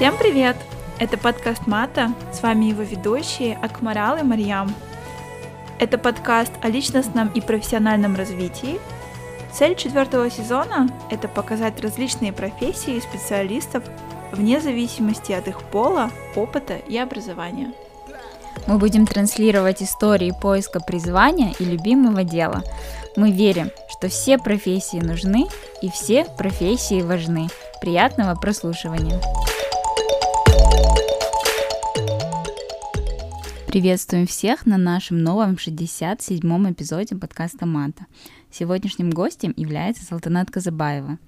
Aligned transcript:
Всем 0.00 0.16
привет! 0.16 0.56
Это 0.98 1.18
подкаст 1.18 1.66
Мата, 1.66 2.14
с 2.32 2.42
вами 2.42 2.64
его 2.64 2.80
ведущие 2.80 3.58
Акмарал 3.60 4.16
и 4.16 4.22
Марьям. 4.22 4.74
Это 5.78 5.98
подкаст 5.98 6.52
о 6.62 6.70
личностном 6.70 7.28
и 7.28 7.42
профессиональном 7.42 8.16
развитии. 8.16 8.80
Цель 9.52 9.76
четвертого 9.76 10.30
сезона– 10.30 10.88
это 11.10 11.28
показать 11.28 11.78
различные 11.82 12.32
профессии 12.32 12.94
и 12.94 13.00
специалистов 13.02 13.84
вне 14.32 14.58
зависимости 14.62 15.32
от 15.32 15.48
их 15.48 15.60
пола, 15.64 16.10
опыта 16.34 16.76
и 16.76 16.96
образования. 16.96 17.70
Мы 18.66 18.78
будем 18.78 19.06
транслировать 19.06 19.82
истории 19.82 20.32
поиска 20.40 20.80
призвания 20.80 21.52
и 21.58 21.64
любимого 21.66 22.24
дела. 22.24 22.62
Мы 23.16 23.32
верим, 23.32 23.70
что 23.90 24.08
все 24.08 24.38
профессии 24.38 24.96
нужны 24.96 25.46
и 25.82 25.90
все 25.90 26.24
профессии 26.24 27.02
важны. 27.02 27.48
Приятного 27.82 28.34
прослушивания! 28.34 29.20
Приветствуем 33.70 34.26
всех 34.26 34.66
на 34.66 34.78
нашем 34.78 35.22
новом 35.22 35.52
67-м 35.52 36.72
эпизоде 36.72 37.14
подкаста 37.14 37.66
«Мата». 37.66 38.06
Сегодняшним 38.50 39.10
гостем 39.10 39.54
является 39.56 40.04
Салтанат 40.04 40.50
Казабаева. 40.50 41.18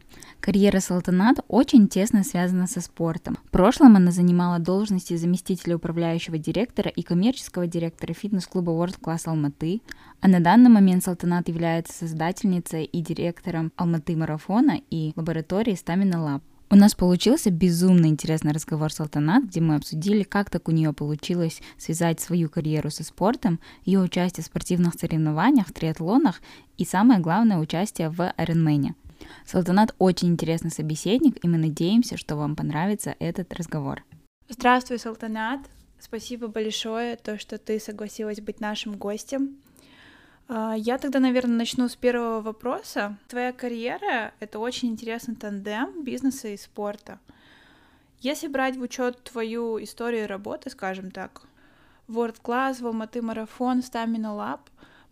Карьера 0.41 0.81
Салтанат 0.81 1.39
очень 1.47 1.87
тесно 1.87 2.25
связана 2.25 2.67
со 2.67 2.81
спортом. 2.81 3.39
В 3.47 3.51
прошлом 3.53 3.95
она 3.95 4.11
занимала 4.11 4.59
должности 4.59 5.17
заместителя 5.17 5.77
управляющего 5.77 6.37
директора 6.37 6.91
и 6.91 7.03
коммерческого 7.03 7.69
директора 7.69 8.13
фитнес-клуба 8.13 8.73
World 8.73 8.99
Class 9.01 9.27
Алматы, 9.27 9.81
а 10.21 10.27
на 10.27 10.41
данный 10.41 10.69
момент 10.69 11.05
Салтанат 11.05 11.47
является 11.47 11.93
создательницей 11.93 12.87
и 12.87 13.03
директором 13.03 13.71
Алматы 13.77 14.17
марафона 14.17 14.81
и 14.91 15.13
лаборатории 15.15 15.75
Stamina 15.75 16.15
Lab. 16.17 16.43
У 16.73 16.75
нас 16.75 16.95
получился 16.95 17.51
безумно 17.51 18.07
интересный 18.07 18.53
разговор 18.53 18.91
с 18.91 18.99
Алтанат, 18.99 19.45
где 19.45 19.61
мы 19.61 19.75
обсудили, 19.75 20.23
как 20.23 20.49
так 20.49 20.69
у 20.69 20.73
нее 20.73 20.95
получилось 20.95 21.61
связать 21.77 22.19
свою 22.19 22.49
карьеру 22.49 22.89
со 22.91 23.05
спортом, 23.05 23.61
ее 23.85 24.01
участие 24.01 24.43
в 24.43 24.47
спортивных 24.47 24.95
соревнованиях, 24.95 25.71
триатлонах 25.71 26.41
и 26.79 26.87
самое 26.87 27.21
главное 27.21 27.59
участие 27.59 28.09
в 28.09 28.21
Ironman. 28.39 28.95
Салтанат 29.45 29.95
очень 29.99 30.29
интересный 30.29 30.71
собеседник, 30.71 31.45
и 31.45 31.47
мы 31.47 31.59
надеемся, 31.59 32.17
что 32.17 32.37
вам 32.37 32.57
понравится 32.57 33.15
этот 33.19 33.53
разговор. 33.53 34.03
Здравствуй, 34.49 34.99
Салтанат. 34.99 35.61
Спасибо 36.01 36.49
большое, 36.49 37.17
то, 37.17 37.39
что 37.39 37.59
ты 37.59 37.79
согласилась 37.81 38.41
быть 38.41 38.61
нашим 38.61 38.97
гостем. 38.97 39.59
А, 40.55 40.75
я 40.77 40.99
тогда, 40.99 41.19
наверное, 41.19 41.57
начну 41.57 41.89
с 41.89 41.97
первого 41.97 42.43
вопроса. 42.43 43.17
Твоя 43.27 43.55
карьера— 43.55 44.35
это 44.41 44.59
очень 44.59 44.91
интересный 44.91 45.35
тандем 45.35 46.05
бизнеса 46.05 46.49
и 46.49 46.59
спорта. 46.59 47.21
Если 48.21 48.49
брать 48.49 48.77
в 48.77 48.83
учет 48.83 49.23
твою 49.23 49.83
историю 49.83 50.29
работы, 50.29 50.69
скажем 50.69 51.11
так, 51.11 51.47
World 52.07 52.43
Class, 52.43 52.85
Алматы 52.85 53.23
марафон, 53.23 53.79
Stamina 53.79 54.37
Lab, 54.37 54.61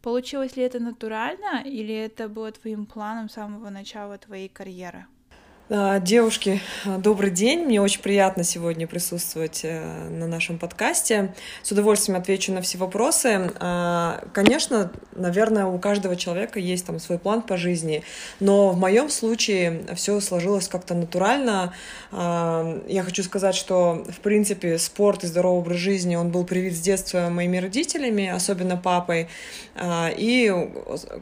получилось 0.03 0.57
ли 0.57 0.63
это 0.63 0.79
натурально 0.79 1.63
или 1.65 1.95
это 1.95 2.29
было 2.29 2.53
твоим 2.53 2.85
планом 2.85 3.31
с 3.31 3.33
самого 3.33 3.71
начала 3.71 4.19
твоей 4.19 4.51
карьеры? 4.51 5.07
А, 5.73 6.01
девушки, 6.01 6.61
добрый 6.85 7.31
день. 7.31 7.61
Мне 7.61 7.81
очень 7.81 8.01
приятно 8.01 8.43
сегодня 8.43 8.89
присутствовать 8.89 9.61
э, 9.63 10.09
на 10.09 10.27
нашем 10.27 10.59
подкасте. 10.59 11.33
С 11.62 11.71
удовольствием 11.71 12.19
отвечу 12.19 12.53
на 12.53 12.61
все 12.61 12.77
вопросы. 12.77 13.53
А, 13.61 14.21
конечно, 14.33 14.91
наверное, 15.15 15.67
у 15.67 15.79
каждого 15.79 16.17
человека 16.17 16.59
есть 16.59 16.87
там 16.87 16.99
свой 16.99 17.21
план 17.21 17.43
по 17.43 17.57
жизни, 17.57 18.03
но 18.41 18.71
в 18.71 18.79
моем 18.79 19.09
случае 19.09 19.85
все 19.95 20.19
сложилось 20.19 20.67
как-то 20.67 20.95
натурально. 20.95 21.73
А, 22.11 22.83
я 22.89 23.05
хочу 23.05 23.23
сказать, 23.23 23.55
что, 23.55 24.05
в 24.11 24.19
принципе, 24.23 24.77
спорт 24.77 25.23
и 25.23 25.28
здоровый 25.28 25.61
образ 25.61 25.77
жизни, 25.77 26.17
он 26.17 26.33
был 26.33 26.44
привит 26.44 26.75
с 26.75 26.81
детства 26.81 27.28
моими 27.28 27.59
родителями, 27.59 28.27
особенно 28.27 28.77
папой. 28.77 29.28
И 29.81 30.53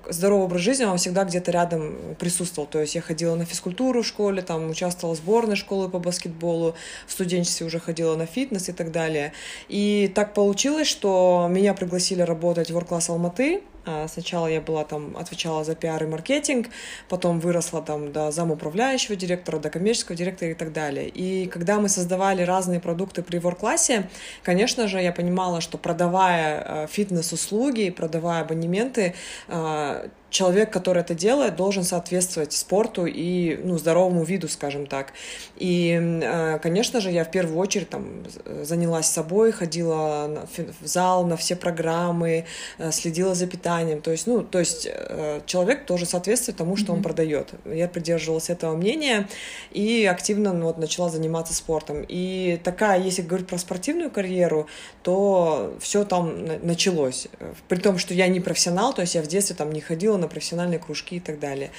здоровый 0.09 0.47
образ 0.47 0.63
жизни, 0.63 0.85
он 0.85 0.97
всегда 0.97 1.25
где-то 1.25 1.51
рядом 1.51 1.97
присутствовал. 2.19 2.67
То 2.67 2.81
есть 2.81 2.95
я 2.95 3.03
ходила 3.03 3.35
на 3.35 3.45
физкультуру 3.45 4.03
в 4.03 4.07
школе, 4.07 4.38
школе, 4.39 4.43
там 4.43 4.71
участвовала 4.71 5.15
в 5.15 5.19
сборной 5.19 5.57
школы 5.57 5.89
по 5.89 5.99
баскетболу, 5.99 6.75
в 7.07 7.13
студенчестве 7.13 7.67
уже 7.67 7.79
ходила 7.79 8.17
на 8.17 8.27
фитнес 8.27 8.69
и 8.69 8.73
так 8.73 8.91
далее. 8.91 9.33
И 9.69 10.11
так 10.15 10.35
получилось, 10.35 10.89
что 10.89 11.47
меня 11.51 11.75
пригласили 11.75 12.23
работать 12.23 12.71
в 12.71 12.79
Class 12.79 13.11
Алматы, 13.11 13.63
а, 13.89 14.07
Сначала 14.09 14.49
я 14.49 14.61
была 14.61 14.85
там, 14.85 15.17
отвечала 15.17 15.65
за 15.65 15.75
пиар 15.75 16.03
и 16.05 16.07
маркетинг, 16.07 16.69
потом 17.09 17.41
выросла 17.41 17.81
там 17.81 18.13
до 18.13 18.31
замуправляющего 18.31 19.17
директора, 19.17 19.59
до 19.59 19.71
коммерческого 19.71 20.17
директора 20.17 20.51
и 20.51 20.55
так 20.55 20.73
далее. 20.73 21.09
И 21.09 21.47
когда 21.47 21.81
мы 21.81 21.89
создавали 21.89 22.43
разные 22.43 22.81
продукты 22.81 23.23
при 23.23 23.39
ворк-классе, 23.39 24.09
конечно 24.43 24.89
же, 24.89 25.01
я 25.01 25.13
понимала, 25.13 25.61
что 25.61 25.79
продавая 25.79 26.61
а, 26.61 26.87
фитнес-услуги, 26.87 27.91
продавая 27.91 28.43
абонементы, 28.43 29.15
а, 29.49 30.09
человек, 30.31 30.71
который 30.71 31.01
это 31.01 31.15
делает, 31.15 31.57
должен 31.57 31.85
соответствовать 31.85 32.53
спорту 32.53 33.07
и 33.07 33.59
ну, 33.65 33.79
здоровому 33.79 34.25
виду, 34.25 34.49
скажем 34.49 34.87
так. 34.87 35.13
И, 35.57 35.99
э, 36.01 36.59
конечно 36.63 37.01
же, 37.01 37.11
я 37.11 37.25
в 37.25 37.31
первую 37.31 37.59
очередь 37.59 37.89
там 37.89 38.25
занялась 38.63 39.07
собой, 39.07 39.53
ходила 39.53 40.47
в 40.81 40.87
зал 40.87 41.27
на 41.27 41.37
все 41.37 41.57
программы, 41.57 42.45
э, 42.79 42.93
следила 42.93 43.35
за 43.35 43.47
питанием. 43.47 44.03
То 44.03 44.11
есть, 44.11 44.27
ну, 44.27 44.43
то 44.43 44.59
есть 44.59 44.87
э, 44.91 45.41
человек 45.47 45.87
тоже 45.87 46.05
соответствует 46.05 46.59
тому, 46.59 46.77
что 46.77 46.93
mm-hmm. 46.93 46.97
он 46.97 47.03
продает. 47.03 47.55
Я 47.65 47.89
придерживалась 47.89 48.51
этого 48.51 48.77
мнения 48.77 49.29
и 49.71 50.05
активно 50.05 50.53
ну, 50.53 50.67
вот, 50.67 50.79
начала 50.79 51.09
заниматься 51.09 51.55
спортом. 51.55 52.05
И 52.07 52.61
такая, 52.63 53.01
если 53.01 53.23
говорить 53.23 53.47
про 53.47 53.59
спортивную 53.59 54.11
карьеру, 54.11 54.67
то 55.03 55.75
все 55.81 56.05
там 56.05 56.45
началось. 56.63 57.29
При 57.69 57.79
том, 57.79 57.97
что 57.97 58.13
я 58.13 58.29
не 58.29 58.41
профессионал, 58.41 58.93
то 58.93 59.01
есть 59.01 59.15
я 59.15 59.23
в 59.23 59.27
детстве 59.27 59.57
там 59.57 59.73
не 59.73 59.81
ходила 59.81 60.18
на 60.19 60.29
профессиональные 60.29 60.79
кружки 60.79 61.17
и 61.17 61.21
так 61.21 61.39
далее. 61.39 61.71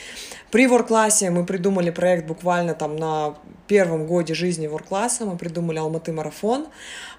При 0.52 0.68
ворклассе 0.68 1.30
мы 1.30 1.46
придумали 1.46 1.92
проект 1.92 2.26
буквально 2.26 2.74
там 2.74 2.96
на 2.96 3.36
первом 3.68 4.08
годе 4.08 4.34
жизни 4.34 4.68
воркласса, 4.68 5.26
мы 5.26 5.38
придумали 5.38 5.78
Алматы 5.78 6.12
марафон. 6.12 6.68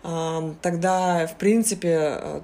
Тогда, 0.03 1.27
в 1.27 1.37
принципе, 1.39 2.43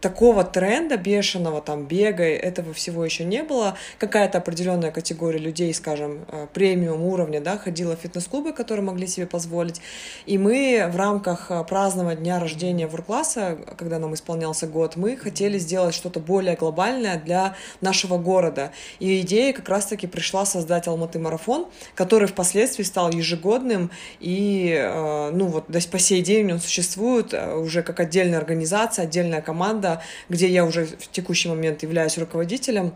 такого 0.00 0.44
тренда 0.44 0.96
бешеного, 0.96 1.60
там, 1.60 1.86
бега, 1.86 2.24
этого 2.24 2.72
всего 2.72 3.04
еще 3.04 3.24
не 3.24 3.42
было. 3.42 3.76
Какая-то 3.98 4.38
определенная 4.38 4.90
категория 4.90 5.38
людей, 5.38 5.72
скажем, 5.74 6.24
э, 6.28 6.46
премиум 6.52 7.02
уровня, 7.02 7.40
да, 7.40 7.58
ходила 7.58 7.96
в 7.96 8.00
фитнес-клубы, 8.00 8.52
которые 8.52 8.84
могли 8.84 9.06
себе 9.06 9.26
позволить. 9.26 9.80
И 10.26 10.38
мы 10.38 10.88
в 10.90 10.96
рамках 10.96 11.50
э, 11.50 11.64
празднования 11.64 12.16
дня 12.16 12.40
рождения 12.40 12.86
Воркласса, 12.86 13.58
когда 13.76 13.98
нам 13.98 14.14
исполнялся 14.14 14.66
год, 14.66 14.96
мы 14.96 15.16
хотели 15.16 15.58
сделать 15.58 15.94
что-то 15.94 16.20
более 16.20 16.56
глобальное 16.56 17.20
для 17.20 17.56
нашего 17.80 18.18
города. 18.18 18.72
И 18.98 19.20
идея 19.20 19.52
как 19.52 19.68
раз-таки 19.68 20.06
пришла 20.06 20.44
создать 20.44 20.88
Алматы 20.88 21.18
марафон, 21.18 21.66
который 21.94 22.28
впоследствии 22.28 22.84
стал 22.84 23.10
ежегодным, 23.10 23.90
и, 24.20 24.76
э, 24.78 25.30
ну, 25.32 25.46
вот, 25.46 25.66
по 25.90 25.98
сей 25.98 26.22
день 26.22 26.52
он 26.52 26.60
существует 26.60 27.32
уже 27.32 27.82
как 27.82 28.00
отдельная 28.00 28.38
организация, 28.38 29.04
отдельная 29.04 29.40
команда, 29.40 29.85
команда, 29.86 30.02
где 30.28 30.48
я 30.48 30.64
уже 30.64 30.86
в 30.86 31.10
текущий 31.10 31.48
момент 31.48 31.82
являюсь 31.82 32.18
руководителем. 32.18 32.92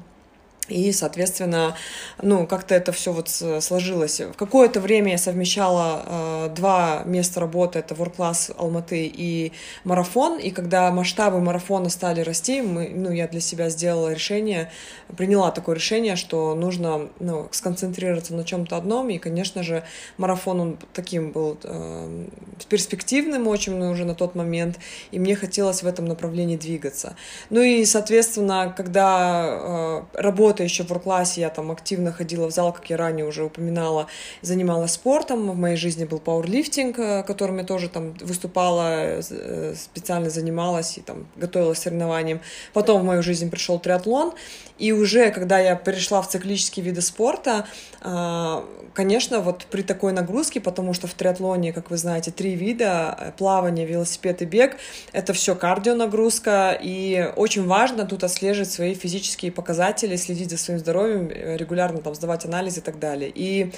И, 0.71 0.93
соответственно, 0.93 1.77
ну, 2.23 2.47
как-то 2.47 2.75
это 2.75 2.93
все 2.93 3.13
вот 3.13 3.29
сложилось. 3.29 4.21
В 4.21 4.33
какое-то 4.33 4.81
время 4.81 5.13
я 5.13 5.19
совмещала 5.19 6.03
э, 6.07 6.49
два 6.55 7.03
места 7.05 7.41
работы, 7.41 7.79
это 7.79 7.95
World 7.95 8.17
Class 8.17 8.55
Алматы 8.57 9.07
и 9.07 9.53
марафон, 9.85 10.39
и 10.39 10.51
когда 10.51 10.91
масштабы 10.91 11.41
марафона 11.41 11.89
стали 11.89 12.21
расти, 12.21 12.63
мы, 12.63 12.91
ну, 12.95 13.11
я 13.11 13.29
для 13.29 13.41
себя 13.41 13.71
сделала 13.71 14.13
решение, 14.13 14.71
приняла 15.17 15.51
такое 15.51 15.75
решение, 15.75 16.17
что 16.17 16.55
нужно 16.55 17.09
ну, 17.19 17.49
сконцентрироваться 17.51 18.35
на 18.35 18.45
чем-то 18.45 18.77
одном, 18.77 19.11
и, 19.11 19.19
конечно 19.19 19.63
же, 19.63 19.85
марафон 20.17 20.61
он 20.61 20.79
таким 20.93 21.33
был 21.33 21.59
э, 21.65 22.27
перспективным 22.69 23.49
очень 23.49 23.81
уже 23.81 24.05
на 24.05 24.15
тот 24.15 24.35
момент, 24.35 24.79
и 25.11 25.19
мне 25.19 25.35
хотелось 25.35 25.83
в 25.83 25.87
этом 25.87 26.05
направлении 26.07 26.57
двигаться. 26.57 27.17
Ну 27.51 27.61
и, 27.61 27.85
соответственно, 27.85 28.73
когда 28.77 29.47
э, 29.49 30.03
работа 30.15 30.60
работая 30.61 30.65
еще 30.65 30.85
в 30.85 30.89
ворклассе, 30.89 31.41
я 31.41 31.51
там 31.51 31.71
активно 31.71 32.13
ходила 32.13 32.47
в 32.47 32.51
зал, 32.51 32.73
как 32.73 32.91
я 32.91 32.97
ранее 32.97 33.27
уже 33.27 33.45
упоминала, 33.45 34.07
занималась 34.43 34.93
спортом. 34.93 35.51
В 35.51 35.57
моей 35.57 35.77
жизни 35.77 36.05
был 36.05 36.19
пауэрлифтинг, 36.19 36.99
э, 36.99 37.23
которым 37.23 37.59
я 37.59 37.65
тоже 37.65 37.89
там 37.89 38.13
выступала, 38.21 39.21
э, 39.21 39.75
специально 39.75 40.31
занималась 40.31 40.99
и 40.99 41.01
там 41.01 41.27
готовилась 41.37 41.79
к 41.79 41.83
соревнованиям. 41.83 42.41
Потом 42.73 43.01
в 43.01 43.05
мою 43.05 43.23
жизнь 43.23 43.51
пришел 43.51 43.79
триатлон. 43.79 44.33
И 44.81 44.93
уже, 44.93 45.31
когда 45.31 45.59
я 45.59 45.77
перешла 45.77 46.21
в 46.23 46.29
циклические 46.29 46.85
виды 46.85 47.01
спорта, 47.01 47.65
э, 48.03 48.63
конечно, 48.95 49.41
вот 49.41 49.67
при 49.71 49.83
такой 49.83 50.13
нагрузке, 50.13 50.61
потому 50.61 50.95
что 50.95 51.07
в 51.07 51.15
триатлоне, 51.15 51.73
как 51.73 51.91
вы 51.91 51.97
знаете, 51.97 52.31
три 52.31 52.55
вида, 52.55 53.35
плавание, 53.39 53.87
велосипед 53.87 54.43
и 54.43 54.45
бег, 54.47 54.77
это 55.13 55.33
все 55.33 55.55
кардионагрузка, 55.55 56.79
и 56.83 57.33
очень 57.37 57.67
важно 57.67 58.05
тут 58.07 58.25
отслеживать 58.25 58.71
свои 58.71 58.95
физические 58.95 59.53
показатели, 59.53 60.17
следить 60.17 60.50
следить 60.51 60.59
за 60.59 60.59
своим 60.59 60.79
здоровьем, 60.79 61.29
регулярно 61.57 62.01
там 62.01 62.15
сдавать 62.15 62.45
анализы 62.45 62.81
и 62.81 62.83
так 62.83 62.99
далее. 62.99 63.31
И 63.35 63.73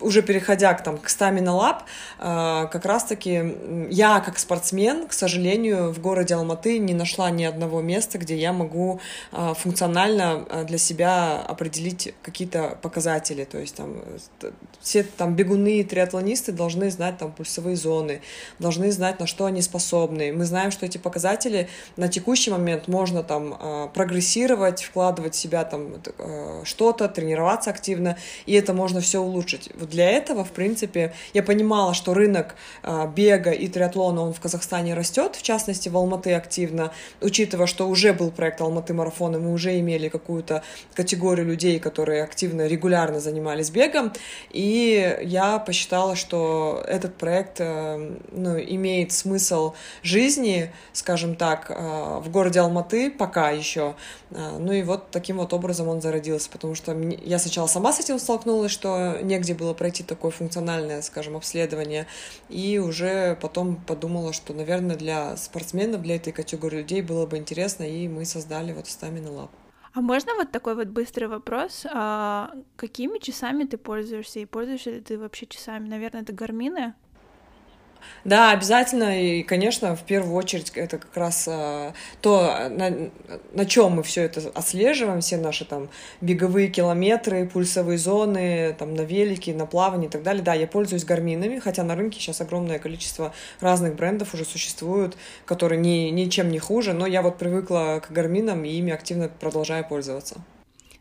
уже 0.00 0.22
переходя 0.22 0.74
к, 0.74 0.82
там, 0.82 0.98
к 0.98 1.06
Stamina 1.06 1.54
Lab, 2.18 2.68
как 2.70 2.84
раз-таки 2.84 3.56
я, 3.90 4.20
как 4.20 4.38
спортсмен, 4.38 5.06
к 5.06 5.12
сожалению, 5.12 5.92
в 5.92 6.00
городе 6.00 6.34
Алматы 6.34 6.78
не 6.78 6.94
нашла 6.94 7.30
ни 7.30 7.44
одного 7.44 7.80
места, 7.82 8.18
где 8.18 8.36
я 8.36 8.52
могу 8.52 9.00
функционально 9.32 10.64
для 10.66 10.78
себя 10.78 11.40
определить 11.40 12.14
какие-то 12.22 12.78
показатели. 12.82 13.44
То 13.44 13.58
есть 13.58 13.76
там 13.76 14.02
все 14.86 15.02
там 15.02 15.34
бегуны, 15.34 15.82
триатлонисты 15.82 16.52
должны 16.52 16.90
знать 16.90 17.18
там 17.18 17.32
пульсовые 17.32 17.74
зоны, 17.74 18.20
должны 18.60 18.92
знать, 18.92 19.18
на 19.18 19.26
что 19.26 19.46
они 19.46 19.60
способны. 19.60 20.32
Мы 20.32 20.44
знаем, 20.44 20.70
что 20.70 20.86
эти 20.86 20.96
показатели 20.96 21.68
на 21.96 22.06
текущий 22.06 22.52
момент 22.52 22.86
можно 22.86 23.24
там 23.24 23.56
а, 23.58 23.88
прогрессировать, 23.88 24.84
вкладывать 24.84 25.34
в 25.34 25.38
себя 25.38 25.64
там 25.64 25.94
а, 26.18 26.62
что-то, 26.62 27.08
тренироваться 27.08 27.70
активно, 27.70 28.16
и 28.46 28.52
это 28.52 28.72
можно 28.74 29.00
все 29.00 29.18
улучшить. 29.18 29.70
Вот 29.74 29.90
для 29.90 30.08
этого, 30.08 30.44
в 30.44 30.52
принципе, 30.52 31.12
я 31.34 31.42
понимала, 31.42 31.92
что 31.92 32.14
рынок 32.14 32.54
а, 32.84 33.08
бега 33.08 33.50
и 33.50 33.66
триатлона, 33.66 34.22
он 34.22 34.34
в 34.34 34.40
Казахстане 34.40 34.94
растет, 34.94 35.34
в 35.34 35.42
частности, 35.42 35.88
в 35.88 35.96
Алматы 35.96 36.32
активно, 36.32 36.92
учитывая, 37.20 37.66
что 37.66 37.88
уже 37.88 38.12
был 38.12 38.30
проект 38.30 38.60
Алматы 38.60 38.94
марафон, 38.94 39.34
и 39.34 39.38
мы 39.40 39.52
уже 39.52 39.80
имели 39.80 40.08
какую-то 40.08 40.62
категорию 40.94 41.44
людей, 41.44 41.80
которые 41.80 42.22
активно, 42.22 42.68
регулярно 42.68 43.18
занимались 43.18 43.70
бегом, 43.70 44.12
и 44.52 44.75
я 44.76 45.58
посчитала, 45.58 46.16
что 46.16 46.82
этот 46.86 47.16
проект 47.16 47.60
э, 47.60 48.16
ну, 48.32 48.58
имеет 48.58 49.12
смысл 49.12 49.74
жизни, 50.02 50.72
скажем 50.92 51.36
так, 51.36 51.70
э, 51.70 52.20
в 52.20 52.30
городе 52.30 52.60
Алматы 52.60 53.10
пока 53.10 53.50
еще. 53.50 53.94
Э, 54.30 54.56
ну 54.58 54.72
и 54.72 54.82
вот 54.82 55.10
таким 55.10 55.38
вот 55.38 55.52
образом 55.52 55.88
он 55.88 56.00
зародился, 56.00 56.50
потому 56.50 56.74
что 56.74 56.92
я 56.92 57.38
сначала 57.38 57.66
сама 57.66 57.92
с 57.92 58.00
этим 58.00 58.18
столкнулась, 58.18 58.72
что 58.72 59.18
негде 59.22 59.54
было 59.54 59.74
пройти 59.74 60.02
такое 60.02 60.30
функциональное, 60.30 61.02
скажем, 61.02 61.36
обследование, 61.36 62.06
и 62.48 62.78
уже 62.78 63.36
потом 63.40 63.76
подумала, 63.76 64.32
что, 64.32 64.52
наверное, 64.52 64.96
для 64.96 65.36
спортсменов, 65.36 66.02
для 66.02 66.16
этой 66.16 66.32
категории 66.32 66.78
людей 66.78 67.02
было 67.02 67.26
бы 67.26 67.36
интересно, 67.36 67.84
и 67.84 68.08
мы 68.08 68.24
создали 68.24 68.72
вот 68.72 68.86
Stamina 68.86 69.28
Lab. 69.28 69.50
А 69.96 70.02
можно 70.02 70.34
вот 70.34 70.52
такой 70.52 70.74
вот 70.74 70.88
быстрый 70.88 71.24
вопрос? 71.24 71.86
А 71.90 72.52
какими 72.76 73.18
часами 73.18 73.64
ты 73.64 73.78
пользуешься? 73.78 74.40
И 74.40 74.44
пользуешься 74.44 74.90
ли 74.90 75.00
ты 75.00 75.18
вообще 75.18 75.46
часами? 75.46 75.88
Наверное, 75.88 76.20
это 76.20 76.34
гармины? 76.34 76.92
Да, 78.24 78.50
обязательно. 78.50 79.22
И, 79.22 79.42
конечно, 79.42 79.94
в 79.94 80.02
первую 80.02 80.34
очередь 80.34 80.72
это 80.74 80.98
как 80.98 81.16
раз 81.16 81.46
а, 81.48 81.92
то, 82.20 82.68
на, 82.70 83.10
на 83.52 83.66
чем 83.66 83.92
мы 83.92 84.02
все 84.02 84.22
это 84.22 84.50
отслеживаем, 84.54 85.20
все 85.20 85.36
наши 85.36 85.64
там 85.64 85.88
беговые 86.20 86.68
километры, 86.68 87.46
пульсовые 87.46 87.98
зоны, 87.98 88.74
там 88.78 88.94
на 88.94 89.02
велике, 89.02 89.54
на 89.54 89.66
плавании 89.66 90.08
и 90.08 90.10
так 90.10 90.22
далее. 90.22 90.42
Да, 90.42 90.54
я 90.54 90.66
пользуюсь 90.66 91.04
гарминами, 91.04 91.58
хотя 91.58 91.84
на 91.84 91.94
рынке 91.94 92.18
сейчас 92.18 92.40
огромное 92.40 92.78
количество 92.78 93.32
разных 93.60 93.94
брендов 93.94 94.34
уже 94.34 94.44
существуют, 94.44 95.16
которые 95.44 95.80
ни, 95.80 96.10
ничем 96.10 96.50
не 96.50 96.58
хуже, 96.58 96.94
но 96.94 97.06
я 97.06 97.22
вот 97.22 97.38
привыкла 97.38 98.02
к 98.06 98.10
гарминам 98.10 98.64
и 98.64 98.70
ими 98.70 98.92
активно 98.92 99.28
продолжаю 99.28 99.86
пользоваться. 99.86 100.40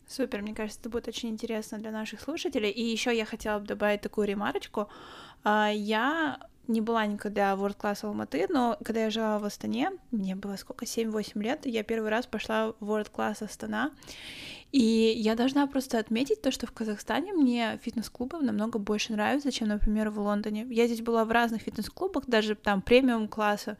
Супер, 0.07 0.41
мне 0.43 0.53
кажется, 0.53 0.79
это 0.79 0.89
будет 0.89 1.07
очень 1.07 1.29
интересно 1.29 1.79
для 1.79 1.91
наших 1.91 2.21
слушателей. 2.21 2.69
И 2.69 2.83
еще 2.83 3.15
я 3.15 3.25
хотела 3.25 3.59
бы 3.59 3.65
добавить 3.65 4.01
такую 4.01 4.27
ремарочку. 4.27 4.87
А, 5.43 5.71
я 5.73 6.37
не 6.67 6.81
была 6.81 7.05
никогда 7.05 7.55
в 7.55 7.63
World 7.63 7.77
Class 7.77 8.05
Алматы, 8.05 8.47
но 8.49 8.77
когда 8.83 9.03
я 9.03 9.09
жила 9.09 9.39
в 9.39 9.45
Астане, 9.45 9.91
мне 10.11 10.35
было 10.35 10.55
сколько, 10.55 10.85
7-8 10.85 11.41
лет, 11.41 11.65
я 11.65 11.83
первый 11.83 12.09
раз 12.09 12.25
пошла 12.25 12.73
в 12.79 12.91
World 12.91 13.11
Class 13.11 13.43
Астана, 13.43 13.91
и 14.71 15.13
я 15.15 15.35
должна 15.35 15.67
просто 15.67 15.99
отметить 15.99 16.41
то, 16.41 16.51
что 16.51 16.67
в 16.67 16.71
Казахстане 16.71 17.33
мне 17.33 17.79
фитнес-клубы 17.81 18.39
намного 18.41 18.79
больше 18.79 19.13
нравятся, 19.13 19.51
чем, 19.51 19.69
например, 19.69 20.09
в 20.09 20.19
Лондоне. 20.19 20.67
Я 20.69 20.87
здесь 20.87 21.01
была 21.01 21.23
в 21.23 21.31
разных 21.31 21.61
фитнес-клубах, 21.61 22.25
даже 22.27 22.55
там 22.55 22.81
премиум 22.81 23.27
класса, 23.27 23.77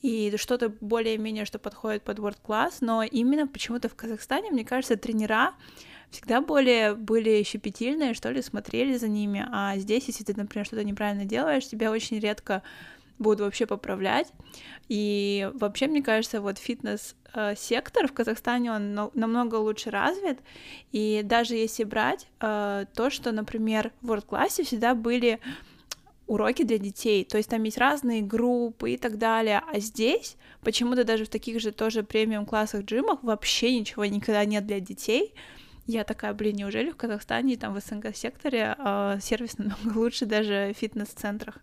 и 0.00 0.34
что-то 0.36 0.72
более-менее, 0.80 1.44
что 1.44 1.58
подходит 1.58 2.02
под 2.02 2.18
World 2.18 2.38
Class, 2.42 2.78
но 2.80 3.02
именно 3.02 3.46
почему-то 3.46 3.88
в 3.88 3.94
Казахстане, 3.94 4.50
мне 4.50 4.64
кажется, 4.64 4.96
тренера 4.96 5.54
всегда 6.12 6.40
более 6.40 6.94
были 6.94 7.42
щепетильные, 7.42 8.14
что 8.14 8.30
ли, 8.30 8.42
смотрели 8.42 8.96
за 8.96 9.08
ними, 9.08 9.46
а 9.50 9.76
здесь, 9.78 10.06
если 10.06 10.24
ты, 10.24 10.34
например, 10.36 10.66
что-то 10.66 10.84
неправильно 10.84 11.24
делаешь, 11.24 11.66
тебя 11.66 11.90
очень 11.90 12.20
редко 12.20 12.62
будут 13.18 13.40
вообще 13.40 13.66
поправлять. 13.66 14.32
И 14.88 15.50
вообще, 15.54 15.86
мне 15.86 16.02
кажется, 16.02 16.40
вот 16.40 16.58
фитнес-сектор 16.58 18.08
в 18.08 18.12
Казахстане, 18.12 18.72
он 18.72 19.10
намного 19.14 19.56
лучше 19.56 19.90
развит. 19.90 20.38
И 20.90 21.22
даже 21.24 21.54
если 21.54 21.84
брать 21.84 22.26
э, 22.40 22.84
то, 22.94 23.10
что, 23.10 23.32
например, 23.32 23.92
в 24.02 24.12
World 24.12 24.26
классе 24.26 24.64
всегда 24.64 24.94
были 24.94 25.40
уроки 26.26 26.62
для 26.62 26.78
детей, 26.78 27.24
то 27.24 27.36
есть 27.36 27.48
там 27.48 27.62
есть 27.62 27.78
разные 27.78 28.22
группы 28.22 28.92
и 28.92 28.96
так 28.96 29.18
далее, 29.18 29.62
а 29.70 29.80
здесь 29.80 30.36
почему-то 30.62 31.04
даже 31.04 31.24
в 31.24 31.28
таких 31.28 31.60
же 31.60 31.72
тоже 31.72 32.02
премиум 32.02 32.46
классах 32.46 32.84
джимах 32.84 33.22
вообще 33.22 33.78
ничего 33.78 34.04
никогда 34.04 34.44
нет 34.44 34.66
для 34.66 34.80
детей, 34.80 35.34
я 35.86 36.04
такая, 36.04 36.32
блин, 36.32 36.56
неужели 36.56 36.90
в 36.90 36.96
Казахстане, 36.96 37.56
там 37.56 37.74
в 37.74 37.80
СНГ-секторе 37.80 38.76
э, 38.78 39.18
сервис 39.20 39.58
намного 39.58 39.98
лучше 39.98 40.26
даже 40.26 40.72
в 40.74 40.78
фитнес-центрах? 40.78 41.58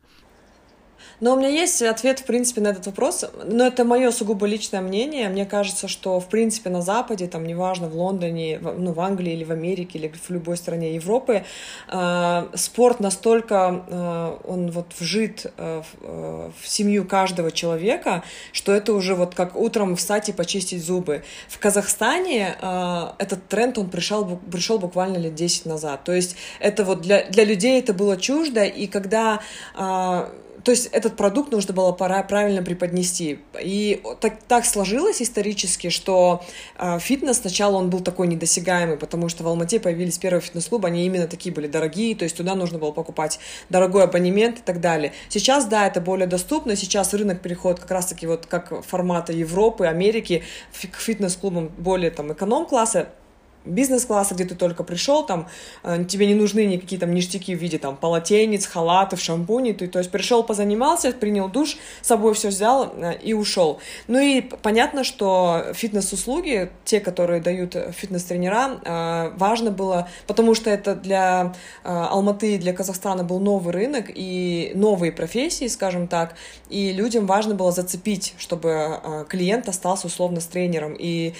Но 1.20 1.34
у 1.34 1.38
меня 1.38 1.50
есть 1.50 1.82
ответ, 1.82 2.20
в 2.20 2.26
принципе, 2.26 2.62
на 2.62 2.70
этот 2.70 2.86
вопрос, 2.86 3.26
но 3.46 3.68
это 3.68 3.84
мое 3.84 4.12
сугубо 4.12 4.46
личное 4.46 4.82
мнение. 4.82 5.30
Мне 5.30 5.46
кажется, 5.46 5.88
что, 5.88 6.20
в 6.20 6.28
принципе, 6.28 6.70
на 6.70 6.82
Западе, 6.82 7.28
там, 7.28 7.46
неважно, 7.46 7.88
в 7.88 7.96
Лондоне, 7.96 8.60
в, 8.60 8.80
ну, 8.80 8.94
в 8.94 9.00
Англии 9.00 9.34
или 9.34 9.44
в 9.44 9.52
Америке, 9.52 10.00
или 10.00 10.08
в 10.08 10.30
любой 10.30 10.58
стране 10.58 10.96
Европы, 10.96 11.44
э, 11.88 12.48
спорт 12.56 13.00
настолько, 13.00 13.84
э, 13.88 14.38
он 14.48 14.72
вот 14.72 14.88
вжит 15.00 15.46
э, 15.58 15.82
в, 15.82 15.98
э, 16.02 16.52
семью 16.64 17.06
каждого 17.06 17.52
человека, 17.52 18.24
что 18.52 18.74
это 18.74 18.94
уже 18.94 19.16
вот 19.16 19.36
как 19.36 19.56
утром 19.56 19.96
встать 19.96 20.30
и 20.30 20.34
почистить 20.34 20.84
зубы. 20.84 21.24
В 21.48 21.60
Казахстане 21.60 22.56
э, 22.62 23.08
этот 23.18 23.48
тренд, 23.48 23.78
он 23.78 23.90
пришел, 23.90 24.40
пришел 24.52 24.80
буквально 24.80 25.18
лет 25.18 25.36
10 25.36 25.66
назад. 25.66 26.04
То 26.04 26.14
есть 26.14 26.36
это 26.60 26.84
вот 26.84 27.02
для, 27.02 27.26
для 27.26 27.44
людей 27.44 27.80
это 27.80 27.94
было 27.94 28.18
чуждо, 28.18 28.64
и 28.64 28.88
когда 28.88 29.42
э, 29.76 30.30
то 30.64 30.72
есть 30.72 30.88
этот 30.88 31.16
продукт 31.16 31.52
нужно 31.52 31.74
было 31.74 31.92
пора 31.92 32.24
правильно 32.24 32.62
преподнести. 32.62 33.40
И 33.62 34.02
так, 34.20 34.42
так 34.48 34.66
сложилось 34.66 35.22
исторически, 35.22 35.90
что 35.90 36.44
э, 36.78 37.00
фитнес 37.00 37.38
сначала 37.38 37.78
он 37.78 37.90
был 37.90 38.02
такой 38.02 38.28
недосягаемый, 38.28 38.98
потому 38.98 39.30
что 39.30 39.44
в 39.44 39.48
Алмате 39.48 39.80
появились 39.80 40.18
первые 40.18 40.42
фитнес-клубы, 40.42 40.88
они 40.88 41.06
именно 41.06 41.28
такие 41.28 41.54
были 41.54 41.68
дорогие, 41.68 42.16
то 42.16 42.24
есть 42.24 42.36
туда 42.36 42.56
нужно 42.56 42.80
было 42.80 42.92
покупать 42.92 43.40
дорогой 43.70 44.04
абонемент 44.04 44.60
и 44.60 44.62
так 44.62 44.82
далее. 44.82 45.14
Сейчас, 45.30 45.66
да, 45.66 45.88
это 45.88 46.02
более 46.02 46.28
доступно, 46.28 46.76
сейчас 46.76 47.14
рынок 47.14 47.42
переходит 47.42 47.80
как 47.80 47.92
раз-таки 47.92 48.28
вот 48.28 48.46
как 48.46 48.84
формата 48.86 49.34
Европы, 49.34 49.86
Америки 49.86 50.44
к 50.92 50.96
фитнес-клубам 50.96 51.70
более 51.78 52.12
там 52.12 52.34
эконом-класса, 52.34 53.10
бизнес-класса, 53.70 54.36
где 54.36 54.46
ты 54.46 54.56
только 54.56 54.84
пришел, 54.84 55.26
там 55.26 55.48
э, 55.84 56.04
тебе 56.06 56.28
не 56.28 56.36
нужны 56.36 56.66
никакие 56.66 57.00
там 57.00 57.14
ништяки 57.14 57.56
в 57.56 57.60
виде 57.60 57.78
там 57.78 57.96
полотенец, 57.96 58.66
халатов, 58.66 59.22
шампуней, 59.22 59.74
ты 59.74 59.88
то 59.88 60.00
есть 60.00 60.12
пришел, 60.12 60.44
позанимался, 60.44 61.12
принял 61.12 61.50
душ, 61.50 61.78
с 62.02 62.08
собой 62.08 62.34
все 62.34 62.50
взял 62.50 62.94
э, 62.96 63.18
и 63.22 63.34
ушел. 63.34 63.80
Ну 64.08 64.20
и 64.20 64.42
понятно, 64.42 65.04
что 65.04 65.66
фитнес-услуги, 65.74 66.72
те, 66.86 67.00
которые 67.00 67.42
дают 67.42 67.76
фитнес-тренера, 67.92 68.80
э, 68.84 69.32
важно 69.38 69.72
было, 69.72 70.08
потому 70.28 70.56
что 70.56 70.70
это 70.70 70.96
для 70.96 71.54
Алматы, 71.84 72.58
для 72.58 72.74
Казахстана 72.74 73.24
был 73.24 73.40
новый 73.40 73.74
рынок 73.74 74.06
и 74.14 74.72
новые 74.76 75.12
профессии, 75.12 75.68
скажем 75.68 76.08
так, 76.08 76.36
и 76.70 76.92
людям 76.92 77.26
важно 77.26 77.56
было 77.56 77.72
зацепить, 77.72 78.34
чтобы 78.38 79.26
клиент 79.30 79.68
остался 79.70 80.08
условно 80.08 80.42
с 80.42 80.46
тренером. 80.46 80.96
И 80.98 81.34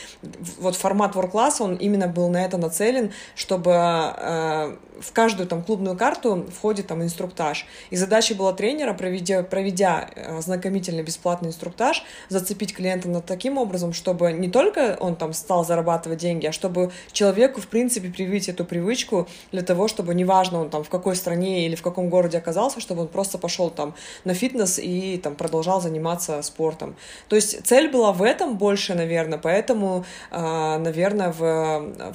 вот 0.60 0.76
формат 0.76 1.16
work-класса, 1.16 1.64
он 1.64 1.76
именно 1.76 2.08
был 2.08 2.19
на 2.28 2.44
это 2.44 2.58
нацелен, 2.58 3.12
чтобы 3.36 3.72
э, 3.72 4.76
в 5.00 5.12
каждую 5.14 5.48
там 5.48 5.64
клубную 5.64 5.98
карту 5.98 6.48
входит 6.54 6.88
там 6.88 7.02
инструктаж. 7.04 7.66
И 7.90 7.96
задача 7.96 8.36
была 8.36 8.54
тренера, 8.54 8.94
проведя, 8.94 9.44
проведя 9.44 10.10
э, 10.16 10.38
ознакомительный 10.38 11.04
бесплатный 11.04 11.50
инструктаж, 11.50 12.04
зацепить 12.30 12.76
клиента 12.76 13.10
над 13.10 13.26
таким 13.26 13.58
образом, 13.58 13.94
чтобы 13.94 14.32
не 14.32 14.50
только 14.50 14.98
он 15.00 15.16
там 15.16 15.34
стал 15.34 15.66
зарабатывать 15.66 16.20
деньги, 16.20 16.48
а 16.48 16.52
чтобы 16.52 16.92
человеку, 17.12 17.62
в 17.62 17.68
принципе, 17.68 18.10
привить 18.10 18.50
эту 18.50 18.66
привычку 18.66 19.28
для 19.52 19.62
того, 19.62 19.88
чтобы 19.88 20.14
неважно 20.14 20.62
он 20.62 20.70
там 20.70 20.84
в 20.84 20.90
какой 20.90 21.16
стране 21.16 21.66
или 21.66 21.76
в 21.76 21.82
каком 21.82 22.10
городе 22.10 22.38
оказался, 22.38 22.80
чтобы 22.80 23.02
он 23.02 23.08
просто 23.08 23.38
пошел 23.38 23.70
там 23.70 23.96
на 24.26 24.34
фитнес 24.34 24.80
и 24.80 25.18
там 25.18 25.36
продолжал 25.36 25.82
заниматься 25.82 26.42
спортом. 26.42 26.96
То 27.28 27.36
есть 27.36 27.66
цель 27.66 27.90
была 27.90 28.12
в 28.12 28.24
этом 28.24 28.58
больше, 28.58 28.94
наверное, 28.96 29.40
поэтому, 29.40 30.06
э, 30.32 30.78
наверное, 30.78 31.32
в 31.32 31.44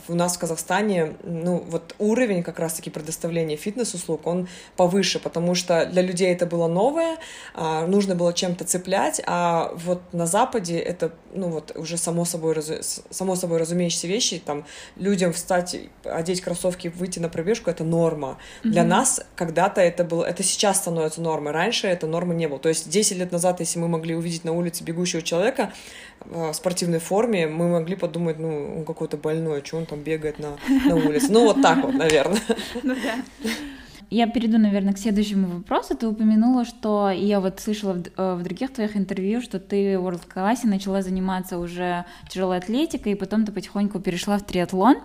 у 0.08 0.14
нас 0.14 0.36
в 0.36 0.38
Казахстане, 0.38 1.14
ну, 1.22 1.64
вот 1.68 1.94
уровень 1.98 2.42
как 2.42 2.58
раз-таки 2.58 2.90
предоставления 2.90 3.56
фитнес-услуг, 3.56 4.26
он 4.26 4.48
повыше, 4.76 5.18
потому 5.18 5.54
что 5.54 5.86
для 5.86 6.02
людей 6.02 6.32
это 6.32 6.46
было 6.46 6.66
новое, 6.68 7.16
а, 7.54 7.86
нужно 7.86 8.14
было 8.14 8.32
чем-то 8.32 8.64
цеплять, 8.64 9.20
а 9.26 9.72
вот 9.74 10.00
на 10.12 10.26
Западе 10.26 10.78
это, 10.78 11.12
ну, 11.32 11.48
вот 11.48 11.72
уже 11.76 11.96
само 11.96 12.24
собой, 12.24 12.56
само 13.10 13.36
собой 13.36 13.58
разумеющиеся 13.58 14.06
вещи, 14.06 14.42
там, 14.44 14.64
людям 14.96 15.32
встать, 15.32 15.76
одеть 16.04 16.40
кроссовки, 16.40 16.88
выйти 16.88 17.18
на 17.18 17.28
пробежку, 17.28 17.70
это 17.70 17.84
норма. 17.84 18.38
Mm-hmm. 18.62 18.70
Для 18.70 18.84
нас 18.84 19.20
когда-то 19.36 19.80
это 19.80 20.04
было, 20.04 20.24
это 20.24 20.42
сейчас 20.42 20.78
становится 20.78 21.20
нормой, 21.20 21.52
раньше 21.52 21.86
это 21.86 22.06
нормы 22.06 22.34
не 22.34 22.48
было. 22.48 22.58
То 22.58 22.68
есть 22.68 22.88
10 22.88 23.18
лет 23.18 23.32
назад, 23.32 23.60
если 23.60 23.78
мы 23.78 23.88
могли 23.88 24.14
увидеть 24.14 24.44
на 24.44 24.52
улице 24.52 24.84
бегущего 24.84 25.22
человека, 25.22 25.72
в 26.24 26.52
спортивной 26.52 26.98
форме, 26.98 27.46
мы 27.46 27.68
могли 27.68 27.96
подумать, 27.96 28.38
ну, 28.38 28.78
он 28.78 28.84
какой-то 28.84 29.16
больной, 29.16 29.62
что 29.74 29.78
он 29.78 29.86
там 29.86 30.00
бегает 30.00 30.38
на, 30.38 30.56
на 30.86 30.94
улице. 30.94 31.26
Ну, 31.30 31.44
вот 31.44 31.60
так 31.60 31.82
вот, 31.82 31.94
наверное. 31.94 32.40
Ну 32.82 32.94
да. 32.94 33.48
Я 34.10 34.28
перейду, 34.28 34.58
наверное, 34.58 34.92
к 34.92 34.98
следующему 34.98 35.48
вопросу. 35.48 35.96
Ты 35.96 36.06
упомянула, 36.06 36.64
что 36.64 37.10
я 37.10 37.40
вот 37.40 37.58
слышала 37.58 37.94
в, 37.94 38.04
э, 38.16 38.34
в 38.36 38.42
других 38.44 38.72
твоих 38.72 38.96
интервью, 38.96 39.40
что 39.40 39.58
ты 39.58 39.98
в 39.98 40.06
World 40.06 40.32
классе 40.32 40.68
начала 40.68 41.02
заниматься 41.02 41.58
уже 41.58 42.04
тяжелой 42.28 42.58
атлетикой, 42.58 43.12
и 43.12 43.14
потом 43.16 43.44
ты 43.44 43.50
потихоньку 43.50 43.98
перешла 43.98 44.38
в 44.38 44.44
триатлон. 44.44 44.96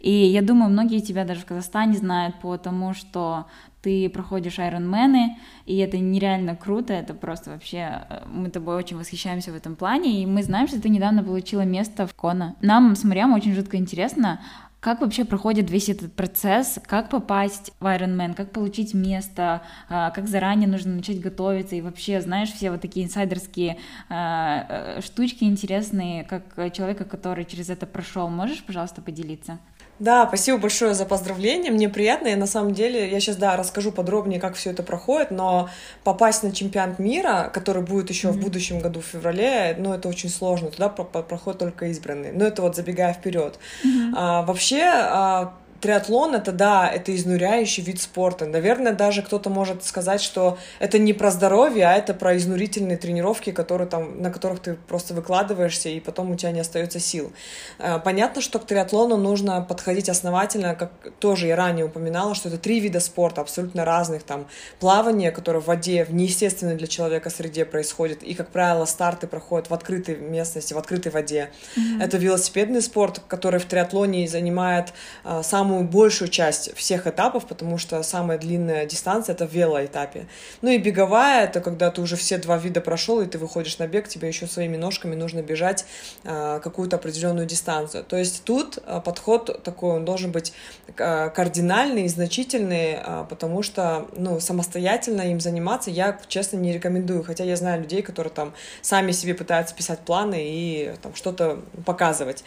И 0.00 0.10
я 0.10 0.42
думаю, 0.42 0.70
многие 0.70 1.00
тебя 1.00 1.24
даже 1.24 1.40
в 1.40 1.46
Казахстане 1.46 1.94
знают 1.94 2.38
по 2.40 2.56
тому, 2.56 2.94
что 2.94 3.46
ты 3.82 4.08
проходишь 4.08 4.58
Ironman, 4.58 5.30
и 5.66 5.76
это 5.78 5.98
нереально 5.98 6.56
круто, 6.56 6.92
это 6.92 7.14
просто 7.14 7.50
вообще, 7.50 8.04
э, 8.08 8.22
мы 8.26 8.50
тобой 8.50 8.76
очень 8.76 8.96
восхищаемся 8.96 9.52
в 9.52 9.56
этом 9.56 9.76
плане, 9.76 10.22
и 10.22 10.26
мы 10.26 10.42
знаем, 10.42 10.68
что 10.68 10.80
ты 10.80 10.88
недавно 10.88 11.22
получила 11.22 11.62
место 11.62 12.06
в 12.06 12.14
Кона. 12.14 12.56
Нам 12.60 12.96
с 12.96 13.04
Мариам 13.04 13.34
очень 13.34 13.54
жутко 13.54 13.76
интересно, 13.76 14.40
как 14.80 15.00
вообще 15.00 15.24
проходит 15.24 15.70
весь 15.70 15.88
этот 15.88 16.12
процесс, 16.12 16.78
как 16.86 17.10
попасть 17.10 17.72
в 17.80 17.84
Ironman, 17.84 18.34
как 18.34 18.52
получить 18.52 18.94
место, 18.94 19.62
а, 19.88 20.10
как 20.10 20.28
заранее 20.28 20.68
нужно 20.68 20.94
начать 20.94 21.20
готовиться, 21.20 21.74
и 21.74 21.80
вообще, 21.80 22.20
знаешь, 22.20 22.52
все 22.52 22.70
вот 22.70 22.80
такие 22.80 23.06
инсайдерские 23.06 23.78
э, 24.08 25.00
штучки 25.02 25.44
интересные, 25.44 26.22
как 26.22 26.72
человека, 26.72 27.04
который 27.04 27.44
через 27.44 27.70
это 27.70 27.86
прошел. 27.86 28.28
Можешь, 28.28 28.62
пожалуйста, 28.62 29.02
поделиться? 29.02 29.58
Да, 29.98 30.26
спасибо 30.28 30.58
большое 30.58 30.94
за 30.94 31.04
поздравления. 31.06 31.70
Мне 31.70 31.88
приятно. 31.88 32.28
И 32.28 32.34
на 32.36 32.46
самом 32.46 32.72
деле, 32.72 33.10
я 33.10 33.20
сейчас, 33.20 33.36
да, 33.36 33.56
расскажу 33.56 33.90
подробнее, 33.90 34.40
как 34.40 34.54
все 34.54 34.70
это 34.70 34.82
проходит, 34.82 35.30
но 35.30 35.68
попасть 36.04 36.42
на 36.42 36.52
чемпионат 36.52 36.98
мира, 36.98 37.50
который 37.52 37.82
будет 37.82 38.08
еще 38.10 38.28
mm-hmm. 38.28 38.32
в 38.32 38.40
будущем 38.40 38.78
году 38.78 39.00
в 39.00 39.06
феврале, 39.06 39.74
ну, 39.78 39.92
это 39.92 40.08
очень 40.08 40.28
сложно. 40.28 40.70
Туда 40.70 40.88
проходят 40.88 41.58
только 41.58 41.86
избранные. 41.86 42.32
Но 42.32 42.44
это 42.44 42.62
вот 42.62 42.76
забегая 42.76 43.12
вперед. 43.12 43.58
Mm-hmm. 43.84 44.12
А, 44.16 44.42
вообще, 44.42 44.84
а, 44.84 45.54
триатлон 45.80 46.34
это 46.34 46.52
да, 46.52 46.88
это 46.88 47.14
изнуряющий 47.14 47.82
вид 47.82 48.00
спорта. 48.00 48.46
Наверное, 48.46 48.92
даже 48.92 49.22
кто-то 49.22 49.50
может 49.50 49.84
сказать, 49.84 50.20
что 50.20 50.58
это 50.78 50.98
не 50.98 51.12
про 51.12 51.30
здоровье, 51.30 51.86
а 51.86 51.94
это 51.94 52.14
про 52.14 52.36
изнурительные 52.36 52.96
тренировки, 52.96 53.52
которые 53.52 53.88
там, 53.88 54.20
на 54.20 54.30
которых 54.30 54.60
ты 54.60 54.74
просто 54.74 55.14
выкладываешься, 55.14 55.88
и 55.88 56.00
потом 56.00 56.30
у 56.30 56.34
тебя 56.36 56.50
не 56.50 56.60
остается 56.60 57.00
сил. 57.00 57.32
Э, 57.78 57.98
понятно, 58.02 58.42
что 58.42 58.58
к 58.58 58.66
триатлону 58.66 59.16
нужно 59.16 59.60
подходить 59.62 60.08
основательно, 60.08 60.74
как 60.74 60.90
тоже 61.20 61.46
я 61.46 61.56
ранее 61.56 61.86
упоминала, 61.86 62.34
что 62.34 62.48
это 62.48 62.58
три 62.58 62.80
вида 62.80 63.00
спорта, 63.00 63.40
абсолютно 63.40 63.84
разных. 63.84 64.22
Там 64.24 64.46
плавание, 64.80 65.30
которое 65.30 65.60
в 65.60 65.66
воде, 65.66 66.04
в 66.04 66.12
неестественной 66.12 66.74
для 66.76 66.86
человека 66.86 67.30
среде 67.30 67.64
происходит, 67.64 68.22
и, 68.22 68.34
как 68.34 68.50
правило, 68.50 68.84
старты 68.84 69.26
проходят 69.26 69.70
в 69.70 69.74
открытой 69.74 70.16
местности, 70.16 70.74
в 70.74 70.78
открытой 70.78 71.12
воде. 71.12 71.50
Mm-hmm. 71.76 72.02
Это 72.02 72.16
велосипедный 72.16 72.82
спорт, 72.82 73.20
который 73.28 73.60
в 73.60 73.64
триатлоне 73.64 74.26
занимает 74.26 74.92
э, 75.24 75.42
сам 75.42 75.67
самую 75.68 75.84
большую 75.84 76.28
часть 76.28 76.74
всех 76.76 77.06
этапов, 77.06 77.46
потому 77.46 77.76
что 77.76 78.02
самая 78.02 78.38
длинная 78.38 78.86
дистанция 78.86 79.34
это 79.34 79.46
в 79.46 79.52
велоэтапе. 79.52 80.26
Ну 80.62 80.70
и 80.70 80.78
беговая 80.78 81.44
это 81.44 81.60
когда 81.60 81.90
ты 81.90 82.00
уже 82.00 82.16
все 82.16 82.38
два 82.38 82.56
вида 82.56 82.80
прошел 82.80 83.20
и 83.20 83.26
ты 83.26 83.36
выходишь 83.36 83.78
на 83.78 83.86
бег, 83.86 84.08
тебе 84.08 84.28
еще 84.28 84.46
своими 84.46 84.78
ножками 84.78 85.14
нужно 85.14 85.42
бежать 85.42 85.84
а, 86.24 86.58
какую-то 86.60 86.96
определенную 86.96 87.46
дистанцию. 87.46 88.02
То 88.04 88.16
есть 88.16 88.44
тут 88.44 88.78
а, 88.86 89.00
подход 89.00 89.62
такой, 89.62 89.96
он 89.96 90.06
должен 90.06 90.32
быть 90.32 90.54
а, 90.98 91.28
кардинальный 91.28 92.04
и 92.04 92.08
значительный, 92.08 92.96
потому 93.28 93.62
что 93.62 94.06
ну, 94.16 94.40
самостоятельно 94.40 95.20
им 95.20 95.38
заниматься 95.38 95.90
я, 95.90 96.18
честно, 96.28 96.56
не 96.56 96.72
рекомендую. 96.72 97.22
Хотя 97.24 97.44
я 97.44 97.56
знаю 97.56 97.82
людей, 97.82 98.00
которые 98.00 98.32
там 98.32 98.54
сами 98.80 99.12
себе 99.12 99.34
пытаются 99.34 99.74
писать 99.74 99.98
планы 99.98 100.38
и 100.40 100.94
там 101.02 101.14
что-то 101.14 101.58
показывать. 101.84 102.42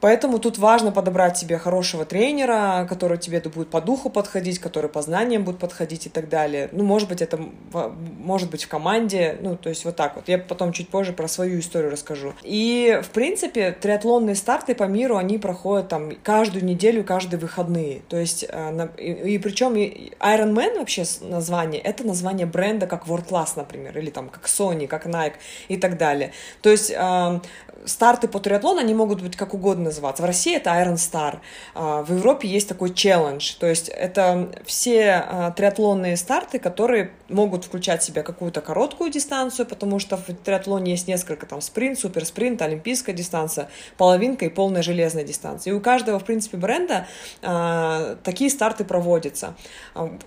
Поэтому 0.00 0.38
тут 0.38 0.58
важно 0.58 0.92
подобрать 0.92 1.38
себе 1.38 1.58
хорошего 1.58 2.04
тренера, 2.04 2.86
который 2.88 3.18
тебе 3.18 3.40
будет 3.40 3.70
по 3.70 3.80
духу 3.80 4.10
подходить, 4.10 4.58
который 4.58 4.90
по 4.90 5.02
знаниям 5.02 5.44
будет 5.44 5.58
подходить 5.58 6.06
и 6.06 6.08
так 6.08 6.28
далее. 6.28 6.68
Ну, 6.72 6.84
может 6.84 7.08
быть, 7.08 7.22
это 7.22 7.38
может 7.72 8.50
быть 8.50 8.64
в 8.64 8.68
команде, 8.68 9.38
ну, 9.40 9.56
то 9.56 9.68
есть 9.68 9.84
вот 9.84 9.96
так 9.96 10.16
вот. 10.16 10.28
Я 10.28 10.38
потом 10.38 10.72
чуть 10.72 10.88
позже 10.88 11.12
про 11.12 11.28
свою 11.28 11.60
историю 11.60 11.90
расскажу. 11.90 12.34
И, 12.42 13.00
в 13.02 13.10
принципе, 13.10 13.72
триатлонные 13.72 14.34
старты 14.34 14.74
по 14.74 14.84
миру, 14.84 15.16
они 15.16 15.38
проходят 15.38 15.88
там 15.88 16.12
каждую 16.22 16.64
неделю, 16.64 17.04
каждые 17.04 17.40
выходные. 17.40 18.02
То 18.08 18.16
есть, 18.16 18.44
э, 18.48 18.88
и, 18.98 19.34
и 19.34 19.38
причем 19.38 19.74
Ironman 19.74 20.78
вообще 20.78 21.04
название, 21.20 21.80
это 21.80 22.06
название 22.06 22.46
бренда 22.46 22.86
как 22.86 23.06
World 23.06 23.28
Class, 23.28 23.50
например, 23.56 23.96
или 23.98 24.10
там 24.10 24.28
как 24.28 24.44
Sony, 24.44 24.86
как 24.86 25.06
Nike 25.06 25.34
и 25.68 25.76
так 25.76 25.96
далее. 25.96 26.32
То 26.62 26.70
есть, 26.70 26.90
э, 26.90 27.40
старты 27.86 28.28
по 28.28 28.40
триатлону, 28.40 28.80
они 28.80 28.94
могут 28.94 29.22
быть 29.22 29.36
как 29.36 29.54
угодно 29.54 29.84
называться. 29.84 30.22
В 30.22 30.26
России 30.26 30.54
это 30.54 30.70
Iron 30.70 30.94
Star. 30.94 31.38
А, 31.74 32.02
в 32.02 32.12
Европе 32.12 32.48
есть 32.48 32.68
такой 32.68 32.92
челлендж. 32.92 33.54
То 33.58 33.66
есть 33.66 33.88
это 33.88 34.50
все 34.64 35.24
а, 35.26 35.50
триатлонные 35.52 36.16
старты, 36.16 36.58
которые 36.58 37.12
могут 37.28 37.64
включать 37.64 38.02
в 38.02 38.04
себя 38.04 38.22
какую-то 38.22 38.60
короткую 38.60 39.10
дистанцию, 39.10 39.66
потому 39.66 39.98
что 39.98 40.16
в 40.16 40.22
триатлоне 40.44 40.92
есть 40.92 41.08
несколько, 41.08 41.46
там, 41.46 41.60
спринт, 41.60 41.98
суперспринт, 41.98 42.62
олимпийская 42.62 43.14
дистанция, 43.14 43.68
половинка 43.96 44.44
и 44.44 44.48
полная 44.48 44.82
железная 44.82 45.24
дистанция. 45.24 45.72
И 45.72 45.74
у 45.74 45.80
каждого, 45.80 46.18
в 46.18 46.24
принципе, 46.24 46.56
бренда 46.56 47.06
э, 47.42 48.16
такие 48.22 48.50
старты 48.50 48.84
проводятся. 48.84 49.54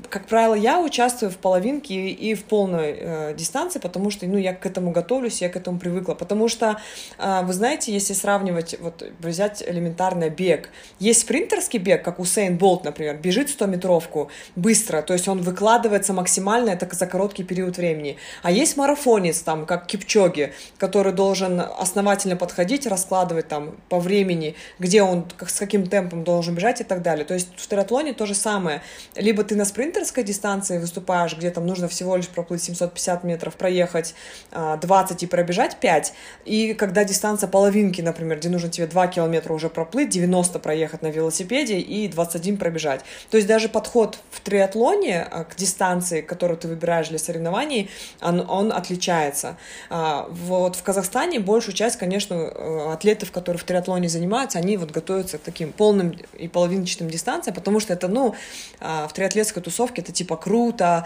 Как 0.10 0.28
правило, 0.28 0.54
я 0.54 0.80
участвую 0.80 1.32
в 1.32 1.38
половинке 1.38 2.10
и 2.10 2.34
в 2.34 2.44
полной 2.44 2.96
э, 2.98 3.34
дистанции, 3.36 3.80
потому 3.80 4.10
что, 4.10 4.26
ну, 4.26 4.38
я 4.38 4.54
к 4.54 4.66
этому 4.66 4.92
готовлюсь, 4.92 5.42
я 5.42 5.50
к 5.50 5.56
этому 5.56 5.80
привыкла. 5.80 6.14
Потому 6.14 6.48
что, 6.48 6.80
э, 7.18 7.42
вы 7.50 7.54
знаете, 7.54 7.92
если 7.92 8.14
сравнивать, 8.14 8.76
вот, 8.80 9.04
взять 9.22 9.64
элементарный 9.66 10.30
бег, 10.30 10.70
есть 11.00 11.22
спринтерский 11.22 11.80
бег, 11.80 12.04
как 12.04 12.20
Усейн 12.20 12.60
Болт, 12.60 12.84
например, 12.84 13.18
бежит 13.18 13.50
100-метровку 13.50 14.30
быстро, 14.56 15.02
то 15.02 15.14
есть 15.14 15.28
он 15.28 15.42
выкладывается 15.42 16.14
максимально, 16.14 16.70
это 16.70 16.88
за 16.96 17.08
короткий 17.08 17.44
период 17.44 17.78
времени. 17.78 18.18
А 18.44 18.52
есть 18.52 18.78
марафонец, 18.78 19.40
там, 19.40 19.66
как 19.66 19.88
Кипчоги, 19.88 20.54
который 20.78 21.12
должен 21.12 21.60
основательно 21.60 22.36
подходить, 22.36 22.86
раскладывать 22.86 23.48
там 23.48 23.76
по 23.90 24.00
времени, 24.00 24.56
где 24.78 25.02
он, 25.02 25.26
как, 25.36 25.50
с 25.50 25.58
каким 25.58 25.88
темпом 25.88 26.24
должен 26.24 26.54
бежать 26.54 26.82
и 26.82 26.84
так 26.84 27.02
далее. 27.02 27.26
То 27.26 27.34
есть 27.34 27.50
в 27.56 27.66
триатлоне 27.66 28.14
то 28.14 28.28
же 28.28 28.36
самое. 28.36 28.84
Либо 29.16 29.44
ты 29.44 29.56
на 29.56 29.66
спринтерской 29.66 30.24
дистанции 30.24 30.78
выступаешь, 30.78 31.36
где 31.36 31.50
там 31.50 31.66
нужно 31.66 31.88
всего 31.88 32.16
лишь 32.16 32.28
проплыть 32.28 32.62
750 32.62 33.24
метров, 33.24 33.56
проехать 33.56 34.14
20 34.52 34.84
а, 34.92 35.26
и 35.26 35.28
пробежать 35.28 35.78
5, 35.78 36.14
и 36.46 36.74
когда 36.76 37.04
дистанция 37.04 37.39
половинки, 37.48 38.02
например, 38.02 38.38
где 38.38 38.50
нужно 38.50 38.70
тебе 38.70 38.88
2 38.88 39.08
километра 39.08 39.54
уже 39.54 39.70
проплыть, 39.70 40.10
90 40.10 40.60
проехать 40.60 41.02
на 41.02 41.08
велосипеде 41.08 41.80
и 41.80 42.08
21 42.08 42.58
пробежать. 42.58 43.02
То 43.30 43.38
есть 43.38 43.48
даже 43.48 43.70
подход 43.70 44.20
в 44.32 44.42
триатлоне 44.42 45.22
а, 45.22 45.44
к 45.44 45.56
дистанции, 45.56 46.22
которую 46.22 46.58
ты 46.58 46.68
выбираешь 46.68 47.10
для 47.10 47.20
соревнований, 47.20 47.90
он, 48.22 48.46
он 48.50 48.72
отличается. 48.72 49.58
А, 49.90 50.28
вот 50.30 50.76
в 50.76 50.84
Казахстане 50.84 51.40
большую 51.40 51.76
часть, 51.76 51.98
конечно, 51.98 52.34
э, 52.34 52.94
атлетов, 52.94 53.32
которые 53.32 53.60
в 53.60 53.64
триатлоне 53.64 54.10
занимаются, 54.10 54.60
они 54.60 54.78
вот 54.78 54.92
готовятся 54.92 55.38
к 55.38 55.42
таким 55.42 55.72
полным 55.72 56.16
и 56.38 56.48
половинчатым 56.48 57.10
дистанциям, 57.10 57.56
потому 57.56 57.80
что 57.80 57.94
это, 57.94 58.08
ну, 58.08 58.36
а, 58.80 59.08
в 59.08 59.14
триатлетской 59.14 59.62
тусовке 59.62 60.02
это 60.02 60.12
типа 60.12 60.38
круто, 60.38 61.06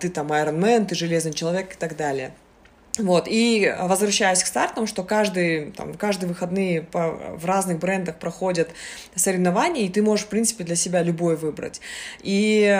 ты 0.00 0.08
там 0.08 0.32
Ironman, 0.32 0.86
ты 0.86 0.94
железный 0.94 1.32
человек 1.32 1.74
и 1.74 1.76
так 1.76 1.96
далее. 1.96 2.32
Вот, 2.98 3.26
и 3.28 3.74
возвращаясь 3.80 4.42
к 4.42 4.46
стартам, 4.46 4.86
что 4.86 5.04
каждый, 5.04 5.70
там, 5.72 5.94
каждые 5.94 6.28
выходные 6.28 6.82
по, 6.82 7.10
в 7.10 7.44
разных 7.44 7.78
брендах 7.78 8.16
проходят 8.16 8.70
соревнования, 9.14 9.84
и 9.84 9.88
ты 9.88 10.02
можешь, 10.02 10.26
в 10.26 10.28
принципе, 10.28 10.64
для 10.64 10.76
себя 10.76 11.02
любой 11.02 11.36
выбрать. 11.36 11.80
И, 12.22 12.76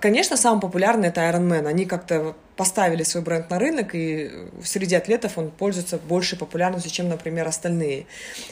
конечно, 0.00 0.36
самый 0.36 0.60
популярный 0.60 1.08
это 1.08 1.22
Ironman. 1.22 1.66
Они 1.66 1.86
как-то 1.86 2.34
поставили 2.56 3.02
свой 3.02 3.22
бренд 3.22 3.50
на 3.50 3.58
рынок, 3.58 3.94
и 3.94 4.30
среди 4.62 4.94
атлетов 4.94 5.38
он 5.38 5.50
пользуется 5.50 5.98
большей 5.98 6.38
популярностью, 6.38 6.90
чем, 6.90 7.08
например, 7.08 7.48
остальные. 7.48 8.06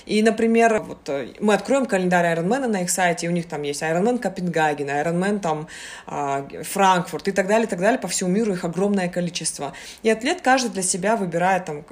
И, 0.07 0.23
например, 0.23 0.81
вот 0.81 1.09
э, 1.09 1.29
мы 1.41 1.55
откроем 1.55 1.87
календарь 1.87 2.39
Ironman 2.39 2.67
на 2.67 2.83
их 2.83 2.91
сайте, 2.91 3.27
и 3.27 3.29
у 3.29 3.33
них 3.33 3.49
там 3.49 3.63
есть 3.63 3.83
Ironman 3.83 4.19
Копенгаген, 4.19 4.89
Ironman 4.89 5.39
там 5.39 5.69
а, 6.07 6.47
Франкфурт 6.63 7.29
и 7.29 7.33
так 7.33 7.47
далее, 7.47 7.67
и 7.67 7.71
так 7.71 7.81
далее, 7.81 7.99
по 7.99 8.09
всему 8.09 8.31
миру 8.31 8.53
их 8.53 8.65
огромное 8.65 9.09
количество. 9.09 9.73
И 10.03 10.11
атлет 10.11 10.41
каждый 10.41 10.71
для 10.71 10.83
себя 10.83 11.17
выбирает 11.17 11.65
там 11.65 11.85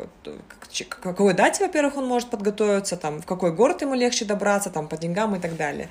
к 0.89 1.01
какой 1.01 1.35
дате, 1.35 1.65
во-первых, 1.65 1.97
он 1.97 2.07
может 2.07 2.31
подготовиться, 2.31 2.97
там, 2.97 3.21
в 3.23 3.27
какой 3.27 3.53
город 3.53 3.83
ему 3.83 3.95
легче 3.95 4.25
добраться, 4.25 4.71
там, 4.71 4.89
по 4.89 4.97
деньгам 4.97 5.35
и 5.35 5.41
так 5.41 5.57
далее. 5.57 5.89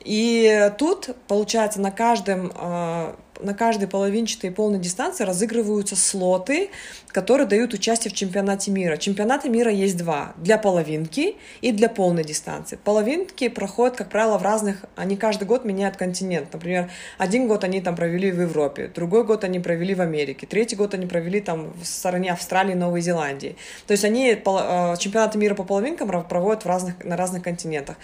И 0.00 0.70
тут, 0.78 1.16
получается, 1.26 1.80
на 1.80 1.90
каждом 1.90 2.52
а, 2.54 3.16
на 3.40 3.54
каждой 3.54 3.88
половинчатой 3.88 4.50
и 4.50 4.52
полной 4.52 4.78
дистанции 4.78 5.24
разыгрываются 5.24 5.96
слоты, 5.96 6.70
которые 7.08 7.46
дают 7.46 7.74
участие 7.74 8.12
в 8.12 8.14
чемпионате 8.14 8.70
мира. 8.70 8.96
Чемпионаты 8.96 9.48
мира 9.48 9.70
есть 9.70 9.96
два. 9.96 10.34
Для 10.36 10.58
половинки 10.58 11.36
и 11.60 11.72
для 11.72 11.88
полной 11.88 12.24
дистанции. 12.24 12.78
Половинки 12.82 13.48
проходят, 13.48 13.96
как 13.96 14.08
правило, 14.10 14.38
в 14.38 14.42
разных... 14.42 14.84
Они 14.96 15.16
каждый 15.16 15.44
год 15.44 15.64
меняют 15.64 15.96
континент. 15.96 16.52
Например, 16.52 16.90
один 17.18 17.48
год 17.48 17.64
они 17.64 17.80
там 17.80 17.96
провели 17.96 18.30
в 18.30 18.40
Европе, 18.40 18.90
другой 18.94 19.24
год 19.24 19.44
они 19.44 19.60
провели 19.60 19.94
в 19.94 20.00
Америке, 20.00 20.46
третий 20.46 20.76
год 20.76 20.94
они 20.94 21.06
провели 21.06 21.40
там 21.40 21.72
в 21.80 21.84
стороне 21.84 22.32
Австралии 22.32 22.74
Новой 22.74 23.00
Зеландии. 23.00 23.56
То 23.86 23.92
есть 23.92 24.04
они 24.04 24.30
э, 24.30 24.96
чемпионаты 24.98 25.38
мира 25.38 25.54
по 25.54 25.64
половинкам 25.64 26.08
проводят 26.08 26.64
в 26.64 26.66
разных, 26.66 27.04
на 27.04 27.16
разных 27.16 27.42
континентах. 27.42 27.96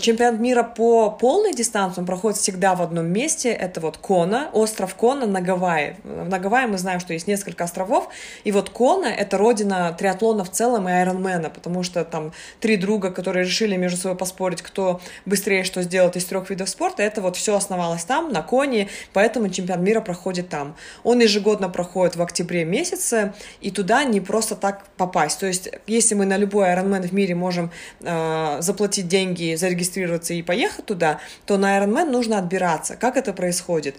Чемпионат 0.00 0.40
мира 0.40 0.62
по 0.62 1.10
полной 1.10 1.52
дистанции 1.52 2.00
он 2.00 2.06
проходит 2.06 2.38
всегда 2.38 2.74
в 2.74 2.80
одном 2.80 3.06
месте. 3.06 3.50
Это 3.50 3.80
вот 3.80 3.98
Кона, 3.98 4.48
остров 4.52 4.71
Кона 4.96 5.26
на 5.26 5.40
Гавайи. 5.40 5.96
На 6.04 6.38
Гавайи 6.38 6.66
мы 6.66 6.78
знаем, 6.78 7.00
что 7.00 7.12
есть 7.12 7.26
несколько 7.26 7.64
островов. 7.64 8.08
И 8.44 8.52
вот 8.52 8.70
Кона— 8.70 9.06
это 9.06 9.38
родина 9.38 9.94
триатлона 9.98 10.44
в 10.44 10.50
целом 10.50 10.88
и 10.88 10.92
айронмена, 10.92 11.50
потому 11.50 11.82
что 11.82 12.04
там 12.04 12.32
три 12.60 12.76
друга, 12.76 13.10
которые 13.10 13.44
решили 13.44 13.76
между 13.76 13.98
собой 13.98 14.16
поспорить, 14.16 14.62
кто 14.62 15.00
быстрее 15.26 15.64
что 15.64 15.82
сделает 15.82 16.16
из 16.16 16.24
трех 16.24 16.50
видов 16.50 16.68
спорта, 16.68 17.02
это 17.02 17.20
вот 17.20 17.36
все 17.36 17.56
основалось 17.56 18.04
там, 18.04 18.32
на 18.32 18.42
Коне, 18.42 18.88
поэтому 19.12 19.48
чемпионат 19.48 19.82
мира 19.84 20.00
проходит 20.00 20.48
там. 20.48 20.76
Он 21.04 21.20
ежегодно 21.20 21.68
проходит 21.68 22.16
в 22.16 22.22
октябре 22.22 22.64
месяце, 22.64 23.34
и 23.60 23.70
туда 23.70 24.04
не 24.04 24.20
просто 24.20 24.56
так 24.56 24.84
попасть. 24.96 25.40
То 25.40 25.46
есть, 25.46 25.68
если 25.86 26.14
мы 26.14 26.26
на 26.26 26.36
любой 26.36 26.70
айронмен 26.70 27.02
в 27.02 27.12
мире 27.12 27.34
можем 27.34 27.70
э, 28.00 28.56
заплатить 28.60 29.08
деньги, 29.08 29.54
зарегистрировать 29.54 29.92
зарегистрироваться 29.92 30.34
и 30.34 30.42
поехать 30.42 30.86
туда, 30.86 31.20
то 31.46 31.56
на 31.56 31.78
Ironman 31.78 32.10
нужно 32.10 32.38
отбираться. 32.38 32.96
Как 32.96 33.16
это 33.16 33.32
происходит? 33.32 33.96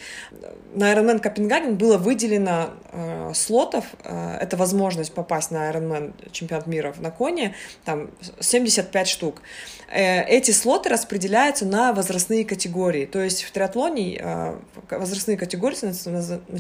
На 0.75 0.91
Ironman 0.91 1.19
Копенгаген 1.19 1.75
было 1.75 1.97
выделено 1.97 2.71
э, 2.91 3.31
слотов, 3.35 3.85
э, 4.03 4.37
это 4.41 4.57
возможность 4.57 5.13
попасть 5.13 5.51
на 5.51 5.69
Ironman 5.69 6.13
чемпионат 6.31 6.65
мира 6.65 6.93
на 6.99 7.11
коне, 7.11 7.55
там 7.85 8.09
75 8.39 9.07
штук. 9.07 9.41
Э, 9.93 10.23
эти 10.23 10.49
слоты 10.49 10.89
распределяются 10.89 11.65
на 11.65 11.93
возрастные 11.93 12.43
категории. 12.45 13.05
То 13.05 13.21
есть 13.21 13.43
в 13.43 13.51
триатлоне 13.51 14.17
э, 14.19 14.55
возрастные 14.89 15.37
категории 15.37 15.77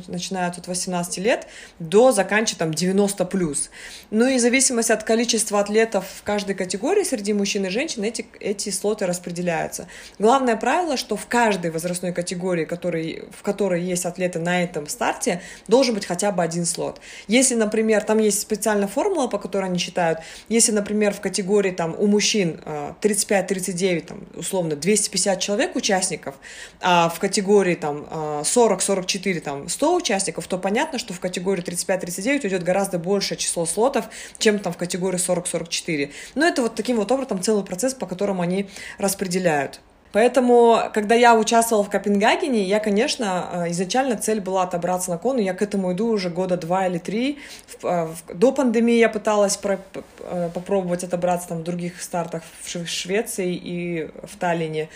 начинают 0.07 0.59
от 0.59 0.67
18 0.67 1.17
лет 1.17 1.47
до 1.79 2.11
заканчивая 2.11 2.59
там 2.59 2.73
90 2.73 3.25
плюс. 3.25 3.71
Ну 4.11 4.27
и 4.27 4.37
в 4.37 4.39
зависимости 4.39 4.91
от 4.91 5.03
количества 5.03 5.59
атлетов 5.59 6.05
в 6.19 6.23
каждой 6.23 6.53
категории 6.53 7.03
среди 7.03 7.33
мужчин 7.33 7.65
и 7.65 7.69
женщин 7.69 8.03
эти, 8.03 8.27
эти 8.39 8.69
слоты 8.69 9.07
распределяются. 9.07 9.87
Главное 10.19 10.55
правило, 10.55 10.95
что 10.95 11.15
в 11.15 11.25
каждой 11.25 11.71
возрастной 11.71 12.13
категории, 12.13 12.65
который, 12.65 13.23
в 13.31 13.41
которой 13.41 13.81
есть 13.81 14.02
атлеты 14.05 14.39
на 14.39 14.63
этом 14.63 14.87
старте, 14.87 15.41
должен 15.67 15.95
быть 15.95 16.05
хотя 16.05 16.31
бы 16.31 16.43
один 16.43 16.65
слот. 16.65 16.99
Если, 17.27 17.55
например, 17.55 18.03
там 18.03 18.19
есть 18.19 18.41
специальная 18.41 18.87
формула, 18.87 19.27
по 19.27 19.39
которой 19.39 19.65
они 19.65 19.79
считают, 19.79 20.19
если, 20.49 20.71
например, 20.71 21.13
в 21.13 21.21
категории 21.21 21.71
там 21.71 21.95
у 21.97 22.07
мужчин 22.07 22.59
30 23.01 23.31
э, 23.31 23.33
35-39, 23.33 24.05
там, 24.05 24.19
условно, 24.35 24.75
250 24.75 25.39
человек 25.39 25.75
участников, 25.75 26.35
а 26.81 27.09
в 27.09 27.19
категории 27.19 27.75
там 27.75 28.03
40-44, 28.41 29.39
там 29.41 29.69
100 29.69 29.95
участников, 29.95 30.47
то 30.47 30.57
понятно, 30.57 30.99
что 30.99 31.13
в 31.13 31.19
категории 31.19 31.63
35-39 31.63 32.43
уйдет 32.43 32.63
гораздо 32.63 32.99
большее 32.99 33.37
число 33.37 33.65
слотов, 33.65 34.05
чем 34.37 34.59
там 34.59 34.73
в 34.73 34.77
категории 34.77 35.19
40-44. 35.19 36.11
Но 36.35 36.47
это 36.47 36.61
вот 36.61 36.75
таким 36.75 36.97
вот 36.97 37.11
образом 37.11 37.41
целый 37.41 37.63
процесс, 37.63 37.93
по 37.93 38.05
которому 38.05 38.41
они 38.41 38.69
распределяют. 38.97 39.79
Поэтому, 40.13 40.91
когда 40.93 41.15
я 41.15 41.35
участвовала 41.35 41.83
в 41.83 41.89
Копенгагене, 41.89 42.63
я, 42.63 42.79
конечно, 42.79 43.49
э, 43.51 43.71
изначально 43.71 44.15
цель 44.15 44.41
была 44.41 44.61
отобраться 44.61 45.09
на 45.09 45.17
кону. 45.17 45.39
Я 45.39 45.55
к 45.55 45.63
этому 45.63 45.91
иду 45.93 46.09
уже 46.09 46.29
года 46.29 46.55
два 46.55 46.85
или 46.85 46.99
три. 46.99 47.39
Э, 47.81 48.07
до 48.31 48.51
пандемии 48.51 48.97
я 48.99 49.09
пыталась 49.09 49.57
про 49.57 49.79
э, 50.19 50.49
попробовать 50.53 51.03
отобраться 51.03 51.47
там 51.47 51.57
в 51.61 51.63
других 51.63 51.99
стартах 51.99 52.43
в 52.61 52.87
Швеции 52.87 53.55
и 53.55 54.09
в 54.21 54.37
Таллине. 54.37 54.89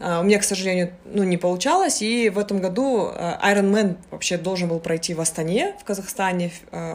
У 0.00 0.24
меня, 0.24 0.40
к 0.40 0.44
сожалению, 0.44 0.92
ну, 1.04 1.22
не 1.22 1.36
получалось. 1.36 2.02
И 2.02 2.28
в 2.28 2.38
этом 2.38 2.58
году 2.58 3.08
Ironman 3.14 3.94
вообще 4.10 4.36
должен 4.36 4.68
был 4.68 4.80
пройти 4.80 5.14
в 5.14 5.20
Астане, 5.20 5.76
в 5.80 5.84
Казахстане. 5.84 6.50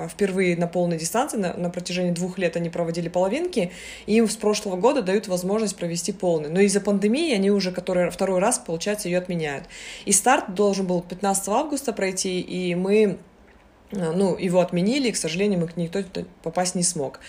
Впервые 0.10 0.58
на 0.58 0.68
полной 0.68 0.98
дистанции. 0.98 1.38
На, 1.38 1.70
протяжении 1.70 2.12
двух 2.12 2.38
лет 2.38 2.58
они 2.58 2.70
проводили 2.70 3.08
половинки. 3.08 3.72
И 4.06 4.16
им 4.16 4.28
с 4.28 4.36
прошлого 4.36 4.76
года 4.76 5.02
дают 5.02 5.30
возможность 5.30 5.78
провести 5.78 6.12
полный. 6.12 6.50
Но 6.50 6.60
из-за 6.60 6.82
пандемии 6.82 7.34
они 7.34 7.50
уже 7.50 7.69
уже 7.70 7.76
который 7.76 8.10
второй 8.10 8.40
раз, 8.40 8.60
получается, 8.60 9.08
ее 9.08 9.18
отменяют. 9.18 9.66
И 10.06 10.12
старт 10.12 10.54
должен 10.54 10.88
был 10.88 11.02
15 11.02 11.48
августа 11.50 11.94
пройти, 11.94 12.42
и 12.42 12.76
мы 12.76 13.18
ну, 13.92 14.38
его 14.38 14.60
отменили, 14.60 15.10
и, 15.10 15.12
к 15.12 15.18
сожалению, 15.18 15.60
мы 15.60 15.68
к 15.68 15.78
никто 15.78 16.04
попасть 16.44 16.76
не 16.76 16.84
смог. 16.84 17.20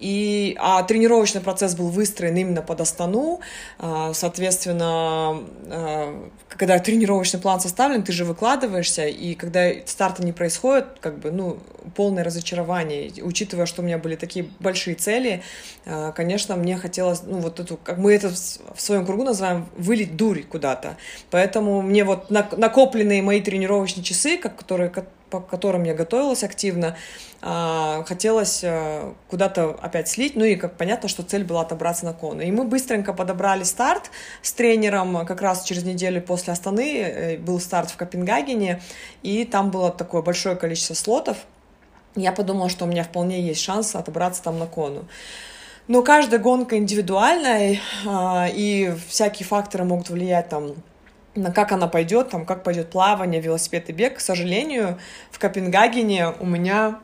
И, 0.00 0.56
а 0.58 0.82
тренировочный 0.82 1.40
процесс 1.40 1.76
был 1.76 1.88
выстроен 1.88 2.36
именно 2.36 2.62
под 2.62 2.80
Астану, 2.80 3.40
э, 3.78 4.10
соответственно, 4.14 5.44
э, 5.66 6.28
когда 6.48 6.78
тренировочный 6.78 7.40
план 7.40 7.60
составлен, 7.60 8.02
ты 8.02 8.12
же 8.12 8.24
выкладываешься, 8.24 9.06
и 9.06 9.34
когда 9.34 9.70
старта 9.86 10.24
не 10.24 10.32
происходит, 10.32 10.86
как 11.00 11.18
бы, 11.18 11.30
ну, 11.30 11.58
полное 11.94 12.24
разочарование, 12.24 13.12
учитывая, 13.22 13.66
что 13.66 13.82
у 13.82 13.84
меня 13.84 13.98
были 13.98 14.16
такие 14.16 14.50
большие 14.60 14.94
цели, 14.94 15.42
конечно, 16.14 16.56
мне 16.56 16.76
хотелось, 16.76 17.22
ну, 17.22 17.38
вот 17.38 17.60
эту, 17.60 17.76
как 17.76 17.96
мы 17.98 18.14
это 18.14 18.28
в 18.28 18.80
своем 18.80 19.06
кругу 19.06 19.24
называем, 19.24 19.68
вылить 19.76 20.16
дурь 20.16 20.42
куда-то. 20.42 20.96
Поэтому 21.30 21.80
мне 21.80 22.04
вот 22.04 22.30
накопленные 22.30 23.22
мои 23.22 23.40
тренировочные 23.40 24.04
часы, 24.04 24.36
как, 24.36 24.56
которые 24.56 24.90
по 25.30 25.40
которым 25.40 25.84
я 25.84 25.94
готовилась 25.94 26.42
активно, 26.42 26.96
а, 27.40 28.04
хотелось 28.04 28.60
э, 28.62 29.12
куда-то 29.28 29.76
опять 29.80 30.08
слить, 30.08 30.34
ну 30.34 30.44
и 30.44 30.56
как 30.56 30.76
понятно, 30.76 31.08
что 31.08 31.22
цель 31.22 31.44
была 31.44 31.62
отобраться 31.62 32.04
на 32.04 32.12
кону. 32.12 32.40
И 32.40 32.50
мы 32.50 32.64
быстренько 32.64 33.12
подобрали 33.12 33.62
старт 33.62 34.10
с 34.42 34.52
тренером, 34.52 35.24
как 35.24 35.40
раз 35.40 35.64
через 35.64 35.84
неделю 35.84 36.20
после 36.20 36.52
Астаны 36.52 37.00
э, 37.00 37.36
был 37.38 37.60
старт 37.60 37.90
в 37.90 37.96
Копенгагене, 37.96 38.80
и 39.22 39.44
там 39.44 39.70
было 39.70 39.90
такое 39.90 40.22
большое 40.22 40.56
количество 40.56 40.94
слотов. 40.94 41.36
Я 42.16 42.32
подумала, 42.32 42.68
что 42.68 42.84
у 42.84 42.88
меня 42.88 43.04
вполне 43.04 43.40
есть 43.40 43.60
шанс 43.60 43.94
отобраться 43.94 44.42
там 44.42 44.58
на 44.58 44.66
кону. 44.66 45.04
Но 45.86 46.02
каждая 46.02 46.40
гонка 46.40 46.76
индивидуальная, 46.76 47.78
и 48.52 48.94
всякие 49.08 49.46
факторы 49.46 49.84
могут 49.84 50.10
влиять 50.10 50.48
там 50.50 50.74
как 51.54 51.72
она 51.72 51.88
пойдет, 51.88 52.30
там, 52.30 52.44
как 52.44 52.62
пойдет 52.62 52.90
плавание, 52.90 53.40
велосипед 53.40 53.88
и 53.90 53.92
бег. 53.92 54.16
К 54.16 54.20
сожалению, 54.20 54.98
в 55.30 55.38
Копенгагене 55.38 56.32
у 56.40 56.46
меня 56.46 57.00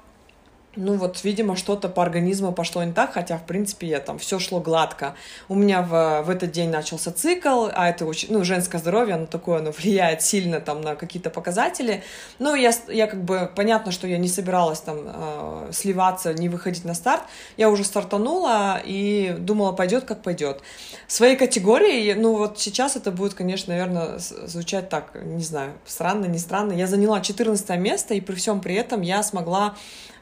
ну 0.76 0.94
вот, 0.94 1.22
видимо, 1.24 1.56
что-то 1.56 1.88
по 1.88 2.02
организму 2.02 2.52
пошло 2.52 2.82
не 2.82 2.92
так, 2.92 3.12
хотя, 3.12 3.38
в 3.38 3.44
принципе, 3.44 3.86
я 3.86 4.00
там 4.00 4.18
все 4.18 4.38
шло 4.38 4.60
гладко. 4.60 5.14
У 5.48 5.54
меня 5.54 5.82
в, 5.82 6.22
в 6.22 6.30
этот 6.30 6.50
день 6.50 6.70
начался 6.70 7.12
цикл, 7.12 7.68
а 7.72 7.88
это 7.88 8.06
очень, 8.06 8.32
ну, 8.32 8.44
женское 8.44 8.78
здоровье, 8.78 9.14
оно 9.14 9.26
такое, 9.26 9.58
оно 9.58 9.70
влияет 9.78 10.22
сильно 10.22 10.60
там 10.60 10.80
на 10.80 10.96
какие-то 10.96 11.30
показатели. 11.30 12.02
Но 12.38 12.54
я, 12.54 12.72
я 12.88 13.06
как 13.06 13.22
бы, 13.22 13.50
понятно, 13.54 13.92
что 13.92 14.06
я 14.06 14.18
не 14.18 14.28
собиралась 14.28 14.80
там 14.80 14.98
э, 15.04 15.70
сливаться, 15.72 16.32
не 16.34 16.48
выходить 16.48 16.84
на 16.84 16.94
старт. 16.94 17.22
Я 17.56 17.70
уже 17.70 17.84
стартанула 17.84 18.80
и 18.84 19.34
думала, 19.38 19.72
пойдет 19.72 20.04
как 20.04 20.22
пойдет. 20.22 20.60
Своей 21.06 21.36
категории, 21.36 22.12
ну 22.14 22.36
вот 22.36 22.58
сейчас 22.58 22.96
это 22.96 23.10
будет, 23.10 23.34
конечно, 23.34 23.72
наверное, 23.72 24.18
звучать 24.18 24.88
так, 24.88 25.14
не 25.14 25.42
знаю, 25.42 25.74
странно, 25.86 26.26
не 26.26 26.38
странно. 26.38 26.72
Я 26.72 26.86
заняла 26.86 27.20
14 27.20 27.78
место, 27.78 28.14
и 28.14 28.20
при 28.20 28.34
всем 28.34 28.60
при 28.60 28.74
этом 28.74 29.00
я 29.02 29.22
смогла 29.22 29.74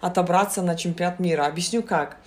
отобраться 0.03 0.61
на 0.61 0.77
чемпионат 0.77 1.19
мира. 1.19 1.47
Объясню 1.47 1.83
как. 1.83 2.19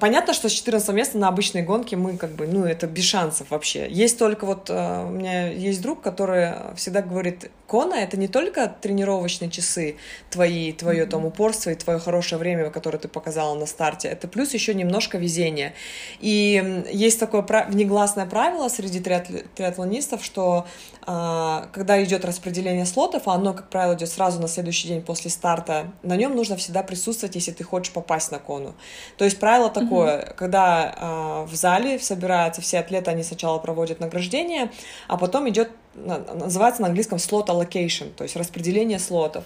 Понятно, 0.00 0.34
что 0.34 0.48
с 0.48 0.52
14 0.52 0.88
места 0.94 1.18
на 1.18 1.28
обычной 1.28 1.62
гонке 1.62 1.96
мы 1.96 2.16
как 2.16 2.30
бы, 2.32 2.46
ну, 2.46 2.64
это 2.64 2.86
без 2.86 3.04
шансов 3.04 3.50
вообще. 3.50 3.88
Есть 3.90 4.18
только 4.18 4.44
вот, 4.46 4.70
э, 4.70 5.04
у 5.06 5.10
меня 5.10 5.48
есть 5.48 5.82
друг, 5.82 6.00
который 6.00 6.52
всегда 6.76 7.02
говорит, 7.02 7.50
Кона— 7.66 7.94
это 7.96 8.18
не 8.18 8.28
только 8.28 8.68
тренировочные 8.68 9.50
часы 9.50 9.96
твои, 10.28 10.72
твое 10.72 11.04
mm-hmm. 11.04 11.08
там 11.08 11.24
упорство 11.24 11.70
и 11.70 11.74
твое 11.74 11.98
хорошее 11.98 12.38
время, 12.38 12.68
которое 12.70 12.98
ты 12.98 13.08
показала 13.08 13.58
на 13.58 13.64
старте, 13.64 14.08
это 14.08 14.28
плюс 14.28 14.52
еще 14.52 14.74
немножко 14.74 15.16
везения. 15.16 15.72
И 16.20 16.84
есть 16.92 17.18
такое 17.18 17.42
негласное 17.72 18.26
правило 18.26 18.68
среди 18.68 19.00
триатлонистов, 19.00 20.22
что 20.22 20.66
а, 21.04 21.68
когда 21.72 22.02
идет 22.04 22.24
распределение 22.24 22.86
слотов, 22.86 23.22
а 23.26 23.32
оно, 23.32 23.54
как 23.54 23.70
правило, 23.70 23.94
идет 23.94 24.10
сразу 24.10 24.40
на 24.40 24.48
следующий 24.48 24.88
день 24.88 25.02
после 25.02 25.30
старта, 25.30 25.90
на 26.02 26.16
нем 26.16 26.36
нужно 26.36 26.56
всегда 26.56 26.82
присутствовать, 26.82 27.34
если 27.34 27.52
ты 27.52 27.64
хочешь 27.64 27.92
попасть 27.92 28.30
на 28.30 28.38
кону. 28.38 28.74
То 29.16 29.24
есть 29.24 29.40
правило 29.40 29.70
такое, 29.70 29.81
mm-hmm. 29.82 30.34
когда 30.34 30.94
э, 30.96 31.50
в 31.50 31.54
зале 31.54 31.98
собираются 31.98 32.60
все 32.60 32.80
атлеты, 32.80 33.10
они 33.10 33.22
сначала 33.22 33.58
проводят 33.58 34.00
награждение, 34.00 34.70
а 35.08 35.16
потом 35.16 35.48
идет 35.48 35.70
называется 35.94 36.80
на 36.80 36.88
английском 36.88 37.18
slot 37.18 37.48
allocation, 37.48 38.12
то 38.16 38.24
есть 38.24 38.36
распределение 38.36 38.98
слотов. 38.98 39.44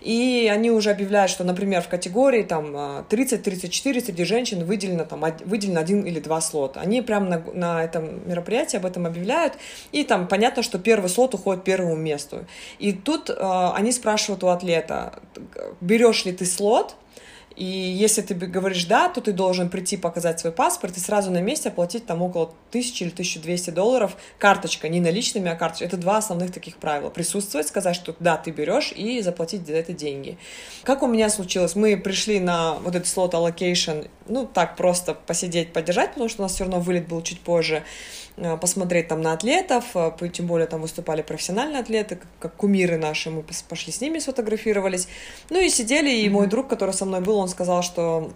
И 0.00 0.50
они 0.52 0.70
уже 0.70 0.90
объявляют, 0.90 1.30
что, 1.30 1.44
например, 1.44 1.82
в 1.82 1.88
категории 1.88 2.42
там 2.42 2.74
30-34 2.74 4.04
среди 4.04 4.24
женщин 4.24 4.64
выделено, 4.64 5.04
там, 5.04 5.24
выделено 5.44 5.80
один 5.80 6.02
или 6.02 6.20
два 6.20 6.40
слота. 6.40 6.80
Они 6.80 7.00
прямо 7.00 7.26
на, 7.26 7.42
на 7.54 7.84
этом 7.84 8.28
мероприятии 8.28 8.76
об 8.76 8.86
этом 8.86 9.06
объявляют. 9.06 9.54
И 9.92 10.04
там 10.04 10.26
понятно, 10.26 10.62
что 10.62 10.78
первый 10.78 11.08
слот 11.08 11.34
уходит 11.34 11.64
первому 11.64 11.96
месту. 11.96 12.44
И 12.78 12.92
тут 12.92 13.30
э, 13.30 13.34
они 13.74 13.92
спрашивают 13.92 14.42
у 14.44 14.48
атлета, 14.48 15.20
берешь 15.80 16.24
ли 16.24 16.32
ты 16.32 16.44
слот, 16.44 16.96
и 17.56 17.64
если 17.64 18.22
ты 18.22 18.34
говоришь 18.34 18.84
«да», 18.86 19.08
то 19.08 19.20
ты 19.20 19.32
должен 19.32 19.68
прийти 19.68 19.96
показать 19.96 20.40
свой 20.40 20.52
паспорт 20.52 20.96
и 20.96 21.00
сразу 21.00 21.30
на 21.30 21.40
месте 21.40 21.68
оплатить 21.68 22.04
там 22.04 22.20
около 22.22 22.52
1000 22.70 23.04
или 23.04 23.12
1200 23.12 23.70
долларов 23.70 24.16
карточка, 24.38 24.88
не 24.88 25.00
наличными, 25.00 25.50
а 25.50 25.54
карточкой. 25.54 25.86
Это 25.86 25.96
два 25.96 26.16
основных 26.16 26.52
таких 26.52 26.76
правила. 26.78 27.10
Присутствовать, 27.10 27.68
сказать, 27.68 27.94
что 27.94 28.14
да, 28.18 28.36
ты 28.36 28.50
берешь, 28.50 28.92
и 28.92 29.20
заплатить 29.20 29.66
за 29.66 29.74
это 29.74 29.92
деньги. 29.92 30.36
Как 30.82 31.02
у 31.02 31.06
меня 31.06 31.30
случилось? 31.30 31.76
Мы 31.76 31.96
пришли 31.96 32.40
на 32.40 32.74
вот 32.74 32.96
этот 32.96 33.06
слот 33.06 33.34
allocation, 33.34 34.08
ну, 34.26 34.46
так 34.46 34.76
просто 34.76 35.14
посидеть, 35.14 35.72
поддержать, 35.72 36.10
потому 36.10 36.28
что 36.28 36.42
у 36.42 36.44
нас 36.44 36.54
все 36.54 36.64
равно 36.64 36.80
вылет 36.80 37.06
был 37.06 37.22
чуть 37.22 37.40
позже. 37.40 37.84
Э, 38.36 38.56
посмотреть 38.56 39.06
там 39.06 39.22
на 39.22 39.32
атлетов, 39.32 39.84
э, 39.94 40.10
тем 40.32 40.46
более 40.46 40.66
там 40.66 40.80
выступали 40.80 41.22
профессиональные 41.22 41.80
атлеты, 41.80 42.18
как 42.40 42.56
кумиры 42.56 42.98
наши, 42.98 43.30
мы 43.30 43.44
пошли 43.68 43.92
с 43.92 44.00
ними 44.00 44.18
сфотографировались. 44.18 45.06
Ну 45.50 45.60
и 45.60 45.68
сидели, 45.68 46.10
и 46.10 46.28
мой 46.28 46.48
друг, 46.48 46.68
который 46.68 46.92
со 46.92 47.04
мной 47.04 47.20
был, 47.20 47.38
он 47.38 47.43
сказал, 47.48 47.82
что 47.82 48.30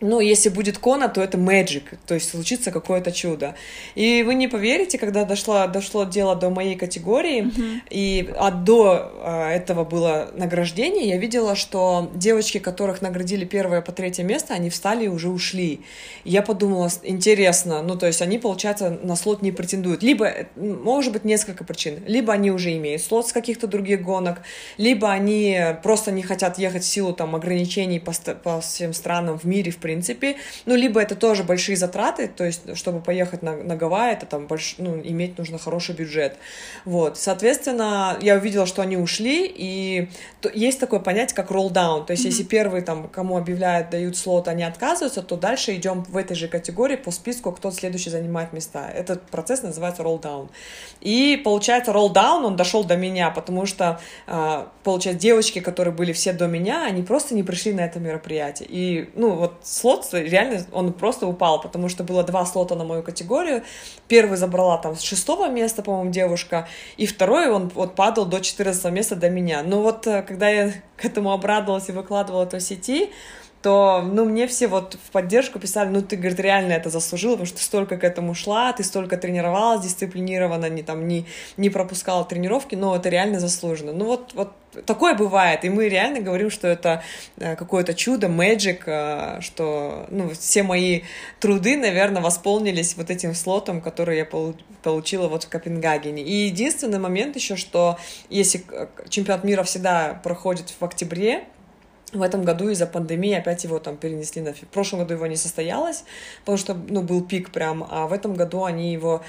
ну, 0.00 0.20
если 0.20 0.48
будет 0.48 0.78
Кона, 0.78 1.08
то 1.08 1.20
это 1.20 1.38
magic, 1.38 1.98
то 2.06 2.14
есть 2.14 2.30
случится 2.30 2.70
какое-то 2.70 3.10
чудо. 3.10 3.54
И 3.94 4.22
вы 4.22 4.34
не 4.34 4.46
поверите, 4.46 4.96
когда 4.98 5.24
дошло, 5.24 5.66
дошло 5.66 6.04
дело 6.04 6.36
до 6.36 6.50
моей 6.50 6.76
категории, 6.76 7.42
mm-hmm. 7.42 7.80
и 7.90 8.30
а 8.36 8.50
до 8.50 9.12
а, 9.22 9.50
этого 9.50 9.84
было 9.84 10.30
награждение, 10.34 11.08
я 11.08 11.16
видела, 11.16 11.56
что 11.56 12.10
девочки, 12.14 12.58
которых 12.58 13.02
наградили 13.02 13.44
первое 13.44 13.80
по 13.80 13.90
третье 13.90 14.22
место, 14.22 14.54
они 14.54 14.70
встали 14.70 15.06
и 15.06 15.08
уже 15.08 15.30
ушли. 15.30 15.80
И 16.24 16.30
я 16.30 16.42
подумала, 16.42 16.88
интересно, 17.02 17.82
ну, 17.82 17.96
то 17.96 18.06
есть 18.06 18.22
они, 18.22 18.38
получается, 18.38 18.90
на 19.02 19.16
слот 19.16 19.42
не 19.42 19.50
претендуют. 19.50 20.02
Либо, 20.02 20.32
может 20.56 21.12
быть, 21.12 21.24
несколько 21.24 21.64
причин. 21.64 22.02
Либо 22.06 22.32
они 22.32 22.50
уже 22.50 22.76
имеют 22.76 23.02
слот 23.02 23.26
с 23.26 23.32
каких-то 23.32 23.66
других 23.66 24.02
гонок, 24.02 24.42
либо 24.76 25.10
они 25.10 25.58
просто 25.82 26.12
не 26.12 26.22
хотят 26.22 26.58
ехать 26.58 26.84
в 26.84 26.86
силу 26.86 27.12
там 27.12 27.34
ограничений 27.34 27.98
по, 27.98 28.12
по 28.12 28.60
всем 28.60 28.92
странам 28.92 29.38
в 29.38 29.44
мире, 29.44 29.72
в 29.72 29.78
принципе. 29.88 30.36
Ну, 30.66 30.76
либо 30.76 31.00
это 31.00 31.14
тоже 31.14 31.44
большие 31.44 31.76
затраты, 31.76 32.28
то 32.28 32.44
есть, 32.44 32.76
чтобы 32.76 33.00
поехать 33.00 33.42
на, 33.42 33.56
на 33.56 33.74
Гавайи, 33.74 34.12
это 34.12 34.26
там 34.26 34.46
больш... 34.46 34.74
ну, 34.76 35.00
иметь 35.02 35.38
нужно 35.38 35.58
хороший 35.58 35.94
бюджет. 35.94 36.36
Вот, 36.84 37.16
соответственно, 37.16 38.18
я 38.20 38.34
увидела, 38.34 38.66
что 38.66 38.82
они 38.82 38.98
ушли, 38.98 39.46
и 39.46 40.08
есть 40.52 40.78
такое 40.78 41.00
понятие, 41.00 41.34
как 41.36 41.50
roll-down, 41.50 42.04
то 42.04 42.10
есть, 42.10 42.24
mm-hmm. 42.24 42.28
если 42.28 42.42
первые 42.42 42.82
там, 42.82 43.08
кому 43.08 43.38
объявляют, 43.38 43.88
дают 43.88 44.16
слот, 44.16 44.48
они 44.48 44.62
отказываются, 44.62 45.22
то 45.22 45.36
дальше 45.36 45.74
идем 45.74 46.04
в 46.04 46.16
этой 46.18 46.36
же 46.36 46.48
категории 46.48 46.96
по 46.96 47.10
списку, 47.10 47.50
кто 47.52 47.70
следующий 47.70 48.10
занимает 48.10 48.52
места. 48.52 48.90
Этот 48.90 49.22
процесс 49.30 49.62
называется 49.62 50.02
roll-down. 50.02 50.50
И, 51.00 51.40
получается, 51.42 51.92
roll-down, 51.92 52.44
он 52.44 52.56
дошел 52.56 52.84
до 52.84 52.96
меня, 52.96 53.30
потому 53.30 53.64
что, 53.64 54.00
а, 54.26 54.70
получается, 54.84 55.22
девочки, 55.22 55.60
которые 55.60 55.94
были 55.94 56.12
все 56.12 56.32
до 56.32 56.46
меня, 56.46 56.84
они 56.84 57.02
просто 57.02 57.34
не 57.34 57.42
пришли 57.42 57.72
на 57.72 57.80
это 57.80 57.98
мероприятие. 58.00 58.68
И, 58.70 59.10
ну, 59.14 59.30
вот 59.30 59.54
слот 59.78 60.06
реально, 60.12 60.64
он 60.72 60.92
просто 60.92 61.26
упал, 61.26 61.60
потому 61.60 61.88
что 61.88 62.04
было 62.04 62.22
два 62.22 62.44
слота 62.44 62.74
на 62.74 62.84
мою 62.84 63.02
категорию. 63.02 63.62
Первый 64.08 64.36
забрала 64.36 64.78
там 64.78 64.96
с 64.96 65.00
шестого 65.00 65.48
места, 65.48 65.82
по-моему, 65.82 66.10
девушка, 66.10 66.68
и 66.96 67.06
второй 67.06 67.48
он 67.48 67.70
вот 67.74 67.94
падал 67.94 68.26
до 68.26 68.40
14 68.40 68.92
места 68.92 69.16
до 69.16 69.30
меня. 69.30 69.62
Но 69.62 69.82
вот 69.82 70.06
э, 70.06 70.22
когда 70.22 70.48
я 70.48 70.72
к 70.96 71.04
этому 71.04 71.32
обрадовалась 71.32 71.88
и 71.88 71.92
выкладывала 71.92 72.44
это 72.44 72.58
в 72.58 72.62
сети, 72.62 73.10
то, 73.62 74.02
ну, 74.02 74.24
мне 74.24 74.46
все 74.46 74.68
вот 74.68 74.94
в 74.94 75.10
поддержку 75.10 75.58
писали, 75.58 75.88
ну, 75.88 76.00
ты, 76.00 76.16
говорит, 76.16 76.38
реально 76.38 76.74
это 76.74 76.90
заслужила, 76.90 77.32
потому 77.32 77.46
что 77.46 77.58
ты 77.58 77.64
столько 77.64 77.96
к 77.96 78.04
этому 78.04 78.34
шла, 78.34 78.72
ты 78.72 78.84
столько 78.84 79.16
тренировалась 79.16 79.82
дисциплинированно, 79.84 80.68
не 80.68 80.82
там, 80.82 81.08
не, 81.08 81.26
не 81.56 81.68
пропускала 81.68 82.24
тренировки, 82.24 82.76
но 82.76 82.94
это 82.94 83.08
реально 83.08 83.40
заслуженно. 83.40 83.92
Ну, 83.92 84.04
вот, 84.04 84.32
вот 84.34 84.52
такое 84.86 85.14
бывает, 85.14 85.64
и 85.64 85.68
мы 85.68 85.88
реально 85.88 86.20
говорим, 86.20 86.50
что 86.50 86.68
это 86.68 87.02
э, 87.36 87.56
какое-то 87.56 87.94
чудо, 87.94 88.28
э, 88.86 89.40
что, 89.40 90.06
ну, 90.10 90.30
все 90.30 90.62
мои 90.62 91.02
труды, 91.40 91.76
наверное, 91.76 92.22
восполнились 92.22 92.96
вот 92.96 93.10
этим 93.10 93.34
слотом, 93.34 93.80
который 93.80 94.18
я 94.18 94.26
получила 94.82 95.28
вот 95.28 95.44
в 95.44 95.48
Копенгагене. 95.48 96.22
И 96.22 96.46
единственный 96.46 96.98
момент 96.98 97.36
еще, 97.36 97.56
что 97.56 97.98
если 98.30 98.64
э, 98.70 98.86
чемпионат 99.08 99.44
мира 99.44 99.62
всегда 99.62 100.20
проходит 100.22 100.72
в 100.78 100.84
октябре, 100.84 101.44
в 102.12 102.22
этом 102.22 102.44
году 102.44 102.68
из-за 102.70 102.86
пандемии 102.86 103.34
опять 103.34 103.64
его 103.64 103.78
там 103.78 103.96
перенесли 103.96 104.42
на... 104.42 104.52
В 104.52 104.60
прошлом 104.60 105.00
году 105.00 105.14
его 105.14 105.26
не 105.26 105.36
состоялось, 105.36 106.04
потому 106.40 106.58
что, 106.58 106.74
ну, 106.74 107.02
был 107.02 107.24
пик 107.24 107.50
прям, 107.50 107.86
а 107.88 108.06
в 108.06 108.12
этом 108.12 108.34
году 108.34 108.64
они 108.64 108.92
его 108.92 109.22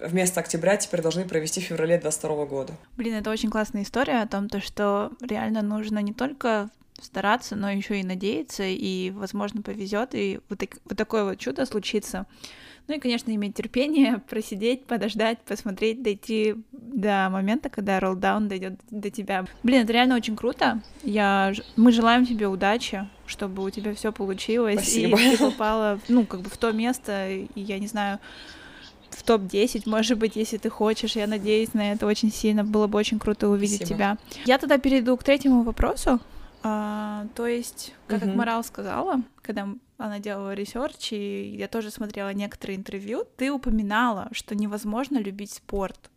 вместо 0.00 0.40
октября 0.40 0.76
теперь 0.76 1.02
должны 1.02 1.24
провести 1.24 1.60
в 1.60 1.64
феврале 1.64 1.98
22 1.98 2.46
года. 2.46 2.74
Блин, 2.96 3.14
это 3.14 3.30
очень 3.30 3.50
классная 3.50 3.82
история 3.82 4.22
о 4.22 4.26
том, 4.26 4.48
то, 4.48 4.60
что 4.60 5.12
реально 5.20 5.62
нужно 5.62 6.00
не 6.00 6.12
только 6.12 6.70
стараться, 7.00 7.56
но 7.56 7.70
еще 7.70 8.00
и 8.00 8.04
надеяться, 8.04 8.64
и, 8.64 9.10
возможно, 9.10 9.62
повезет, 9.62 10.10
и 10.14 10.40
вот, 10.48 10.58
так, 10.58 10.76
вот 10.84 10.96
такое 10.96 11.24
вот 11.24 11.38
чудо 11.38 11.64
случится. 11.66 12.26
Ну 12.88 12.94
и, 12.94 12.98
конечно, 12.98 13.30
иметь 13.34 13.54
терпение, 13.54 14.18
просидеть, 14.28 14.84
подождать, 14.86 15.38
посмотреть, 15.42 16.02
дойти 16.02 16.56
до 16.72 17.28
момента, 17.30 17.68
когда 17.68 18.00
роллдаун 18.00 18.48
дойдет 18.48 18.80
до 18.90 19.10
тебя. 19.10 19.44
Блин, 19.62 19.84
это 19.84 19.92
реально 19.92 20.16
очень 20.16 20.34
круто. 20.34 20.80
Я... 21.02 21.52
Мы 21.76 21.92
желаем 21.92 22.24
тебе 22.24 22.48
удачи, 22.48 23.06
чтобы 23.26 23.62
у 23.62 23.70
тебя 23.70 23.94
все 23.94 24.10
получилось. 24.10 24.80
Спасибо. 24.80 25.20
И 25.20 25.36
ты 25.36 25.38
попала, 25.50 26.00
ну, 26.08 26.24
как 26.24 26.40
бы 26.40 26.48
в 26.48 26.56
то 26.56 26.72
место, 26.72 27.28
и 27.28 27.48
я 27.54 27.78
не 27.78 27.86
знаю, 27.86 28.18
в 29.10 29.22
топ-10, 29.22 29.82
может 29.86 30.18
быть, 30.18 30.36
если 30.36 30.56
ты 30.56 30.70
хочешь. 30.70 31.16
Я 31.16 31.26
надеюсь 31.26 31.74
на 31.74 31.92
это 31.92 32.06
очень 32.06 32.32
сильно. 32.32 32.64
Было 32.64 32.86
бы 32.86 32.98
очень 32.98 33.18
круто 33.18 33.48
увидеть 33.48 33.78
Спасибо. 33.78 33.96
тебя. 33.96 34.18
Я 34.46 34.58
тогда 34.58 34.78
перейду 34.78 35.16
к 35.16 35.24
третьему 35.24 35.62
вопросу. 35.62 36.20
А, 36.62 37.26
то 37.34 37.46
есть, 37.46 37.94
как 38.06 38.22
uh-huh. 38.22 38.30
Акмарал 38.30 38.64
сказала, 38.64 39.22
когда 39.42 39.68
она 39.96 40.18
делала 40.18 40.54
research, 40.54 41.12
и 41.12 41.56
я 41.56 41.68
тоже 41.68 41.90
смотрела 41.90 42.32
некоторые 42.32 42.76
интервью, 42.76 43.26
ты 43.36 43.50
упоминала, 43.50 44.28
что 44.32 44.54
невозможно 44.54 45.18
любить 45.18 45.52
спорт. 45.52 46.10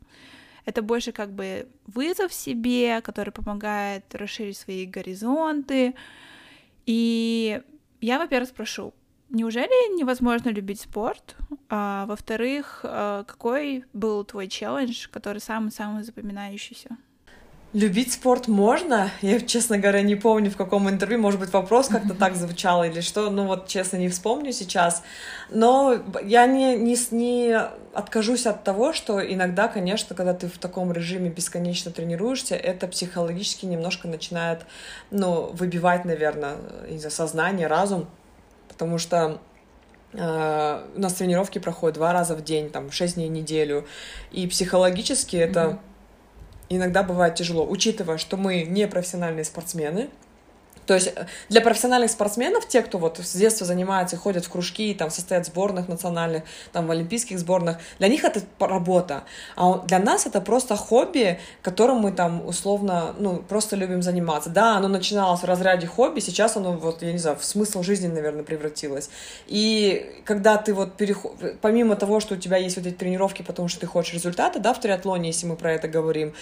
Это 0.65 0.81
больше 0.81 1.11
как 1.11 1.31
бы 1.31 1.67
вызов 1.87 2.33
себе, 2.33 3.01
который 3.01 3.31
помогает 3.31 4.13
расширить 4.13 4.57
свои 4.57 4.85
горизонты. 4.85 5.95
И 6.85 7.61
я, 7.99 8.19
во-первых, 8.19 8.49
спрошу, 8.49 8.93
неужели 9.29 9.97
невозможно 9.97 10.49
любить 10.49 10.81
спорт? 10.81 11.35
А, 11.69 12.05
во-вторых, 12.05 12.81
а, 12.83 13.23
какой 13.23 13.85
был 13.93 14.23
твой 14.23 14.47
челлендж, 14.47 15.07
который 15.09 15.39
самый-самый 15.39 16.03
запоминающийся? 16.03 16.97
Любить 17.73 18.11
спорт 18.11 18.49
можно. 18.49 19.11
Я, 19.21 19.39
честно 19.39 19.77
говоря, 19.77 20.01
не 20.01 20.17
помню, 20.17 20.51
в 20.51 20.57
каком 20.57 20.89
интервью, 20.89 21.19
может 21.19 21.39
быть, 21.39 21.53
вопрос 21.53 21.87
как-то 21.87 22.13
так 22.13 22.35
звучал 22.35 22.83
или 22.83 22.99
что, 22.99 23.29
ну 23.29 23.47
вот, 23.47 23.69
честно, 23.69 23.95
не 23.95 24.09
вспомню 24.09 24.51
сейчас. 24.51 25.03
Но 25.49 25.95
я 26.21 26.47
не, 26.47 26.75
не, 26.75 26.97
не 27.11 27.57
откажусь 27.93 28.45
от 28.45 28.65
того, 28.65 28.91
что 28.91 29.21
иногда, 29.25 29.69
конечно, 29.69 30.13
когда 30.17 30.33
ты 30.33 30.47
в 30.47 30.57
таком 30.57 30.91
режиме 30.91 31.29
бесконечно 31.29 31.91
тренируешься, 31.91 32.55
это 32.55 32.89
психологически 32.89 33.65
немножко 33.65 34.09
начинает, 34.09 34.65
ну, 35.09 35.51
выбивать, 35.53 36.03
наверное, 36.03 36.57
из-за 36.89 37.09
сознания, 37.09 37.67
разум, 37.67 38.07
потому 38.67 38.97
что 38.97 39.39
Uh, 40.13 40.91
у 40.97 40.99
нас 40.99 41.13
тренировки 41.13 41.57
проходят 41.57 41.95
два 41.95 42.11
раза 42.11 42.35
в 42.35 42.43
день, 42.43 42.69
там, 42.69 42.91
шесть 42.91 43.15
дней 43.15 43.29
в 43.29 43.31
неделю, 43.31 43.87
и 44.33 44.45
психологически 44.45 45.37
mm-hmm. 45.37 45.79
Иногда 46.75 47.03
бывает 47.03 47.35
тяжело, 47.35 47.65
учитывая, 47.67 48.17
что 48.17 48.37
мы 48.37 48.63
не 48.63 48.87
профессиональные 48.87 49.43
спортсмены, 49.43 50.09
То 50.85 50.95
есть 50.95 51.13
э, 51.15 51.25
для 51.49 51.61
профессиональных 51.61 52.11
спортсменов, 52.11 52.67
те, 52.67 52.81
кто 52.81 52.97
вот 52.97 53.19
с 53.19 53.35
детства 53.35 53.65
занимается, 53.65 54.17
ходят 54.17 54.45
в 54.45 54.49
кружки, 54.49 54.93
там 54.93 55.09
состоят 55.09 55.45
в 55.45 55.49
сборных 55.49 55.87
национальных, 55.87 56.43
там 56.71 56.87
в 56.87 56.91
олимпийских 56.91 57.39
сборных, 57.39 57.77
для 57.99 58.07
них 58.07 58.23
это 58.23 58.41
работа. 58.59 59.23
А 59.55 59.79
для 59.79 59.99
нас 59.99 60.25
это 60.25 60.41
просто 60.41 60.75
хобби, 60.75 61.39
которым 61.61 61.97
мы 61.97 62.11
там 62.11 62.45
условно, 62.45 63.15
ну, 63.19 63.37
просто 63.37 63.75
любим 63.75 64.01
заниматься. 64.01 64.49
Да, 64.49 64.77
оно 64.77 64.87
начиналось 64.87 65.41
в 65.41 65.45
разряде 65.45 65.87
хобби, 65.87 66.19
сейчас 66.19 66.57
оно 66.57 66.73
вот, 66.73 67.01
я 67.01 67.11
не 67.11 67.19
знаю, 67.19 67.37
в 67.37 67.45
смысл 67.45 67.83
жизни, 67.83 68.07
наверное, 68.07 68.43
превратилось. 68.43 69.09
И 69.47 70.21
когда 70.25 70.57
ты 70.57 70.73
вот 70.73 70.97
переход... 70.97 71.35
помимо 71.61 71.95
того, 71.95 72.19
что 72.19 72.35
у 72.35 72.37
тебя 72.37 72.57
есть 72.57 72.77
вот 72.77 72.85
эти 72.85 72.95
тренировки, 72.95 73.41
потому 73.41 73.67
что 73.67 73.79
ты 73.79 73.87
хочешь 73.87 74.13
результата, 74.13 74.59
да, 74.59 74.73
в 74.73 74.79
триатлоне, 74.79 75.29
если 75.29 75.45
мы 75.45 75.55
про 75.55 75.73
это 75.73 75.87
говорим, 75.87 76.33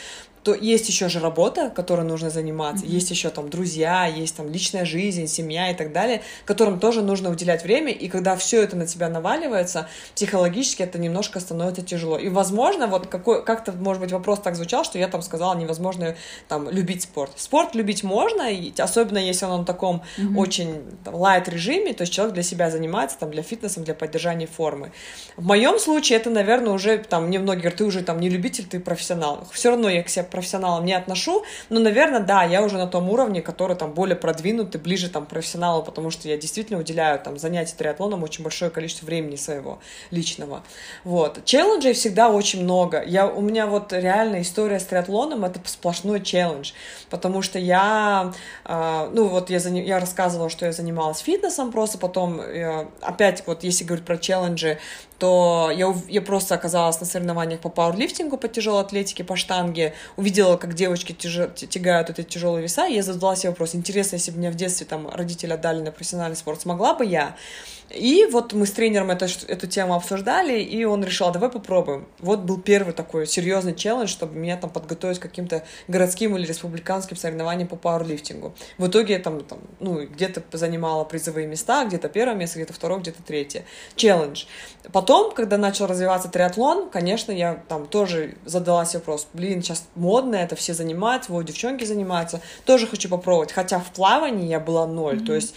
то 0.44 0.54
есть 0.54 0.88
еще 0.88 1.10
же 1.10 1.20
работа, 1.20 1.70
которой 1.70 2.06
нужно 2.06 2.30
заниматься, 2.30 2.86
mm-hmm. 2.86 2.90
есть 2.90 3.12
еще 3.12 3.30
там 3.30 3.50
друзья, 3.50 4.06
есть 4.30 4.38
там 4.38 4.50
личная 4.50 4.86
жизнь, 4.86 5.28
семья 5.28 5.72
и 5.72 5.74
так 5.74 5.92
далее, 5.92 6.22
которым 6.46 6.80
тоже 6.80 7.02
нужно 7.02 7.30
уделять 7.30 7.64
время, 7.64 7.92
и 7.92 8.08
когда 8.08 8.36
все 8.36 8.62
это 8.64 8.76
на 8.76 8.86
тебя 8.86 9.10
наваливается, 9.10 9.88
психологически 10.16 10.84
это 10.84 11.00
немножко 11.00 11.40
становится 11.40 11.82
тяжело. 11.82 12.18
И, 12.18 12.30
возможно, 12.30 12.88
вот 12.88 13.08
какой, 13.08 13.44
как-то, 13.44 13.72
может 13.72 14.02
быть, 14.02 14.12
вопрос 14.12 14.40
так 14.40 14.56
звучал, 14.56 14.84
что 14.84 15.00
я 15.00 15.08
там 15.08 15.22
сказала, 15.22 15.56
невозможно 15.56 16.16
там 16.48 16.70
любить 16.70 17.04
спорт. 17.04 17.32
Спорт 17.36 17.76
любить 17.76 18.04
можно, 18.04 18.52
и, 18.52 18.72
особенно 18.80 19.18
если 19.18 19.46
он 19.46 19.62
на 19.62 19.66
таком 19.66 20.04
mm-hmm. 20.18 20.38
очень 20.38 20.82
лайт 21.06 21.50
режиме, 21.50 21.94
то 21.94 22.04
есть 22.04 22.14
человек 22.14 22.34
для 22.34 22.44
себя 22.44 22.70
занимается, 22.70 23.18
там, 23.18 23.32
для 23.32 23.42
фитнеса, 23.42 23.80
для 23.82 23.94
поддержания 23.94 24.48
формы. 24.48 24.92
В 25.38 25.46
моем 25.46 25.80
случае 25.80 26.20
это, 26.20 26.30
наверное, 26.30 26.74
уже 26.74 26.98
там, 27.00 27.28
мне 27.28 27.40
многие 27.40 27.62
говорят, 27.62 27.78
ты 27.78 27.86
уже 27.86 28.04
там 28.04 28.20
не 28.20 28.30
любитель, 28.30 28.66
ты 28.66 28.80
профессионал. 28.80 29.48
Все 29.52 29.70
равно 29.70 29.90
я 29.90 30.04
к 30.04 30.10
себе 30.10 30.24
профессионалом 30.24 30.86
не 30.86 30.94
отношу, 30.94 31.44
но, 31.70 31.80
наверное, 31.80 32.20
да, 32.20 32.44
я 32.44 32.62
уже 32.62 32.78
на 32.78 32.88
том 32.88 33.10
уровне, 33.10 33.42
который 33.42 33.76
там 33.76 33.94
более 33.94 34.16
продвинутый, 34.20 34.80
ближе 34.80 35.10
там 35.10 35.26
к 35.26 35.30
профессионалу, 35.30 35.84
потому 35.84 36.12
что 36.12 36.28
я 36.28 36.38
действительно 36.38 36.80
уделяю 36.80 37.20
там 37.20 37.38
занятия 37.38 37.76
триатлоном 37.76 38.24
очень 38.24 38.44
большое 38.44 38.70
количество 38.72 39.06
времени 39.06 39.36
своего 39.36 39.80
личного. 40.12 40.64
Вот. 41.04 41.44
Челленджей 41.46 41.94
всегда 41.94 42.30
очень 42.30 42.64
много. 42.64 43.04
Я, 43.04 43.28
у 43.28 43.42
меня 43.42 43.68
вот 43.68 43.94
реально 43.94 44.42
история 44.42 44.80
с 44.80 44.86
триатлоном— 44.86 45.46
это 45.46 45.60
сплошной 45.66 46.22
челлендж, 46.22 46.74
потому 47.10 47.42
что 47.42 47.60
я, 47.60 48.34
э, 48.66 49.10
ну 49.14 49.28
вот 49.28 49.50
я, 49.50 49.60
заня... 49.60 49.84
я 49.84 50.00
рассказывала, 50.00 50.50
что 50.50 50.66
я 50.66 50.72
занималась 50.72 51.20
фитнесом, 51.20 51.72
просто 51.72 51.98
потом 51.98 52.40
э, 52.42 52.88
опять 53.02 53.44
вот 53.48 53.64
если 53.64 53.84
говорить 53.84 54.06
про 54.06 54.18
челленджи, 54.18 54.78
то 55.20 55.72
я, 55.76 55.94
я 56.08 56.22
просто 56.22 56.56
оказалась 56.56 57.00
на 57.00 57.06
соревнованиях 57.06 57.60
по 57.60 57.70
пауэрлифтингу, 57.70 58.38
по 58.38 58.48
тяжелой 58.48 58.82
атлетике, 58.82 59.24
по 59.24 59.36
штанге, 59.36 59.94
увидела, 60.16 60.58
как 60.58 60.74
девочки 60.74 61.12
тяж, 61.12 61.50
тягают 61.56 62.10
эти 62.10 62.24
тяжелые 62.24 62.64
веса, 62.64 62.88
и 62.88 62.96
я 62.96 63.04
задала 63.04 63.36
себе 63.36 63.50
вопрос, 63.50 63.76
интересно, 63.76 64.16
если 64.16 64.32
бы 64.32 64.40
меня 64.40 64.52
в 64.52 64.56
детстве 64.56 64.88
там 64.88 65.10
родители 65.10 65.54
отдали 65.54 65.82
на 65.82 65.92
профессиональный 65.92 66.38
спорт, 66.38 66.62
смогла 66.62 66.94
бы 66.94 67.06
я? 67.06 67.36
И 67.90 68.26
вот 68.32 68.54
мы 68.54 68.66
с 68.66 68.72
тренером 68.72 69.10
это, 69.10 69.28
эту 69.48 69.68
тему 69.68 69.96
обсуждали, 69.96 70.60
и 70.60 70.84
он 70.84 71.04
решил, 71.04 71.28
а 71.28 71.32
давай 71.32 71.50
попробуем. 71.50 72.08
Вот 72.20 72.42
был 72.42 72.60
первый 72.60 72.94
такой 72.94 73.26
серьезный 73.26 73.74
челлендж, 73.74 74.10
чтобы 74.10 74.36
меня 74.36 74.58
там 74.58 74.70
подготовить 74.70 75.20
к 75.20 75.22
каким-то 75.22 75.64
городским 75.88 76.36
или 76.38 76.46
республиканским 76.46 77.18
соревнованиям 77.18 77.68
по 77.68 77.76
пауэрлифтингу. 77.76 78.54
В 78.78 78.88
итоге 78.88 79.16
я 79.16 79.20
там, 79.20 79.44
там 79.44 79.60
ну, 79.80 80.06
где-то 80.06 80.44
занимала 80.52 81.04
призовые 81.04 81.48
места, 81.48 81.86
где-то 81.86 82.10
первое 82.10 82.36
место, 82.36 82.60
где-то 82.60 82.74
второе, 82.74 83.00
где-то 83.00 83.24
третье. 83.24 83.66
Челлендж. 83.96 84.46
Потом, 84.92 85.34
когда 85.34 85.58
начал 85.58 85.88
развиваться 85.88 86.30
триатлон, 86.30 86.90
конечно, 86.90 87.32
я 87.32 87.64
там 87.68 87.88
тоже 87.88 88.36
задалась 88.46 88.94
вопрос, 88.94 89.28
блин, 89.34 89.62
сейчас 89.62 89.88
модно 89.96 90.36
это, 90.36 90.56
все 90.56 90.74
занимаются, 90.74 91.32
вот 91.32 91.46
девчонки 91.46 91.84
занимаются, 91.84 92.42
тоже 92.66 92.88
хочу 92.88 93.10
попробовать. 93.10 93.52
Хотя 93.52 93.80
в 93.80 93.92
плавании 93.92 94.48
я 94.48 94.60
была 94.60 94.86
ноль, 94.86 95.18
mm-hmm. 95.18 95.26
то 95.26 95.34
есть 95.34 95.56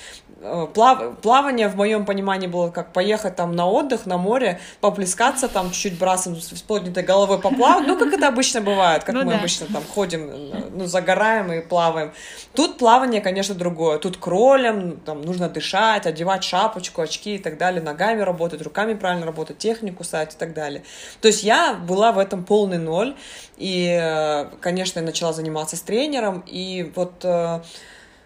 плав... 0.75 1.17
плавание 1.21 1.69
в 1.69 1.77
моем 1.77 2.05
понимании 2.05 2.47
было 2.47 2.71
как 2.71 2.93
поехать 2.93 3.37
там 3.37 3.55
на 3.55 3.67
отдых, 3.67 4.07
на 4.07 4.19
море, 4.19 4.61
поплескаться 4.81 5.49
там 5.49 5.71
чуть-чуть 5.71 5.99
брасом 5.99 6.37
с 6.37 6.63
поднятой 6.63 7.03
головой 7.03 7.39
поплавать, 7.39 7.87
ну, 7.87 7.99
как 7.99 8.13
это 8.13 8.29
обычно 8.29 8.61
бывает, 8.61 9.05
как 9.05 9.15
ну, 9.15 9.25
мы 9.25 9.33
да. 9.33 9.39
обычно 9.39 9.67
там 9.67 9.83
ходим, 9.85 10.29
э, 10.31 10.63
ну, 10.73 10.87
загораем 10.87 11.53
и 11.53 11.61
плаваем. 11.61 12.13
Тут 12.55 12.79
плавание, 12.79 13.21
конечно, 13.21 13.55
другое. 13.55 13.99
Тут 13.99 14.17
кролем, 14.17 15.01
там 15.01 15.23
нужно 15.23 15.49
дышать, 15.49 16.07
одевать 16.07 16.45
шапочку, 16.45 17.03
очки 17.03 17.37
и 17.37 17.39
так 17.39 17.59
далее, 17.59 17.83
ногами 17.83 18.23
работать, 18.23 18.63
руками 18.63 18.95
правильно 18.95 19.27
работать, 19.27 19.59
технику 19.59 20.05
ставить 20.05 20.35
и 20.35 20.37
так 20.37 20.55
далее. 20.55 20.83
То 21.21 21.29
есть 21.29 21.43
я 21.43 21.75
была 21.75 22.13
в 22.13 22.19
этом 22.19 22.45
полный 22.45 22.79
ноль, 22.79 23.15
и, 23.57 23.99
э, 24.01 24.47
конечно, 24.61 24.99
я 24.99 25.05
начала 25.05 25.33
заниматься 25.33 25.77
с 25.77 25.83
тренером, 25.83 26.43
и 26.47 26.91
вот 26.95 27.25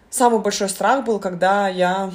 Самый 0.09 0.39
большой 0.39 0.69
страх 0.69 1.03
был, 1.03 1.19
когда 1.19 1.67
я 1.67 2.11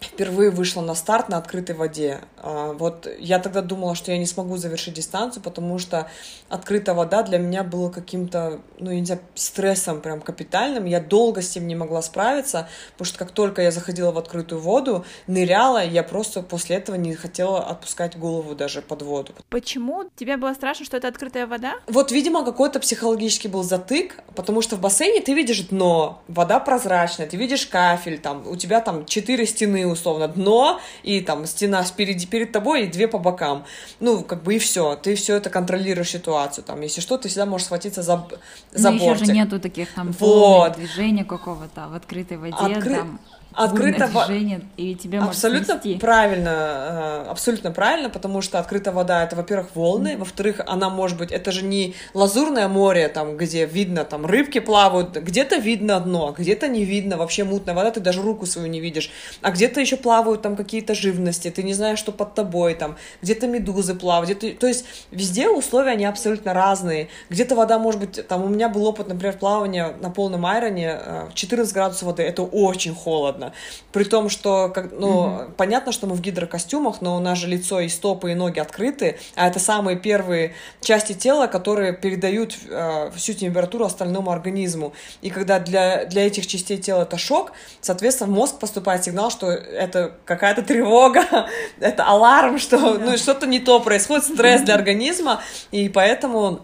впервые 0.00 0.50
вышла 0.50 0.80
на 0.80 0.94
старт 0.94 1.28
на 1.28 1.36
открытой 1.38 1.76
воде. 1.76 2.20
А, 2.42 2.72
вот 2.72 3.08
я 3.18 3.38
тогда 3.38 3.62
думала, 3.62 3.94
что 3.94 4.10
я 4.10 4.18
не 4.18 4.26
смогу 4.26 4.56
завершить 4.56 4.94
дистанцию, 4.94 5.42
потому 5.42 5.78
что 5.78 6.10
открытая 6.48 6.94
вода 6.94 7.22
для 7.22 7.38
меня 7.38 7.62
была 7.62 7.90
каким-то, 7.90 8.60
ну, 8.78 8.90
я 8.90 8.98
не 8.98 9.06
знаю, 9.06 9.20
стрессом 9.34 10.00
прям 10.00 10.20
капитальным. 10.20 10.84
Я 10.84 11.00
долго 11.00 11.40
с 11.40 11.54
ним 11.54 11.68
не 11.68 11.76
могла 11.76 12.02
справиться, 12.02 12.68
потому 12.92 13.06
что 13.06 13.18
как 13.18 13.30
только 13.30 13.62
я 13.62 13.70
заходила 13.70 14.10
в 14.10 14.18
открытую 14.18 14.60
воду, 14.60 15.04
ныряла, 15.28 15.84
я 15.84 16.02
просто 16.02 16.42
после 16.42 16.76
этого 16.76 16.96
не 16.96 17.14
хотела 17.14 17.62
отпускать 17.64 18.18
голову 18.18 18.56
даже 18.56 18.82
под 18.82 19.02
воду. 19.02 19.32
Почему? 19.48 20.04
Тебе 20.16 20.36
было 20.36 20.52
страшно, 20.54 20.84
что 20.84 20.96
это 20.96 21.08
открытая 21.08 21.46
вода? 21.46 21.74
Вот, 21.86 22.10
видимо, 22.10 22.44
какой-то 22.44 22.80
психологический 22.80 23.48
был 23.48 23.62
затык, 23.62 24.18
потому 24.34 24.62
что 24.62 24.74
в 24.76 24.80
бассейне 24.80 25.20
ты 25.20 25.32
видишь 25.34 25.60
дно, 25.68 26.22
вода 26.26 26.58
прозрачная, 26.58 27.28
ты 27.28 27.36
видишь 27.36 27.66
кафель, 27.66 28.18
там, 28.18 28.46
у 28.48 28.56
тебя 28.56 28.80
там 28.80 29.06
четыре 29.06 29.46
стены 29.46 29.86
условно, 29.86 30.26
дно 30.26 30.80
и 31.04 31.20
там 31.20 31.46
стена 31.46 31.84
спереди 31.84 32.26
перед 32.32 32.50
тобой 32.50 32.84
и 32.84 32.86
две 32.86 33.08
по 33.08 33.18
бокам. 33.18 33.66
Ну, 34.00 34.24
как 34.24 34.42
бы 34.42 34.54
и 34.54 34.58
все. 34.58 34.96
Ты 34.96 35.14
все 35.16 35.36
это 35.36 35.50
контролируешь 35.50 36.08
ситуацию. 36.08 36.64
Там, 36.64 36.80
если 36.80 37.02
что, 37.02 37.18
ты 37.18 37.28
всегда 37.28 37.44
можешь 37.44 37.66
схватиться 37.66 38.02
за, 38.02 38.26
за 38.72 38.90
Но 38.90 38.98
бортик. 38.98 39.16
еще 39.16 39.24
же 39.26 39.32
нету 39.32 39.60
таких 39.60 39.92
там 39.92 40.12
вот. 40.18 40.76
движения 40.76 41.24
какого-то 41.24 41.88
в 41.88 41.94
открытой 41.94 42.38
воде. 42.38 42.56
Откры... 42.58 42.96
Там 42.96 43.20
открыто 43.54 44.08
движение, 44.08 44.62
и 44.76 44.94
тебе 44.94 45.18
абсолютно 45.18 45.80
правильно, 46.00 47.24
э, 47.26 47.30
абсолютно 47.30 47.70
правильно, 47.70 48.08
потому 48.08 48.42
что 48.42 48.58
открытая 48.58 48.94
вода 48.94 49.24
это, 49.24 49.36
во-первых, 49.36 49.74
волны, 49.74 50.08
mm-hmm. 50.08 50.18
во-вторых, 50.18 50.60
она 50.66 50.88
может 50.90 51.18
быть, 51.18 51.32
это 51.32 51.52
же 51.52 51.64
не 51.64 51.94
лазурное 52.14 52.68
море, 52.68 53.08
там, 53.08 53.36
где 53.36 53.66
видно, 53.66 54.04
там 54.04 54.26
рыбки 54.26 54.60
плавают, 54.60 55.16
где-то 55.16 55.56
видно 55.56 56.00
дно, 56.00 56.34
где-то 56.36 56.68
не 56.68 56.84
видно, 56.84 57.16
вообще 57.16 57.44
мутная 57.44 57.74
вода, 57.74 57.90
ты 57.90 58.00
даже 58.00 58.22
руку 58.22 58.46
свою 58.46 58.68
не 58.68 58.80
видишь, 58.80 59.10
а 59.42 59.50
где-то 59.50 59.80
еще 59.80 59.96
плавают 59.96 60.42
там 60.42 60.56
какие-то 60.56 60.94
живности, 60.94 61.50
ты 61.50 61.62
не 61.62 61.74
знаешь, 61.74 61.98
что 61.98 62.12
под 62.12 62.34
тобой, 62.34 62.74
там, 62.74 62.96
где-то 63.22 63.46
медузы 63.46 63.94
плавают, 63.94 64.30
где-то, 64.30 64.58
то 64.58 64.66
есть 64.66 64.84
везде 65.10 65.48
условия 65.48 65.92
они 65.92 66.04
абсолютно 66.04 66.54
разные, 66.54 67.08
где-то 67.28 67.54
вода 67.54 67.78
может 67.78 68.00
быть, 68.00 68.26
там, 68.26 68.44
у 68.44 68.48
меня 68.48 68.68
был 68.68 68.86
опыт, 68.86 69.08
например, 69.08 69.36
плавания 69.36 69.94
на 70.00 70.10
полном 70.10 70.46
айроне, 70.46 70.98
14 71.34 71.70
э, 71.70 71.74
градусов 71.74 72.02
воды, 72.02 72.22
это 72.22 72.42
очень 72.42 72.94
холодно 72.94 73.41
холодно. 73.42 73.52
При 73.92 74.04
том, 74.04 74.28
что, 74.28 74.70
как, 74.74 74.92
ну, 74.92 75.26
mm-hmm. 75.26 75.52
понятно, 75.56 75.92
что 75.92 76.06
мы 76.06 76.14
в 76.14 76.20
гидрокостюмах, 76.20 77.00
но 77.00 77.16
у 77.16 77.20
нас 77.20 77.38
же 77.38 77.46
лицо 77.46 77.80
и 77.80 77.88
стопы 77.88 78.32
и 78.32 78.34
ноги 78.34 78.58
открыты, 78.58 79.18
а 79.34 79.48
это 79.48 79.58
самые 79.58 79.96
первые 79.96 80.54
части 80.80 81.12
тела, 81.12 81.46
которые 81.46 81.92
передают 81.92 82.56
э, 82.68 83.10
всю 83.14 83.34
температуру 83.34 83.84
остальному 83.84 84.30
организму. 84.30 84.92
И 85.20 85.30
когда 85.30 85.58
для, 85.58 86.04
для 86.06 86.26
этих 86.26 86.46
частей 86.46 86.78
тела 86.78 87.02
это 87.02 87.18
шок, 87.18 87.52
соответственно, 87.80 88.32
в 88.32 88.34
мозг 88.34 88.58
поступает 88.58 89.04
сигнал, 89.04 89.30
что 89.30 89.50
это 89.50 90.12
какая-то 90.24 90.62
тревога, 90.62 91.24
это 91.80 92.04
аларм, 92.04 92.58
что 92.58 92.76
yeah. 92.76 93.04
ну, 93.04 93.16
что-то 93.16 93.46
не 93.46 93.60
то 93.60 93.80
происходит, 93.80 94.24
стресс 94.24 94.62
для 94.62 94.74
организма, 94.82 95.42
и 95.70 95.88
поэтому 95.88 96.62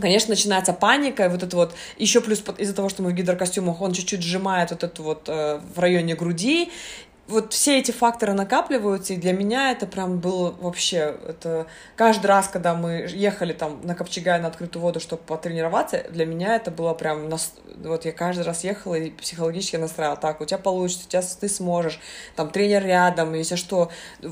Конечно, 0.00 0.30
начинается 0.30 0.72
паника, 0.72 1.24
и 1.24 1.28
вот 1.28 1.42
это 1.42 1.56
вот, 1.56 1.74
еще 1.98 2.20
плюс 2.20 2.42
из-за 2.58 2.74
того, 2.74 2.88
что 2.88 3.02
мы 3.02 3.10
в 3.10 3.14
гидрокостюмах, 3.14 3.80
он 3.80 3.92
чуть-чуть 3.92 4.22
сжимает 4.22 4.70
вот 4.70 4.84
это 4.84 5.02
вот 5.02 5.28
э, 5.28 5.60
в 5.74 5.78
районе 5.78 6.14
груди, 6.14 6.70
вот 7.28 7.52
все 7.52 7.78
эти 7.78 7.90
факторы 7.90 8.34
накапливаются, 8.34 9.14
и 9.14 9.16
для 9.16 9.32
меня 9.32 9.72
это 9.72 9.86
прям 9.86 10.18
было 10.18 10.54
вообще, 10.60 11.16
это 11.26 11.66
каждый 11.96 12.26
раз, 12.26 12.48
когда 12.48 12.74
мы 12.74 13.06
ехали 13.08 13.52
там 13.52 13.80
на 13.82 13.94
Копчегай 13.96 14.40
на 14.40 14.48
открытую 14.48 14.82
воду, 14.82 15.00
чтобы 15.00 15.22
потренироваться, 15.22 16.04
для 16.10 16.24
меня 16.24 16.54
это 16.54 16.70
было 16.70 16.94
прям, 16.94 17.28
нас... 17.28 17.54
вот 17.82 18.04
я 18.04 18.12
каждый 18.12 18.44
раз 18.44 18.62
ехала 18.62 18.94
и 18.94 19.10
психологически 19.10 19.76
настраивала, 19.76 20.16
так, 20.16 20.40
у 20.40 20.44
тебя 20.44 20.58
получится, 20.58 21.06
у 21.06 21.10
тебя 21.10 21.22
ты 21.40 21.48
сможешь, 21.48 21.98
там 22.36 22.50
тренер 22.50 22.84
рядом, 22.84 23.34
если 23.34 23.56
что, 23.56 23.90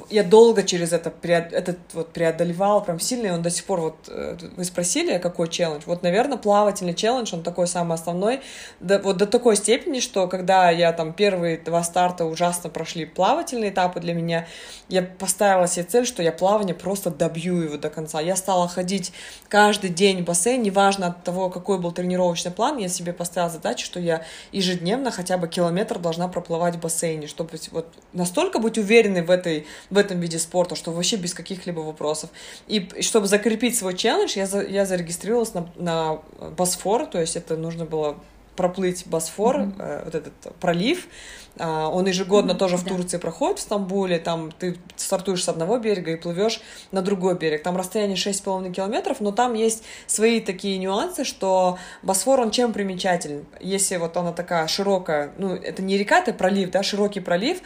я 0.09 0.23
долго 0.23 0.63
через 0.63 0.93
это 0.93 1.11
преод... 1.11 1.53
этот 1.53 1.79
вот 1.95 2.13
преодолевала 2.13 2.79
прям 2.81 3.01
сильно, 3.01 3.27
и 3.27 3.31
он 3.31 3.43
до 3.43 3.51
сих 3.51 3.65
пор 3.65 3.81
вот, 3.81 3.97
э, 4.09 4.37
вы 4.57 4.65
спросили, 4.65 5.19
какой 5.19 5.49
челлендж, 5.49 5.83
вот, 5.87 6.05
наверное, 6.05 6.39
плавательный 6.39 6.95
челлендж, 6.95 7.35
он 7.35 7.43
такой 7.43 7.67
самый 7.67 7.95
основной, 7.95 8.41
до, 8.79 9.01
вот 9.01 9.17
до 9.17 9.27
такой 9.27 9.57
степени, 9.57 9.99
что 9.99 10.29
когда 10.29 10.71
я 10.71 10.93
там 10.93 11.13
первые 11.13 11.59
два 11.59 11.83
старта 11.83 12.25
ужасно 12.25 12.71
прошла, 12.71 12.84
прошли 12.85 13.07
плавательные 13.07 13.71
этапы 13.71 13.99
для 13.99 14.13
меня, 14.13 14.47
я 14.91 15.03
поставила 15.03 15.67
себе 15.67 15.85
цель, 15.85 16.07
что 16.07 16.23
я 16.23 16.33
плавание 16.33 16.75
просто 16.75 17.09
добью 17.09 17.63
его 17.63 17.79
до 17.79 17.89
конца. 17.89 18.21
Я 18.21 18.37
стала 18.37 18.69
ходить 18.69 19.13
каждый 19.49 19.89
день 19.89 20.21
в 20.21 20.25
бассейн, 20.27 20.63
неважно 20.63 21.07
от 21.07 21.25
того, 21.25 21.49
какой 21.49 21.79
был 21.79 21.93
тренировочный 21.93 22.51
план, 22.51 22.77
я 22.77 22.89
себе 22.89 23.15
поставила 23.15 23.51
задачу, 23.51 23.87
что 23.87 24.01
я 24.01 24.23
ежедневно 24.53 25.11
хотя 25.11 25.39
бы 25.39 25.49
километр 25.49 25.99
должна 25.99 26.29
проплывать 26.29 26.77
в 26.77 26.81
бассейне, 26.81 27.27
чтобы 27.27 27.53
вот 27.71 27.89
настолько 28.13 28.59
быть 28.59 28.77
уверенной 28.77 29.23
в, 29.23 29.31
этой, 29.31 29.67
в 29.89 29.97
этом 29.97 30.21
виде 30.21 30.39
спорта, 30.39 30.75
что 30.75 30.93
вообще 30.93 31.17
без 31.17 31.33
каких-либо 31.33 31.81
вопросов. 31.81 32.29
И 32.67 32.87
чтобы 33.01 33.29
закрепить 33.29 33.79
свой 33.79 33.97
челлендж, 33.97 34.37
я, 34.37 34.47
за, 34.47 34.63
я 34.63 34.85
зарегистрировалась 34.85 35.55
на, 35.55 35.71
на 35.77 36.19
Босфор, 36.57 37.07
то 37.07 37.19
есть 37.19 37.37
это 37.37 37.57
нужно 37.57 37.87
было 37.87 38.19
проплыть 38.57 39.07
Босфор, 39.07 39.61
mm-hmm. 39.61 39.75
э, 39.79 40.05
вот 40.05 40.15
этот 40.15 40.33
пролив. 40.61 41.09
А, 41.57 41.89
он 41.89 42.07
ежегодно 42.07 42.53
mm-hmm. 42.53 42.57
тоже 42.57 42.77
в 42.77 42.85
Турции 42.85 43.19
проходит, 43.19 43.59
в 43.59 43.63
Стамбуле. 43.63 44.19
Там 44.19 44.51
ты 44.51 44.79
стартуешь 44.97 45.45
с 45.45 45.49
одного 45.49 45.79
берега 45.79 46.13
и 46.13 46.17
плывешь 46.17 46.61
на 46.91 47.03
другой 47.03 47.37
берег. 47.37 47.63
Там 47.63 47.77
расстояние 47.77 48.17
6,5 48.17 48.73
километров, 48.73 49.21
но 49.21 49.33
там 49.33 49.55
есть 49.55 49.85
свои 50.07 50.41
такие 50.41 50.79
нюансы, 50.79 51.25
что 51.25 51.79
Босфор, 52.03 52.41
он 52.41 52.51
чем 52.51 52.73
примечателен? 52.73 53.47
Если 53.61 53.97
вот 53.97 54.17
она 54.17 54.33
такая 54.33 54.67
широкая, 54.67 55.33
ну, 55.39 55.55
это 55.55 55.83
не 55.83 55.97
река, 55.97 56.21
это 56.21 56.33
пролив, 56.33 56.71
да, 56.71 56.83
широкий 56.83 57.21
пролив, 57.21 57.61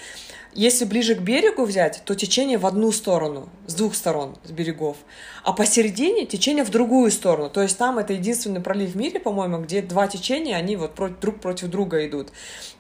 если 0.55 0.85
ближе 0.87 1.15
к 1.15 1.21
берегу 1.21 1.65
взять, 1.65 2.03
то 2.05 2.15
течение 2.15 2.59
в 2.59 2.67
одну 2.67 2.91
сторону, 2.91 3.49
с 3.67 3.75
двух 3.75 3.95
сторон, 3.95 4.37
с 4.45 4.51
берегов. 4.51 4.97
А 5.45 5.53
посередине 5.53 6.27
течение 6.27 6.65
в 6.65 6.71
другую 6.71 7.11
сторону. 7.11 7.49
То 7.49 7.63
есть 7.63 7.79
там 7.79 7.99
это 7.99 8.15
единственный 8.15 8.61
пролив 8.61 8.93
в 8.93 8.97
мире, 8.97 9.21
по-моему, 9.21 9.59
где 9.59 9.83
два 9.83 10.09
течения, 10.09 10.57
они 10.57 10.77
вот 10.77 10.95
против, 10.95 11.21
друг 11.21 11.41
против 11.41 11.69
друга 11.69 12.07
идут. 12.07 12.31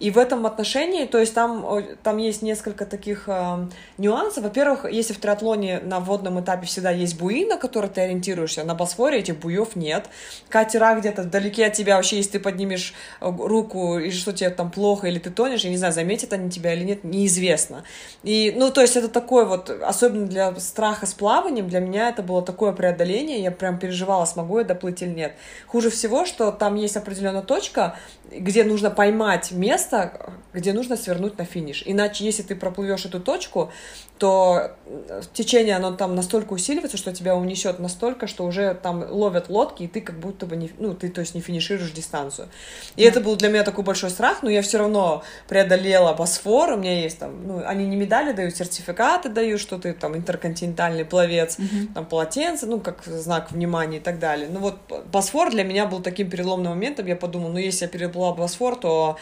И 0.01 0.11
в 0.11 0.19
этом 0.19 0.45
отношении, 0.47 1.05
то 1.05 1.19
есть 1.19 1.35
там, 1.35 1.85
там 2.03 2.17
есть 2.17 2.43
несколько 2.43 2.85
таких 2.85 3.29
э, 3.29 3.69
нюансов. 3.97 4.45
Во-первых, 4.45 4.91
если 4.91 5.13
в 5.13 5.19
триатлоне 5.19 5.81
на 5.81 6.01
водном 6.01 6.41
этапе 6.41 6.67
всегда 6.67 6.91
есть 6.91 7.19
буи, 7.19 7.45
на 7.45 7.59
которые 7.59 7.91
ты 7.91 8.01
ориентируешься, 8.01 8.65
на 8.65 8.75
Босфоре 8.75 9.19
этих 9.19 9.39
буев 9.39 9.77
нет. 9.77 10.09
Катера 10.49 10.99
где-то 10.99 11.23
вдалеке 11.23 11.67
от 11.67 11.75
тебя, 11.75 11.97
вообще, 11.97 12.17
если 12.17 12.33
ты 12.33 12.41
поднимешь 12.41 12.95
э, 13.21 13.31
руку, 13.31 13.99
и 13.99 14.11
что 14.11 14.33
тебе 14.33 14.51
там 14.51 14.71
плохо, 14.71 15.07
или 15.07 15.19
ты 15.19 15.31
тонешь, 15.31 15.65
я 15.65 15.71
не 15.71 15.77
знаю, 15.77 15.93
заметят 15.93 16.33
они 16.33 16.51
тебя 16.51 16.75
или 16.75 16.85
нет, 16.85 17.05
неизвестно 17.05 17.58
интересно. 17.59 17.85
И, 18.23 18.53
ну, 18.57 18.71
то 18.71 18.81
есть 18.81 18.97
это 18.97 19.09
такое 19.09 19.45
вот, 19.45 19.71
особенно 19.71 20.27
для 20.27 20.55
страха 20.57 21.07
с 21.07 21.15
плаванием, 21.15 21.69
для 21.69 21.81
меня 21.81 22.09
это 22.09 22.23
было 22.23 22.43
такое 22.43 22.73
преодоление, 22.73 23.43
я 23.43 23.51
прям 23.51 23.79
переживала, 23.79 24.25
смогу 24.25 24.59
я 24.59 24.65
доплыть 24.65 25.03
или 25.03 25.11
нет. 25.11 25.33
Хуже 25.67 25.91
всего, 25.91 26.25
что 26.25 26.53
там 26.53 26.77
есть 26.77 26.97
определенная 26.97 27.43
точка, 27.43 27.97
где 28.31 28.65
нужно 28.65 28.91
поймать 28.91 29.53
место, 29.53 30.33
где 30.53 30.73
нужно 30.73 30.97
свернуть 30.97 31.39
на 31.39 31.45
финиш. 31.45 31.83
Иначе, 31.87 32.25
если 32.25 32.43
ты 32.43 32.55
проплывешь 32.55 33.05
эту 33.05 33.21
точку, 33.21 33.71
то 34.19 34.73
э, 34.87 35.23
течение, 35.33 35.77
оно 35.77 35.93
там 35.93 36.15
настолько 36.15 36.53
усиливается, 36.53 36.97
что 36.97 37.13
тебя 37.13 37.37
унесет 37.37 37.79
настолько, 37.79 38.27
что 38.27 38.45
уже 38.45 38.75
там 38.75 39.05
ловят 39.09 39.49
лодки, 39.49 39.85
и 39.85 39.89
ты 39.89 40.01
как 40.01 40.19
будто 40.19 40.47
бы 40.47 40.57
не, 40.57 40.71
ну, 40.79 40.95
ты, 40.95 41.09
то 41.09 41.21
есть, 41.21 41.35
не 41.35 41.41
финишируешь 41.41 41.93
дистанцию. 41.93 42.49
И 42.97 43.05
да. 43.05 43.09
это 43.09 43.21
был 43.21 43.37
для 43.37 43.49
меня 43.49 43.63
такой 43.63 43.85
большой 43.85 44.11
страх, 44.11 44.43
но 44.43 44.51
я 44.51 44.63
все 44.63 44.79
равно 44.79 45.23
преодолела 45.49 46.13
Босфор, 46.15 46.73
у 46.73 46.77
меня 46.77 47.01
есть 47.01 47.19
там, 47.19 47.47
ну, 47.49 47.63
они 47.67 47.87
не 47.87 47.97
медали 47.97 48.33
дают, 48.33 48.57
сертификаты 48.57 49.29
дают, 49.29 49.61
что 49.61 49.79
ты 49.79 49.93
там 49.93 50.17
интерконтинентальный 50.17 51.05
пловец, 51.05 51.59
угу. 51.59 51.93
там 51.95 52.07
полотенце, 52.07 52.67
ну, 52.67 52.81
как 52.81 53.05
знак 53.05 53.53
внимания 53.53 53.99
и 53.99 54.01
так 54.01 54.19
далее. 54.19 54.49
Ну, 54.51 54.61
вот 54.61 54.77
Босфор 55.13 55.51
для 55.51 55.65
меня 55.65 55.87
был 55.87 56.01
таким 56.01 56.31
переломным 56.31 56.73
моментом, 56.73 57.07
я 57.07 57.17
подумала, 57.17 57.53
ну, 57.53 57.59
если 57.59 57.85
я 57.85 57.89
переплыла 57.89 58.33
Босфор, 58.33 58.77
то 58.77 59.17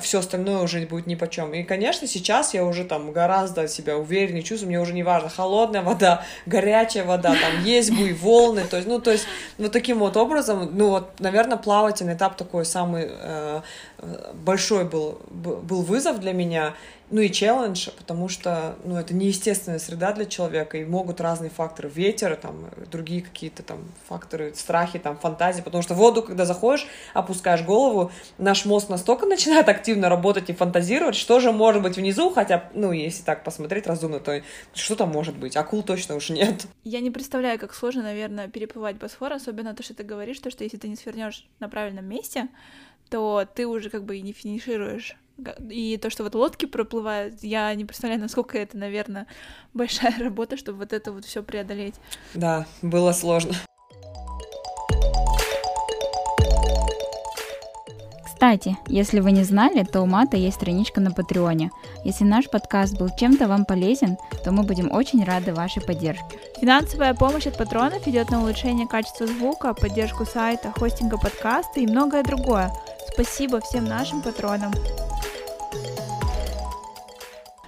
все 0.00 0.18
остальное 0.18 0.62
уже 0.62 0.84
будет 0.86 1.06
ни 1.06 1.14
по 1.14 1.28
чем. 1.28 1.54
И, 1.54 1.62
конечно, 1.62 2.06
сейчас 2.06 2.54
я 2.54 2.64
уже 2.64 2.84
там 2.84 3.12
гораздо 3.12 3.68
себя 3.68 3.96
увереннее 3.96 4.32
внутренних 4.32 4.44
чувств, 4.44 4.66
мне 4.66 4.80
уже 4.80 4.92
не 4.92 5.02
важно, 5.02 5.28
холодная 5.28 5.82
вода, 5.82 6.24
горячая 6.46 7.04
вода, 7.04 7.34
там 7.34 7.64
есть 7.64 7.90
буй, 7.90 8.12
волны, 8.12 8.64
то 8.68 8.76
есть, 8.76 8.88
ну, 8.88 9.00
то 9.00 9.10
есть, 9.10 9.26
вот 9.58 9.72
таким 9.72 9.98
вот 9.98 10.16
образом, 10.16 10.70
ну, 10.76 10.90
вот, 10.90 11.20
наверное, 11.20 11.56
плавательный 11.56 12.14
этап 12.14 12.36
такой 12.36 12.64
самый 12.64 13.08
э, 13.08 13.60
большой 14.34 14.84
был, 14.84 15.20
был 15.30 15.82
вызов 15.82 16.20
для 16.20 16.32
меня, 16.32 16.74
ну 17.12 17.20
и 17.20 17.30
челлендж, 17.30 17.90
потому 17.96 18.28
что, 18.28 18.76
ну, 18.84 18.96
это 18.96 19.14
неестественная 19.14 19.78
среда 19.78 20.12
для 20.12 20.24
человека, 20.24 20.78
и 20.78 20.84
могут 20.84 21.20
разные 21.20 21.50
факторы, 21.50 21.90
ветер, 21.90 22.34
там, 22.36 22.70
другие 22.90 23.20
какие-то 23.20 23.62
там 23.62 23.84
факторы, 24.08 24.54
страхи, 24.54 24.98
там, 24.98 25.18
фантазии, 25.18 25.60
потому 25.60 25.82
что 25.82 25.94
в 25.94 25.98
воду, 25.98 26.22
когда 26.22 26.46
заходишь, 26.46 26.86
опускаешь 27.12 27.62
голову, 27.62 28.10
наш 28.38 28.64
мозг 28.64 28.88
настолько 28.88 29.26
начинает 29.26 29.68
активно 29.68 30.08
работать 30.08 30.48
и 30.48 30.54
фантазировать, 30.54 31.14
что 31.14 31.38
же 31.38 31.52
может 31.52 31.82
быть 31.82 31.96
внизу, 31.96 32.30
хотя, 32.30 32.70
ну, 32.72 32.92
если 32.92 33.22
так 33.22 33.44
посмотреть 33.44 33.86
разумно, 33.86 34.18
то 34.18 34.42
что 34.72 34.96
там 34.96 35.10
может 35.10 35.36
быть? 35.36 35.54
Акул 35.54 35.82
точно 35.82 36.16
уж 36.16 36.30
нет. 36.30 36.66
Я 36.82 37.00
не 37.00 37.10
представляю, 37.10 37.58
как 37.58 37.74
сложно, 37.74 38.02
наверное, 38.02 38.48
переплывать 38.48 38.96
Босфор, 38.96 39.34
особенно 39.34 39.74
то, 39.74 39.82
что 39.82 39.92
ты 39.92 40.02
говоришь, 40.02 40.38
то, 40.38 40.50
что 40.50 40.64
если 40.64 40.78
ты 40.78 40.88
не 40.88 40.96
свернешь 40.96 41.46
на 41.60 41.68
правильном 41.68 42.06
месте, 42.06 42.48
то 43.10 43.46
ты 43.54 43.66
уже 43.66 43.90
как 43.90 44.04
бы 44.04 44.16
и 44.16 44.22
не 44.22 44.32
финишируешь 44.32 45.18
и 45.70 45.96
то, 45.96 46.10
что 46.10 46.24
вот 46.24 46.34
лодки 46.34 46.66
проплывают, 46.66 47.42
я 47.42 47.74
не 47.74 47.84
представляю, 47.84 48.20
насколько 48.20 48.58
это, 48.58 48.76
наверное, 48.76 49.26
большая 49.74 50.18
работа, 50.18 50.56
чтобы 50.56 50.78
вот 50.78 50.92
это 50.92 51.12
вот 51.12 51.24
все 51.24 51.42
преодолеть. 51.42 51.94
Да, 52.34 52.66
было 52.82 53.12
сложно. 53.12 53.54
Кстати, 58.42 58.76
если 58.88 59.20
вы 59.20 59.30
не 59.30 59.44
знали, 59.44 59.84
то 59.84 60.00
у 60.00 60.06
Мата 60.06 60.36
есть 60.36 60.56
страничка 60.56 61.00
на 61.00 61.12
Патреоне. 61.12 61.70
Если 62.04 62.24
наш 62.24 62.50
подкаст 62.50 62.98
был 62.98 63.08
чем-то 63.16 63.46
вам 63.46 63.64
полезен, 63.64 64.16
то 64.42 64.50
мы 64.50 64.64
будем 64.64 64.90
очень 64.90 65.22
рады 65.22 65.54
вашей 65.54 65.80
поддержке. 65.80 66.40
Финансовая 66.60 67.14
помощь 67.14 67.46
от 67.46 67.56
патронов 67.56 68.04
идет 68.08 68.30
на 68.30 68.40
улучшение 68.40 68.88
качества 68.88 69.28
звука, 69.28 69.74
поддержку 69.74 70.26
сайта, 70.26 70.72
хостинга 70.72 71.18
подкаста 71.18 71.78
и 71.78 71.86
многое 71.86 72.24
другое. 72.24 72.72
Спасибо 73.12 73.60
всем 73.60 73.84
нашим 73.84 74.22
патронам. 74.22 74.72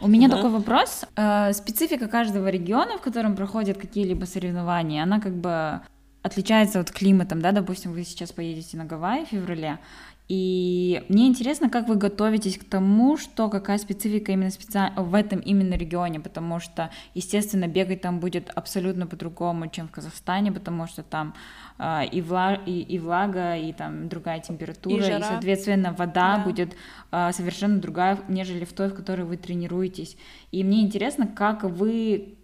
У 0.05 0.09
меня 0.09 0.29
да. 0.29 0.37
такой 0.37 0.51
вопрос. 0.51 1.07
Э, 1.17 1.55
специфика 1.55 2.09
каждого 2.09 2.49
региона, 2.49 2.99
в 2.99 3.01
котором 3.01 3.35
проходят 3.35 3.79
какие-либо 3.79 4.27
соревнования, 4.27 5.03
она 5.03 5.19
как 5.19 5.33
бы 5.33 5.81
отличается 6.21 6.81
от 6.81 6.91
климатом, 6.91 7.41
да, 7.41 7.53
допустим, 7.53 7.93
вы 7.93 8.05
сейчас 8.05 8.31
поедете 8.31 8.77
на 8.77 8.85
Гавайи 8.85 9.25
в 9.25 9.29
феврале, 9.29 9.79
и 10.27 11.05
мне 11.11 11.27
интересно, 11.27 11.69
как 11.69 11.87
вы 11.87 11.97
готовитесь 11.97 12.57
к 12.57 12.65
тому, 12.65 13.19
что 13.19 13.51
какая 13.51 13.77
специфика 13.77 14.33
именно 14.33 14.51
специ... 14.51 14.91
в 14.97 15.15
этом 15.15 15.41
именно 15.41 15.75
регионе, 15.75 16.19
потому 16.19 16.61
что, 16.61 16.91
естественно, 17.13 17.69
бегать 17.69 18.01
там 18.01 18.21
будет 18.21 18.49
абсолютно 18.55 19.07
по-другому, 19.07 19.69
чем 19.69 19.87
в 19.87 19.91
Казахстане, 19.91 20.51
потому 20.51 20.87
что 20.87 21.03
там 21.03 21.35
э, 21.79 22.07
и, 22.11 22.23
вла... 22.23 22.55
и, 22.55 22.81
и 22.81 22.99
влага, 22.99 23.57
и 23.57 23.75
там 23.75 24.09
другая 24.09 24.41
температура, 24.41 25.05
и, 25.05 25.19
и 25.19 25.23
соответственно, 25.23 25.93
вода 25.93 26.39
да. 26.39 26.45
будет 26.45 26.75
э, 27.13 27.31
совершенно 27.33 27.79
другая, 27.79 28.19
нежели 28.29 28.65
в 28.65 28.73
той, 28.73 28.89
в 28.89 28.95
которой 28.95 29.27
вы 29.27 29.37
тренируетесь. 29.37 30.17
И 30.53 30.65
мне 30.65 30.81
интересно, 30.81 31.27
как 31.27 31.65
вы 31.65 32.39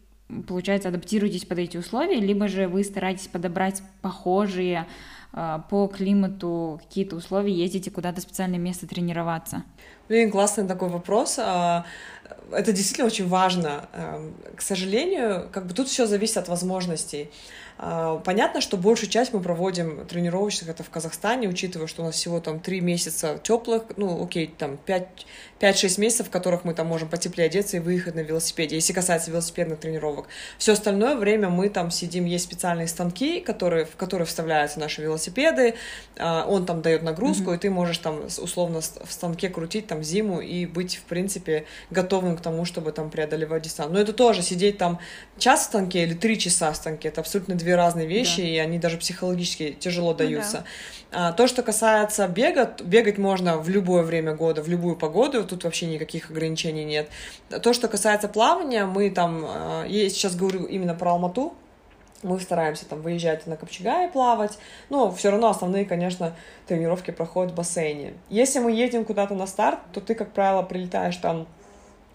получается, 0.47 0.91
адаптируетесь 0.91 1.45
под 1.45 1.59
эти 1.59 1.77
условия, 1.77 2.21
либо 2.21 2.47
же 2.47 2.69
вы 2.69 2.85
стараетесь 2.85 3.27
подобрать 3.27 3.83
похожие 4.01 4.87
по 5.33 5.87
климату 5.87 6.81
какие-то 6.83 7.17
условия, 7.17 7.53
ездите 7.53 7.91
куда-то 7.91 8.21
специальное 8.21 8.59
место 8.59 8.87
тренироваться? 8.87 9.65
Блин, 10.09 10.31
классный 10.31 10.67
такой 10.67 10.89
вопрос. 10.89 11.39
А, 11.39 11.85
это 12.51 12.73
действительно 12.73 13.07
очень 13.07 13.29
важно. 13.29 13.89
Эм, 13.93 14.35
к 14.57 14.61
сожалению, 14.61 15.49
как 15.53 15.67
бы 15.67 15.75
тут 15.75 15.87
все 15.87 16.07
зависит 16.07 16.37
от 16.37 16.49
возможностей. 16.49 17.31
А, 17.79 18.19
понятно, 18.19 18.61
что 18.61 18.77
большую 18.77 19.09
часть 19.09 19.33
мы 19.33 19.41
проводим 19.41 20.05
тренировочных 20.07 20.69
это 20.69 20.83
в 20.83 20.91
Казахстане, 20.91 21.49
учитывая, 21.49 21.87
что 21.87 22.03
у 22.03 22.07
нас 22.07 22.17
всего 22.17 22.41
там 22.41 22.61
три 22.61 22.81
месяца 22.81 23.39
теплых, 23.43 23.85
ну, 23.97 24.23
окей, 24.23 24.53
там 24.59 24.79
5-6 25.61 26.01
месяцев, 26.01 26.27
в 26.29 26.31
которых 26.31 26.65
мы 26.65 26.75
там 26.75 26.87
можем 26.89 27.09
потеплее 27.09 27.47
одеться 27.47 27.79
и 27.79 27.81
выехать 27.81 28.15
на 28.15 28.21
велосипеде, 28.21 28.77
если 28.77 28.93
касается 28.93 29.31
велосипедных 29.31 29.81
тренировок. 29.81 30.27
Все 30.59 30.73
остальное 30.73 31.17
время 31.17 31.49
мы 31.49 31.71
там 31.71 31.91
сидим, 31.91 32.27
есть 32.27 32.45
специальные 32.45 32.89
станки, 32.89 33.41
которые, 33.41 33.87
в 33.87 33.97
которые 33.97 34.27
вставляются 34.27 34.79
наши 34.79 35.01
велосипеды, 35.01 35.75
а, 36.19 36.45
он 36.47 36.67
там 36.67 36.83
дает 36.83 37.03
нагрузку, 37.03 37.53
mm-hmm. 37.53 37.57
и 37.57 37.59
ты 37.59 37.71
можешь 37.71 37.99
там 37.99 38.25
условно 38.27 38.81
в 38.81 39.13
станке 39.13 39.49
крутить 39.49 39.87
там 39.87 40.03
зиму 40.03 40.41
и 40.41 40.67
быть, 40.67 40.97
в 40.97 41.03
принципе, 41.05 41.65
готовым 41.91 42.37
к 42.37 42.43
тому, 42.43 42.67
чтобы 42.67 42.93
там 42.93 43.11
преодолевать 43.11 43.63
дистанцию. 43.63 43.95
Но 43.95 44.01
это 44.01 44.13
тоже 44.13 44.43
сидеть 44.43 44.77
там 44.77 44.99
час 45.39 45.63
в 45.63 45.65
станке 45.65 46.03
или 46.03 46.13
три 46.13 46.39
часа 46.39 46.73
в 46.73 46.77
станке, 46.77 47.09
это 47.09 47.23
абсолютно 47.23 47.55
две 47.55 47.71
две 47.71 47.77
разные 47.77 48.07
вещи, 48.07 48.43
да. 48.43 48.49
и 48.49 48.57
они 48.57 48.79
даже 48.79 48.97
психологически 48.97 49.77
тяжело 49.79 50.13
даются. 50.13 50.59
Ну, 50.59 50.63
да. 51.13 51.29
а, 51.29 51.33
то, 51.33 51.47
что 51.47 51.63
касается 51.63 52.27
бега, 52.27 52.75
бегать 52.83 53.17
можно 53.17 53.59
в 53.59 53.69
любое 53.69 54.03
время 54.03 54.35
года, 54.35 54.61
в 54.63 54.69
любую 54.69 54.97
погоду, 54.97 55.45
тут 55.51 55.65
вообще 55.65 55.87
никаких 55.87 56.31
ограничений 56.31 56.85
нет. 56.85 57.09
То, 57.63 57.73
что 57.73 57.89
касается 57.89 58.29
плавания, 58.29 58.87
мы 58.87 59.11
там, 59.11 59.45
а, 59.47 59.85
я 59.87 60.09
сейчас 60.09 60.37
говорю 60.37 60.65
именно 60.65 60.95
про 60.95 61.13
Алмату, 61.13 61.55
мы 62.23 62.39
стараемся 62.39 62.87
там 62.87 63.01
выезжать 63.01 63.47
на 63.47 63.57
Копчегае 63.57 64.09
плавать, 64.09 64.59
но 64.91 65.11
все 65.11 65.31
равно 65.31 65.49
основные, 65.49 65.85
конечно, 65.85 66.35
тренировки 66.67 67.11
проходят 67.11 67.53
в 67.53 67.57
бассейне. 67.57 68.15
Если 68.29 68.59
мы 68.59 68.73
едем 68.73 69.05
куда-то 69.05 69.35
на 69.35 69.47
старт, 69.47 69.79
то 69.93 70.01
ты, 70.01 70.15
как 70.15 70.33
правило, 70.33 70.63
прилетаешь 70.63 71.17
там 71.17 71.47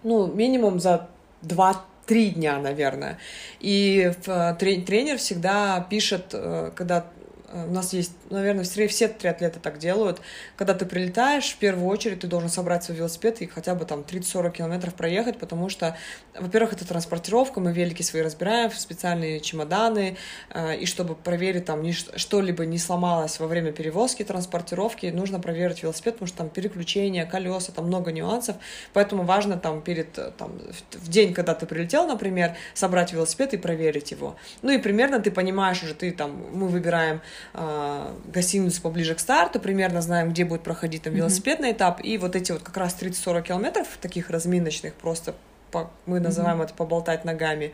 ну, 0.02 0.26
минимум 0.26 0.80
за 0.80 1.08
2 1.42 1.84
три 2.06 2.30
дня, 2.30 2.58
наверное. 2.58 3.18
И 3.58 4.12
тренер 4.22 5.18
всегда 5.18 5.84
пишет, 5.90 6.26
э, 6.34 6.70
когда 6.76 7.04
Э, 7.04 7.15
у 7.52 7.72
нас 7.72 7.92
есть, 7.92 8.12
наверное, 8.30 8.64
все, 8.64 8.88
все 8.88 9.08
триатлеты 9.08 9.60
так 9.60 9.78
делают. 9.78 10.20
Когда 10.56 10.74
ты 10.74 10.84
прилетаешь, 10.84 11.52
в 11.52 11.56
первую 11.56 11.86
очередь 11.86 12.20
ты 12.20 12.26
должен 12.26 12.48
собрать 12.48 12.84
свой 12.84 12.98
велосипед 12.98 13.40
и 13.40 13.46
хотя 13.46 13.74
бы 13.74 13.84
там 13.84 14.00
30-40 14.00 14.52
километров 14.52 14.94
проехать, 14.94 15.38
потому 15.38 15.68
что, 15.68 15.96
во-первых, 16.38 16.72
это 16.72 16.86
транспортировка, 16.86 17.60
мы 17.60 17.72
велики 17.72 18.02
свои 18.02 18.22
разбираем 18.22 18.70
специальные 18.70 19.40
чемоданы, 19.40 20.16
э, 20.50 20.76
и 20.78 20.86
чтобы 20.86 21.14
проверить 21.14 21.64
там 21.64 21.84
что-либо 21.92 22.66
не 22.66 22.78
сломалось 22.78 23.38
во 23.38 23.46
время 23.46 23.72
перевозки, 23.72 24.24
транспортировки, 24.24 25.06
нужно 25.06 25.38
проверить 25.38 25.82
велосипед, 25.82 26.14
потому 26.14 26.28
что 26.28 26.38
там 26.38 26.48
переключения, 26.48 27.26
колеса, 27.26 27.72
там 27.72 27.86
много 27.86 28.12
нюансов, 28.12 28.56
поэтому 28.92 29.22
важно 29.22 29.56
там 29.56 29.82
перед, 29.82 30.18
э, 30.18 30.32
там, 30.36 30.58
в 30.92 31.08
день, 31.08 31.32
когда 31.32 31.54
ты 31.54 31.66
прилетел, 31.66 32.06
например, 32.06 32.56
собрать 32.74 33.12
велосипед 33.12 33.54
и 33.54 33.56
проверить 33.56 34.10
его. 34.10 34.36
Ну 34.62 34.72
и 34.72 34.78
примерно 34.78 35.20
ты 35.20 35.30
понимаешь 35.30 35.82
уже, 35.82 35.94
ты 35.94 36.10
там, 36.10 36.44
мы 36.52 36.68
выбираем 36.68 37.20
э, 37.54 38.12
гостиницу 38.32 38.82
поближе 38.82 39.14
к 39.14 39.20
старту, 39.20 39.60
примерно 39.60 40.02
знаем, 40.02 40.30
где 40.30 40.44
будет 40.44 40.62
проходить 40.62 41.02
там 41.02 41.14
велосипедный 41.14 41.70
mm-hmm. 41.70 41.76
этап, 41.76 42.00
и 42.02 42.18
вот 42.18 42.36
эти 42.36 42.52
вот 42.52 42.62
как 42.62 42.76
раз 42.76 42.96
30-40 43.00 43.42
километров 43.42 43.86
таких 44.00 44.30
разминочных 44.30 44.94
просто 44.94 45.34
по, 45.70 45.90
мы 46.06 46.20
называем 46.20 46.60
mm-hmm. 46.60 46.64
это 46.64 46.74
поболтать 46.74 47.24
ногами, 47.24 47.72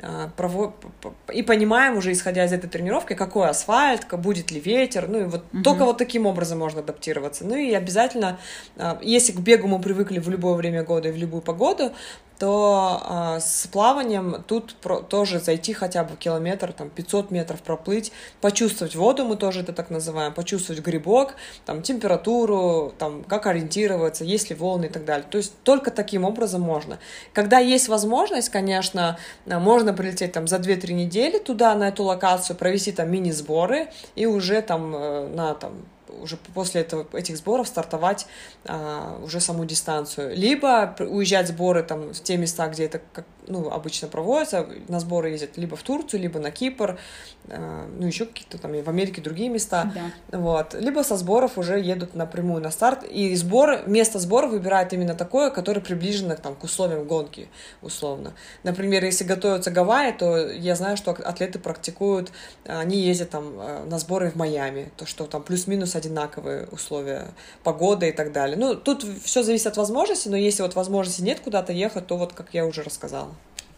а, 0.00 0.30
и 1.32 1.42
понимаем 1.42 1.96
уже, 1.96 2.10
исходя 2.10 2.44
из 2.44 2.52
этой 2.52 2.68
тренировки, 2.68 3.14
какой 3.14 3.48
асфальт, 3.48 4.06
будет 4.12 4.50
ли 4.50 4.58
ветер, 4.58 5.08
ну 5.08 5.20
и 5.20 5.24
вот 5.24 5.44
mm-hmm. 5.52 5.62
только 5.62 5.84
вот 5.84 5.98
таким 5.98 6.26
образом 6.26 6.58
можно 6.58 6.80
адаптироваться. 6.80 7.44
Ну 7.44 7.54
и 7.54 7.72
обязательно, 7.72 8.38
а, 8.76 8.98
если 9.00 9.32
к 9.32 9.38
бегу 9.38 9.68
мы 9.68 9.80
привыкли 9.80 10.18
в 10.18 10.28
любое 10.28 10.54
время 10.54 10.82
года 10.82 11.08
и 11.08 11.12
в 11.12 11.16
любую 11.16 11.40
погоду, 11.40 11.92
то 12.42 13.36
э, 13.36 13.40
с 13.40 13.68
плаванием 13.68 14.42
тут 14.48 14.74
про, 14.74 15.00
тоже 15.00 15.38
зайти 15.38 15.72
хотя 15.74 16.02
бы 16.02 16.16
километр, 16.16 16.72
там 16.72 16.90
500 16.90 17.30
метров 17.30 17.62
проплыть, 17.62 18.10
почувствовать 18.40 18.96
воду, 18.96 19.24
мы 19.24 19.36
тоже 19.36 19.60
это 19.60 19.72
так 19.72 19.90
называем, 19.90 20.34
почувствовать 20.34 20.82
грибок, 20.82 21.36
там 21.64 21.82
температуру, 21.82 22.94
там 22.98 23.22
как 23.22 23.46
ориентироваться, 23.46 24.24
есть 24.24 24.50
ли 24.50 24.56
волны 24.56 24.86
и 24.86 24.88
так 24.88 25.04
далее. 25.04 25.24
То 25.30 25.38
есть 25.38 25.54
только 25.62 25.92
таким 25.92 26.24
образом 26.24 26.62
можно. 26.62 26.98
Когда 27.32 27.60
есть 27.60 27.86
возможность, 27.86 28.48
конечно, 28.48 29.18
можно 29.46 29.92
прилететь 29.92 30.32
там 30.32 30.48
за 30.48 30.56
2-3 30.56 30.94
недели 30.94 31.38
туда, 31.38 31.76
на 31.76 31.90
эту 31.90 32.02
локацию, 32.02 32.56
провести 32.56 32.90
там 32.90 33.08
мини-сборы 33.08 33.90
и 34.16 34.26
уже 34.26 34.62
там 34.62 34.92
э, 34.96 35.28
на 35.28 35.54
там 35.54 35.74
уже 36.20 36.36
после 36.36 36.82
этого, 36.82 37.06
этих 37.16 37.36
сборов 37.36 37.68
стартовать 37.68 38.26
а, 38.64 39.18
уже 39.22 39.40
саму 39.40 39.64
дистанцию. 39.64 40.36
Либо 40.36 40.94
уезжать 40.98 41.48
сборы 41.48 41.82
там 41.82 42.12
в 42.12 42.22
те 42.22 42.36
места, 42.36 42.68
где 42.68 42.84
это 42.84 43.00
как, 43.12 43.24
ну, 43.46 43.70
обычно 43.70 44.08
проводятся, 44.08 44.66
на 44.88 45.00
сборы 45.00 45.30
ездят 45.30 45.56
либо 45.56 45.76
в 45.76 45.82
Турцию, 45.82 46.20
либо 46.20 46.38
на 46.38 46.50
Кипр, 46.50 46.98
э, 47.48 47.86
ну, 47.98 48.06
еще 48.06 48.26
какие-то 48.26 48.58
там 48.58 48.72
в 48.72 48.88
Америке 48.88 49.20
другие 49.20 49.48
места, 49.48 49.92
да. 50.28 50.38
вот, 50.38 50.74
либо 50.74 51.02
со 51.02 51.16
сборов 51.16 51.58
уже 51.58 51.80
едут 51.80 52.14
напрямую 52.14 52.62
на 52.62 52.70
старт, 52.70 53.04
и 53.04 53.34
сбор, 53.34 53.80
место 53.86 54.18
сбора 54.18 54.46
выбирает 54.46 54.92
именно 54.92 55.14
такое, 55.14 55.50
которое 55.50 55.80
приближено 55.80 56.36
там, 56.36 56.54
к 56.54 56.64
условиям 56.64 57.04
гонки, 57.06 57.48
условно. 57.82 58.32
Например, 58.62 59.04
если 59.04 59.24
готовятся 59.24 59.70
Гавайи, 59.70 60.12
то 60.12 60.50
я 60.50 60.74
знаю, 60.76 60.96
что 60.96 61.10
атлеты 61.10 61.58
практикуют, 61.58 62.32
они 62.64 62.98
ездят 62.98 63.30
там 63.30 63.58
э, 63.58 63.84
на 63.84 63.98
сборы 63.98 64.30
в 64.30 64.36
Майами, 64.36 64.90
то, 64.96 65.06
что 65.06 65.26
там 65.26 65.42
плюс-минус 65.42 65.96
одинаковые 65.96 66.66
условия, 66.70 67.28
погода 67.64 68.06
и 68.06 68.12
так 68.12 68.32
далее. 68.32 68.56
Ну, 68.56 68.74
тут 68.74 69.04
все 69.24 69.42
зависит 69.42 69.66
от 69.66 69.76
возможности, 69.76 70.28
но 70.28 70.36
если 70.36 70.62
вот 70.62 70.74
возможности 70.74 71.22
нет 71.22 71.40
куда-то 71.40 71.72
ехать, 71.72 72.06
то 72.06 72.16
вот, 72.16 72.32
как 72.32 72.54
я 72.54 72.66
уже 72.66 72.82
рассказала. 72.82 73.31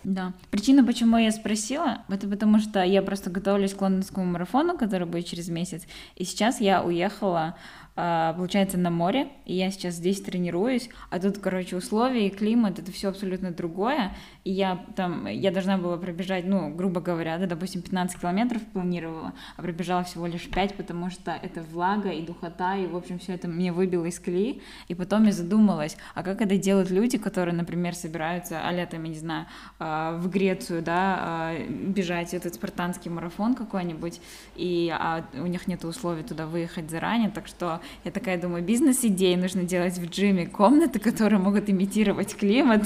Да. 0.05 0.33
Причина, 0.51 0.85
почему 0.85 1.17
я 1.17 1.33
спросила, 1.33 2.03
это 2.09 2.29
потому 2.29 2.59
что 2.59 2.83
я 2.83 3.03
просто 3.03 3.31
готовлюсь 3.31 3.75
к 3.75 3.81
лондонскому 3.81 4.27
марафону, 4.27 4.77
который 4.77 5.07
будет 5.07 5.27
через 5.27 5.49
месяц, 5.49 5.83
и 6.15 6.25
сейчас 6.25 6.61
я 6.61 6.83
уехала 6.83 7.57
получается, 7.95 8.77
на 8.77 8.91
море, 8.91 9.29
и 9.45 9.55
я 9.55 9.71
сейчас 9.71 9.95
здесь 9.95 10.21
тренируюсь, 10.21 10.89
а 11.11 11.21
тут, 11.21 11.39
короче, 11.39 11.77
условия 11.77 12.27
и 12.27 12.31
климат, 12.31 12.79
это 12.79 12.91
все 12.91 13.09
абсолютно 13.09 13.53
другое, 13.53 14.17
и 14.43 14.51
я 14.51 14.85
там, 14.97 15.27
я 15.27 15.53
должна 15.53 15.79
была 15.79 15.97
пробежать, 15.97 16.45
ну, 16.45 16.75
грубо 16.75 17.01
говоря, 17.01 17.39
да, 17.39 17.47
допустим, 17.47 17.83
15 17.83 18.21
километров 18.21 18.63
планировала, 18.73 19.33
а 19.57 19.63
пробежала 19.63 20.03
всего 20.03 20.27
лишь 20.27 20.49
5, 20.49 20.75
потому 20.75 21.09
что 21.11 21.31
это 21.31 21.63
влага 21.63 22.11
и 22.11 22.23
духота, 22.23 22.77
и, 22.77 22.87
в 22.87 22.97
общем, 22.97 23.19
все 23.21 23.35
это 23.35 23.47
мне 23.47 23.73
выбило 23.73 24.07
из 24.07 24.19
колеи, 24.19 24.61
и 24.89 24.95
потом 24.95 25.25
я 25.25 25.33
задумалась, 25.33 25.97
а 26.15 26.25
как 26.25 26.43
это 26.43 26.57
делают 26.57 26.91
люди, 26.91 27.17
которые, 27.17 27.55
например, 27.55 27.95
собираются, 27.95 28.61
а 28.67 28.73
летом, 28.73 29.05
я 29.05 29.09
не 29.11 29.19
знаю, 29.19 29.47
а, 29.79 30.17
в 30.19 30.29
Грецию, 30.29 30.83
да, 30.83 31.19
а, 31.21 31.59
бежать 31.69 32.35
этот 32.35 32.55
спартанский 32.55 33.11
марафон 33.11 33.55
какой-нибудь, 33.55 34.21
и 34.57 34.93
а 34.93 35.25
у 35.35 35.47
них 35.47 35.69
нет 35.69 35.85
условий 35.85 36.25
туда 36.25 36.47
выехать 36.47 36.91
заранее, 36.91 37.31
так 37.31 37.47
что 37.47 37.81
я 38.05 38.11
такая 38.11 38.41
думаю, 38.41 38.63
бизнес-идеи 38.63 39.35
нужно 39.35 39.63
делать 39.63 39.95
в 39.99 40.07
джиме, 40.09 40.47
комнаты, 40.47 40.99
которые 40.99 41.41
могут 41.41 41.69
имитировать 41.69 42.35
климат 42.35 42.83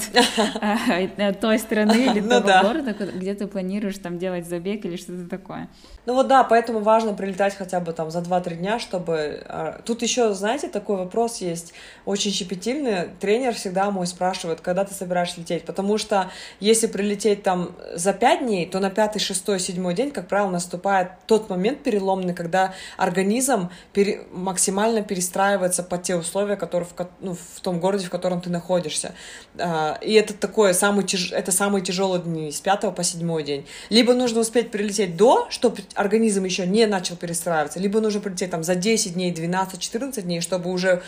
э, 0.61 1.33
той 1.33 1.59
страны 1.59 2.11
или 2.11 2.19
ну 2.19 2.41
того 2.41 2.67
города, 2.67 2.93
где 2.93 3.33
ты 3.33 3.47
планируешь 3.47 3.97
там 3.97 4.17
делать 4.17 4.47
забег 4.47 4.85
или 4.85 4.95
что-то 4.95 5.27
такое. 5.29 5.69
Ну 6.09 6.15
вот 6.15 6.27
да, 6.27 6.43
поэтому 6.43 6.79
важно 6.79 7.13
прилетать 7.13 7.55
хотя 7.55 7.79
бы 7.79 7.93
там 7.93 8.09
за 8.09 8.19
2-3 8.19 8.55
дня, 8.55 8.79
чтобы... 8.79 9.43
А, 9.45 9.79
тут 9.85 10.01
еще, 10.01 10.33
знаете, 10.33 10.67
такой 10.67 10.97
вопрос 10.97 11.37
есть, 11.37 11.73
очень 12.05 12.31
щепетильный. 12.31 13.09
Тренер 13.19 13.53
всегда 13.53 13.91
мой 13.91 14.07
спрашивает, 14.07 14.59
когда 14.59 14.85
ты 14.85 14.95
собираешься 14.95 15.39
лететь, 15.39 15.65
потому 15.65 15.99
что 15.99 16.31
если 16.59 16.87
прилететь 16.87 17.43
там 17.43 17.75
за 17.93 18.13
5 18.13 18.39
дней, 18.39 18.65
то 18.65 18.79
на 18.79 18.89
5, 18.89 19.21
6, 19.21 19.59
7 19.59 19.93
день, 19.93 20.09
как 20.09 20.27
правило, 20.27 20.49
наступает 20.49 21.11
тот 21.27 21.47
момент 21.51 21.83
переломный, 21.83 22.33
когда 22.33 22.73
организм 22.97 23.69
пере... 23.93 24.23
максимально 24.31 24.88
перестраивается 25.01 25.83
под 25.83 26.03
те 26.03 26.15
условия, 26.15 26.55
которые 26.55 26.87
в, 26.87 27.07
ну, 27.19 27.35
в 27.35 27.59
том 27.61 27.79
городе, 27.79 28.05
в 28.05 28.09
котором 28.09 28.41
ты 28.41 28.49
находишься. 28.49 29.13
А, 29.57 29.97
и 30.01 30.13
это 30.13 30.33
такое 30.33 30.73
самый, 30.73 31.05
тяж... 31.05 31.31
это 31.31 31.51
самые 31.51 31.83
тяжелые 31.83 32.21
дни, 32.21 32.51
с 32.51 32.59
5 32.59 32.95
по 32.95 33.03
7 33.03 33.43
день. 33.43 33.65
Либо 33.89 34.13
нужно 34.13 34.41
успеть 34.41 34.71
прилететь 34.71 35.15
до, 35.15 35.47
чтобы 35.49 35.77
организм 35.95 36.43
еще 36.43 36.65
не 36.65 36.85
начал 36.85 37.15
перестраиваться, 37.15 37.79
либо 37.79 37.99
нужно 38.01 38.21
прилететь 38.21 38.51
там 38.51 38.63
за 38.63 38.75
10 38.75 39.13
дней, 39.13 39.31
12, 39.31 39.79
14 39.79 40.23
дней, 40.23 40.41
чтобы 40.41 40.71
уже 40.71 41.01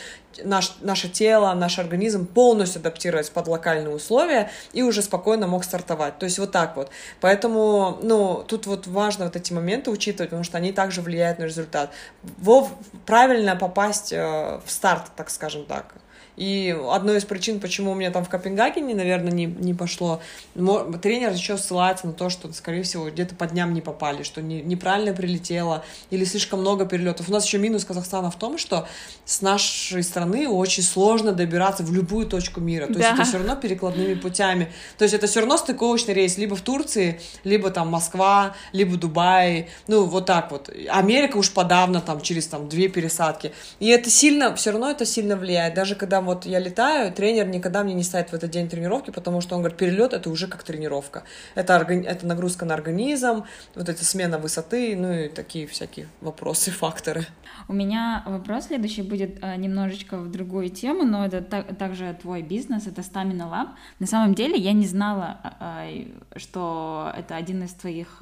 наш, 0.43 0.75
наше 0.82 1.09
тело, 1.09 1.53
наш 1.53 1.79
организм 1.79 2.25
полностью 2.25 2.79
адаптировать 2.79 3.32
под 3.32 3.47
локальные 3.47 3.93
условия 3.93 4.49
и 4.73 4.84
уже 4.84 5.01
спокойно 5.01 5.47
мог 5.47 5.63
стартовать. 5.63 6.17
То 6.19 6.25
есть 6.25 6.39
вот 6.39 6.51
так 6.51 6.75
вот. 6.75 6.89
Поэтому, 7.19 7.99
ну, 8.01 8.43
тут 8.47 8.65
вот 8.67 8.88
важно 8.88 9.25
вот 9.25 9.36
эти 9.36 9.53
моменты 9.53 9.91
учитывать, 9.91 10.29
потому 10.29 10.43
что 10.43 10.57
они 10.57 10.71
также 10.71 11.01
влияют 11.01 11.39
на 11.39 11.45
результат. 11.45 11.91
Вов 12.38 12.71
правильно 13.05 13.55
попасть 13.72 14.11
э, 14.11 14.59
в 14.65 14.69
старт, 14.69 15.11
так 15.15 15.30
скажем 15.30 15.65
так. 15.65 15.95
И 16.41 16.75
одной 16.89 17.17
из 17.17 17.25
причин, 17.25 17.59
почему 17.59 17.91
у 17.91 17.93
меня 17.93 18.09
там 18.09 18.25
в 18.25 18.29
Копенгагене, 18.29 18.95
наверное, 18.95 19.31
не, 19.31 19.45
не 19.45 19.75
пошло, 19.75 20.23
тренер 20.55 21.33
еще 21.33 21.55
ссылается 21.55 22.07
на 22.07 22.13
то, 22.13 22.31
что, 22.31 22.51
скорее 22.51 22.81
всего, 22.81 23.11
где-то 23.11 23.35
по 23.35 23.45
дням 23.45 23.75
не 23.75 23.81
попали, 23.81 24.23
что 24.23 24.41
не, 24.41 24.59
неправильно 24.63 25.13
прилетело 25.13 25.85
или 26.09 26.25
слишком 26.25 26.61
много 26.61 26.87
перелетов. 26.87 27.29
У 27.29 27.31
нас 27.31 27.45
еще 27.45 27.59
минус 27.59 27.85
Казахстана 27.85 28.31
в 28.31 28.39
том, 28.39 28.57
что 28.57 28.87
с 29.23 29.43
нашей 29.43 30.01
страны 30.01 30.49
очень 30.49 30.81
сложно 30.81 31.31
добираться 31.31 31.83
в 31.83 31.93
любую 31.93 32.25
точку 32.25 32.59
мира. 32.59 32.87
То 32.87 32.93
да. 32.93 32.99
есть 33.01 33.13
это 33.13 33.23
все 33.23 33.37
равно 33.37 33.55
перекладными 33.55 34.15
путями. 34.15 34.71
То 34.97 35.03
есть 35.03 35.13
это 35.13 35.27
все 35.27 35.41
равно 35.41 35.57
стыковочный 35.57 36.15
рейс 36.15 36.39
либо 36.39 36.55
в 36.55 36.61
Турции, 36.61 37.21
либо 37.43 37.69
там 37.69 37.89
Москва, 37.89 38.55
либо 38.71 38.97
Дубай. 38.97 39.69
Ну, 39.87 40.05
вот 40.05 40.25
так 40.25 40.49
вот. 40.49 40.71
Америка 40.89 41.37
уж 41.37 41.51
подавно 41.51 42.01
там 42.01 42.19
через 42.19 42.47
там 42.47 42.67
две 42.67 42.87
пересадки. 42.87 43.53
И 43.79 43.89
это 43.89 44.09
сильно, 44.09 44.55
все 44.55 44.71
равно 44.71 44.89
это 44.89 45.05
сильно 45.05 45.35
влияет. 45.35 45.75
Даже 45.75 45.93
когда 45.93 46.19
вот 46.32 46.45
я 46.45 46.59
летаю, 46.59 47.11
тренер 47.11 47.47
никогда 47.47 47.84
мне 47.84 47.93
не 47.93 48.03
ставит 48.03 48.29
в 48.29 48.34
этот 48.34 48.51
день 48.51 48.69
тренировки, 48.69 49.11
потому 49.11 49.41
что 49.41 49.55
он 49.55 49.61
говорит, 49.61 49.77
перелет 49.77 50.13
это 50.13 50.29
уже 50.29 50.47
как 50.47 50.63
тренировка. 50.63 51.23
Это, 51.55 51.75
органи... 51.75 52.05
это 52.05 52.25
нагрузка 52.25 52.65
на 52.65 52.73
организм, 52.73 53.43
вот 53.75 53.89
эта 53.89 54.05
смена 54.05 54.38
высоты, 54.38 54.95
ну 54.95 55.11
и 55.11 55.27
такие 55.27 55.67
всякие 55.67 56.07
вопросы, 56.21 56.71
факторы. 56.86 57.25
У 57.67 57.73
меня 57.73 58.23
вопрос 58.25 58.67
следующий 58.67 59.01
будет 59.01 59.43
а, 59.43 59.55
немножечко 59.57 60.17
в 60.17 60.32
другую 60.32 60.69
тему, 60.69 61.03
но 61.03 61.25
это 61.25 61.41
так, 61.41 61.77
также 61.77 62.17
твой 62.21 62.41
бизнес, 62.41 62.88
это 62.88 63.01
Stamina 63.01 63.49
Lab. 63.49 63.69
На 63.99 64.07
самом 64.07 64.34
деле 64.34 64.57
я 64.57 64.73
не 64.73 64.88
знала, 64.88 65.39
а, 65.43 65.88
что 66.38 67.11
это 67.17 67.36
один 67.36 67.63
из 67.63 67.73
твоих 67.73 68.21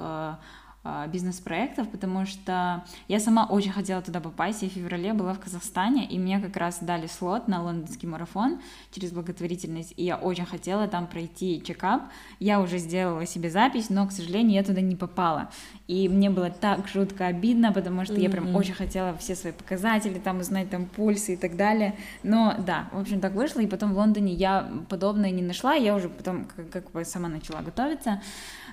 бизнес-проектов, 1.11 1.89
потому 1.89 2.25
что 2.25 2.83
я 3.07 3.19
сама 3.19 3.45
очень 3.45 3.71
хотела 3.71 4.01
туда 4.01 4.19
попасть. 4.19 4.61
Я 4.61 4.69
в 4.69 4.71
феврале 4.71 5.13
была 5.13 5.33
в 5.33 5.39
Казахстане, 5.39 6.05
и 6.05 6.19
мне 6.19 6.39
как 6.39 6.55
раз 6.57 6.79
дали 6.81 7.07
слот 7.07 7.47
на 7.47 7.61
лондонский 7.61 8.07
марафон 8.07 8.59
через 8.91 9.11
благотворительность, 9.11 9.93
и 9.97 10.03
я 10.03 10.17
очень 10.17 10.45
хотела 10.45 10.87
там 10.87 11.07
пройти 11.07 11.61
чекап. 11.65 12.03
Я 12.39 12.61
уже 12.61 12.77
сделала 12.77 13.25
себе 13.25 13.49
запись, 13.49 13.89
но, 13.89 14.07
к 14.07 14.11
сожалению, 14.11 14.53
я 14.53 14.63
туда 14.63 14.81
не 14.81 14.95
попала. 14.95 15.49
И 15.87 16.07
мне 16.07 16.29
было 16.29 16.49
так 16.49 16.87
жутко 16.87 17.27
обидно, 17.27 17.71
потому 17.71 18.05
что 18.05 18.13
mm-hmm. 18.13 18.21
я 18.21 18.29
прям 18.29 18.55
очень 18.55 18.73
хотела 18.73 19.17
все 19.17 19.35
свои 19.35 19.53
показатели 19.53 20.19
там 20.19 20.39
узнать, 20.39 20.69
там 20.69 20.85
пульсы 20.85 21.33
и 21.33 21.37
так 21.37 21.55
далее. 21.55 21.95
Но 22.23 22.55
да, 22.59 22.89
в 22.91 22.99
общем, 22.99 23.19
так 23.19 23.33
вышло, 23.33 23.59
и 23.59 23.67
потом 23.67 23.93
в 23.93 23.97
Лондоне 23.97 24.33
я 24.33 24.69
подобное 24.89 25.31
не 25.31 25.41
нашла, 25.41 25.73
я 25.73 25.95
уже 25.95 26.09
потом 26.09 26.45
как, 26.45 26.69
как 26.69 26.91
бы 26.91 27.05
сама 27.05 27.27
начала 27.29 27.61
готовиться. 27.61 28.21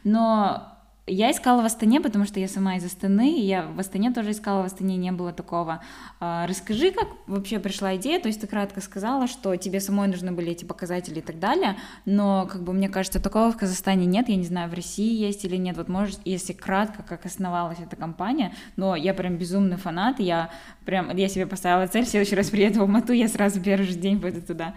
Но 0.04 0.75
я 1.06 1.30
искала 1.30 1.62
в 1.62 1.64
Астане, 1.64 2.00
потому 2.00 2.24
что 2.24 2.40
я 2.40 2.48
сама 2.48 2.76
из 2.76 2.84
Астаны, 2.84 3.38
и 3.38 3.42
я 3.42 3.62
в 3.62 3.78
Астане 3.78 4.12
тоже 4.12 4.32
искала, 4.32 4.62
в 4.62 4.66
Астане 4.66 4.96
не 4.96 5.12
было 5.12 5.32
такого. 5.32 5.80
А, 6.18 6.46
расскажи, 6.48 6.90
как 6.90 7.06
вообще 7.28 7.60
пришла 7.60 7.94
идея, 7.94 8.20
то 8.20 8.26
есть 8.26 8.40
ты 8.40 8.48
кратко 8.48 8.80
сказала, 8.80 9.28
что 9.28 9.54
тебе 9.54 9.80
самой 9.80 10.08
нужны 10.08 10.32
были 10.32 10.50
эти 10.50 10.64
показатели 10.64 11.20
и 11.20 11.22
так 11.22 11.38
далее, 11.38 11.76
но, 12.06 12.48
как 12.50 12.62
бы, 12.62 12.72
мне 12.72 12.88
кажется, 12.88 13.20
такого 13.20 13.52
в 13.52 13.56
Казахстане 13.56 14.04
нет, 14.04 14.28
я 14.28 14.34
не 14.34 14.44
знаю, 14.44 14.68
в 14.68 14.74
России 14.74 15.14
есть 15.14 15.44
или 15.44 15.56
нет, 15.56 15.76
вот 15.76 15.88
может, 15.88 16.18
если 16.24 16.52
кратко, 16.52 17.04
как 17.04 17.24
основалась 17.24 17.78
эта 17.78 17.94
компания, 17.94 18.52
но 18.74 18.96
я 18.96 19.14
прям 19.14 19.36
безумный 19.36 19.76
фанат, 19.76 20.18
я 20.18 20.50
прям, 20.84 21.16
я 21.16 21.28
себе 21.28 21.46
поставила 21.46 21.86
цель, 21.86 22.04
в 22.04 22.08
следующий 22.08 22.34
раз 22.34 22.50
приеду 22.50 22.80
в 22.80 22.82
Алмату, 22.82 23.12
я 23.12 23.28
сразу 23.28 23.60
первый 23.60 23.86
же 23.86 23.94
день 23.94 24.20
пойду 24.20 24.40
туда. 24.40 24.74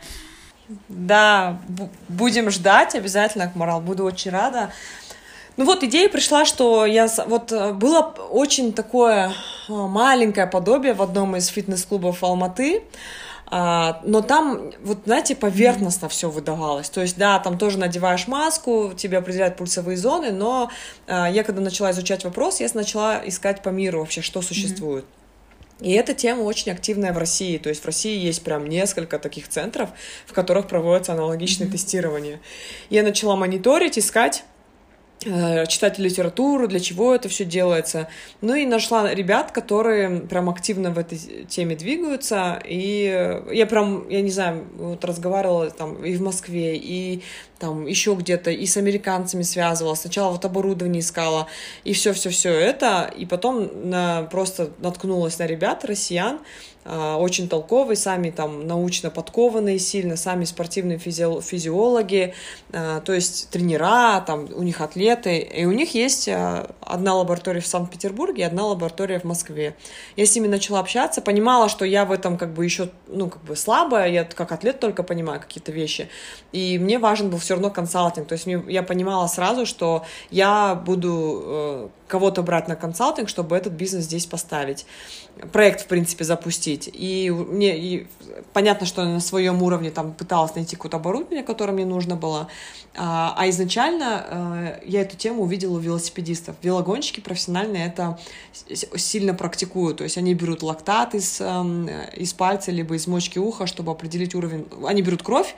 Да, 0.88 1.60
будем 2.08 2.52
ждать 2.52 2.94
обязательно, 2.94 3.46
Акмарал, 3.46 3.82
буду 3.82 4.04
очень 4.04 4.30
рада. 4.30 4.70
Ну 5.60 5.66
вот 5.66 5.84
идея 5.84 6.08
пришла, 6.08 6.46
что 6.46 6.86
я 6.86 7.10
вот 7.28 7.52
э, 7.52 7.74
было 7.74 8.16
очень 8.32 8.72
такое 8.72 9.28
э, 9.28 9.74
маленькое 9.74 10.48
подобие 10.48 10.94
в 10.94 11.02
одном 11.02 11.36
из 11.36 11.48
фитнес-клубов 11.48 12.24
Алматы, 12.24 12.84
а, 13.48 14.00
но 14.06 14.22
там, 14.22 14.72
вот, 14.82 15.00
знаете, 15.04 15.36
поверхностно 15.36 16.06
mm-hmm. 16.06 16.12
все 16.12 16.30
выдавалось. 16.30 16.90
То 16.90 17.02
есть, 17.02 17.18
да, 17.18 17.40
там 17.40 17.58
тоже 17.58 17.78
надеваешь 17.78 18.26
маску, 18.30 18.94
тебе 18.96 19.18
определяют 19.18 19.58
пульсовые 19.58 19.98
зоны, 19.98 20.32
но 20.32 20.72
а, 21.08 21.30
я 21.30 21.44
когда 21.44 21.60
начала 21.60 21.92
изучать 21.92 22.24
вопрос, 22.24 22.62
я 22.62 22.70
начала 22.74 23.22
искать 23.26 23.62
по 23.62 23.68
миру 23.68 24.00
вообще, 24.00 24.22
что 24.22 24.42
существует. 24.42 25.04
Mm-hmm. 25.04 25.88
И 25.88 25.92
эта 25.92 26.14
тема 26.14 26.44
очень 26.44 26.72
активная 26.72 27.12
в 27.12 27.18
России. 27.18 27.58
То 27.58 27.68
есть 27.68 27.82
в 27.84 27.86
России 27.86 28.18
есть 28.18 28.44
прям 28.46 28.66
несколько 28.66 29.20
таких 29.20 29.50
центров, 29.50 29.90
в 30.26 30.32
которых 30.32 30.70
проводятся 30.70 31.12
аналогичные 31.12 31.68
mm-hmm. 31.68 31.72
тестирования. 31.74 32.40
Я 32.90 33.04
начала 33.04 33.36
мониторить, 33.36 34.00
искать 34.00 34.46
читать 35.22 36.00
литературу, 36.00 36.68
для 36.68 36.80
чего 36.80 37.14
это 37.14 37.28
все 37.30 37.46
делается. 37.46 38.08
Ну 38.42 38.56
и 38.56 38.66
нашла 38.66 39.14
ребят, 39.14 39.52
которые 39.52 40.22
прям 40.22 40.50
активно 40.50 40.92
в 40.92 40.98
этой 40.98 41.18
теме 41.48 41.76
двигаются. 41.76 42.62
И 42.66 43.44
я 43.52 43.66
прям, 43.66 44.08
я 44.10 44.22
не 44.22 44.32
знаю, 44.32 44.66
вот 44.78 45.04
разговаривала 45.04 45.70
там 45.72 46.04
и 46.04 46.16
в 46.16 46.22
Москве, 46.22 46.78
и 46.78 47.22
там 47.60 47.86
еще 47.86 48.14
где-то, 48.14 48.52
и 48.52 48.66
с 48.66 48.78
американцами 48.78 49.44
связывала. 49.44 49.96
Сначала 49.96 50.32
вот 50.32 50.46
оборудование 50.46 51.02
искала, 51.02 51.48
и 51.84 51.94
все-все-все 51.94 52.52
это. 52.52 53.12
И 53.16 53.26
потом 53.26 53.90
на, 53.90 54.24
просто 54.24 54.72
наткнулась 54.80 55.38
на 55.40 55.46
ребят, 55.46 55.84
россиян, 55.84 56.40
очень 56.90 57.48
толковые, 57.48 57.96
сами 57.96 58.32
там 58.32 58.66
научно 58.66 59.10
подкованные 59.10 59.80
сильно, 59.80 60.16
сами 60.16 60.46
спортивные 60.46 60.98
физи 60.98 61.20
физиологи, 61.42 62.34
а, 62.72 63.02
то 63.02 63.14
есть 63.14 63.50
тренера, 63.50 64.22
там 64.26 64.48
у 64.54 64.64
них 64.64 64.82
атлеты, 64.82 65.40
и 65.40 65.66
у 65.66 65.72
них 65.72 65.94
есть 65.94 66.30
а, 66.30 66.72
одна 66.82 67.16
лаборатория 67.16 67.62
в 67.62 67.68
Санкт-Петербурге 67.68 68.44
и 68.44 68.46
одна 68.46 68.66
лаборатория 68.66 69.20
в 69.20 69.24
Москве. 69.24 69.76
Я 70.16 70.26
с 70.26 70.36
ними 70.36 70.48
начала 70.48 70.80
общаться, 70.80 71.22
понимала, 71.22 71.70
что 71.70 71.86
я 71.86 72.06
в 72.06 72.12
этом 72.12 72.38
как 72.38 72.54
бы 72.54 72.64
еще, 72.64 72.90
ну, 73.08 73.30
как 73.30 73.44
бы 73.44 73.56
слабая, 73.56 74.10
я 74.10 74.24
как 74.24 74.52
атлет 74.52 74.80
только 74.80 75.04
понимаю 75.04 75.40
какие-то 75.40 75.72
вещи, 75.72 76.10
и 76.52 76.80
мне 76.80 77.00
важен 77.00 77.30
был 77.30 77.38
все 77.38 77.56
равно 77.56 77.70
консалтинг, 77.70 78.28
то 78.28 78.34
есть 78.34 78.46
мне, 78.46 78.64
я 78.68 78.84
понимала 78.84 79.28
сразу, 79.28 79.66
что 79.66 80.06
я 80.32 80.76
буду 80.76 81.44
э, 81.44 81.90
кого-то 82.08 82.44
брать 82.44 82.68
на 82.68 82.76
консалтинг, 82.76 83.30
чтобы 83.30 83.58
этот 83.58 83.74
бизнес 83.74 84.06
здесь 84.06 84.26
поставить, 84.26 84.86
проект, 85.52 85.82
в 85.82 85.88
принципе, 85.88 86.24
запустить. 86.24 86.79
И 86.88 87.30
мне 87.32 87.78
и 87.78 88.08
понятно, 88.54 88.86
что 88.86 89.04
на 89.04 89.20
своем 89.20 89.62
уровне 89.64 89.92
там 89.92 90.14
пыталась 90.14 90.56
найти 90.56 90.76
какое-то 90.76 90.98
оборудование, 90.98 91.44
которое 91.44 91.74
мне 91.74 91.86
нужно 91.86 92.16
было, 92.16 92.48
а, 92.96 93.34
а 93.38 93.50
изначально 93.50 94.26
э, 94.28 94.80
я 94.86 95.02
эту 95.02 95.18
тему 95.18 95.44
увидела 95.44 95.76
у 95.76 95.80
велосипедистов. 95.80 96.56
Велогонщики 96.62 97.20
профессиональные 97.20 97.88
это 97.88 98.20
сильно 98.96 99.34
практикуют, 99.34 99.98
то 99.98 100.04
есть 100.04 100.18
они 100.18 100.34
берут 100.34 100.64
лактат 100.64 101.16
из, 101.16 101.40
эм, 101.42 101.90
из 102.16 102.34
пальца, 102.34 102.72
либо 102.72 102.96
из 102.96 103.08
мочки 103.08 103.40
уха, 103.40 103.68
чтобы 103.68 103.92
определить 103.92 104.36
уровень, 104.36 104.68
они 104.86 105.02
берут 105.02 105.24
кровь, 105.24 105.56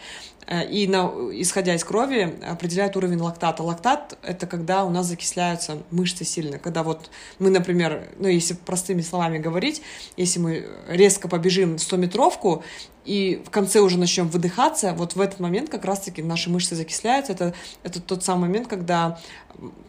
Э, 0.47 0.65
и 0.65 0.87
на, 0.87 1.11
исходя 1.33 1.75
из 1.75 1.83
крови 1.83 2.37
определяют 2.45 2.95
уровень 2.95 3.19
лактата. 3.19 3.63
Лактат— 3.63 4.17
это 4.23 4.47
когда 4.47 4.83
у 4.83 4.89
нас 4.89 5.05
закисляются 5.05 5.77
мышцы 5.91 6.25
сильно. 6.25 6.59
Когда 6.59 6.83
вот 6.83 7.09
мы, 7.39 7.49
например, 7.49 8.09
ну, 8.19 8.27
если 8.27 8.53
простыми 8.53 9.01
словами 9.01 9.37
говорить, 9.37 9.81
если 10.17 10.39
мы 10.39 10.67
резко 10.87 11.10
побежим 11.27 11.75
100-метровку, 11.75 12.63
и 13.05 13.41
в 13.45 13.49
конце 13.49 13.79
уже 13.79 13.97
начнем 13.97 14.27
выдыхаться, 14.27 14.93
вот 14.93 15.15
в 15.15 15.21
этот 15.21 15.39
момент 15.39 15.69
как 15.69 15.85
раз-таки 15.85 16.21
наши 16.21 16.49
мышцы 16.49 16.75
закисляются. 16.75 17.33
Это, 17.33 17.53
это 17.83 17.99
тот 17.99 18.23
самый 18.23 18.41
момент, 18.41 18.67
когда 18.67 19.19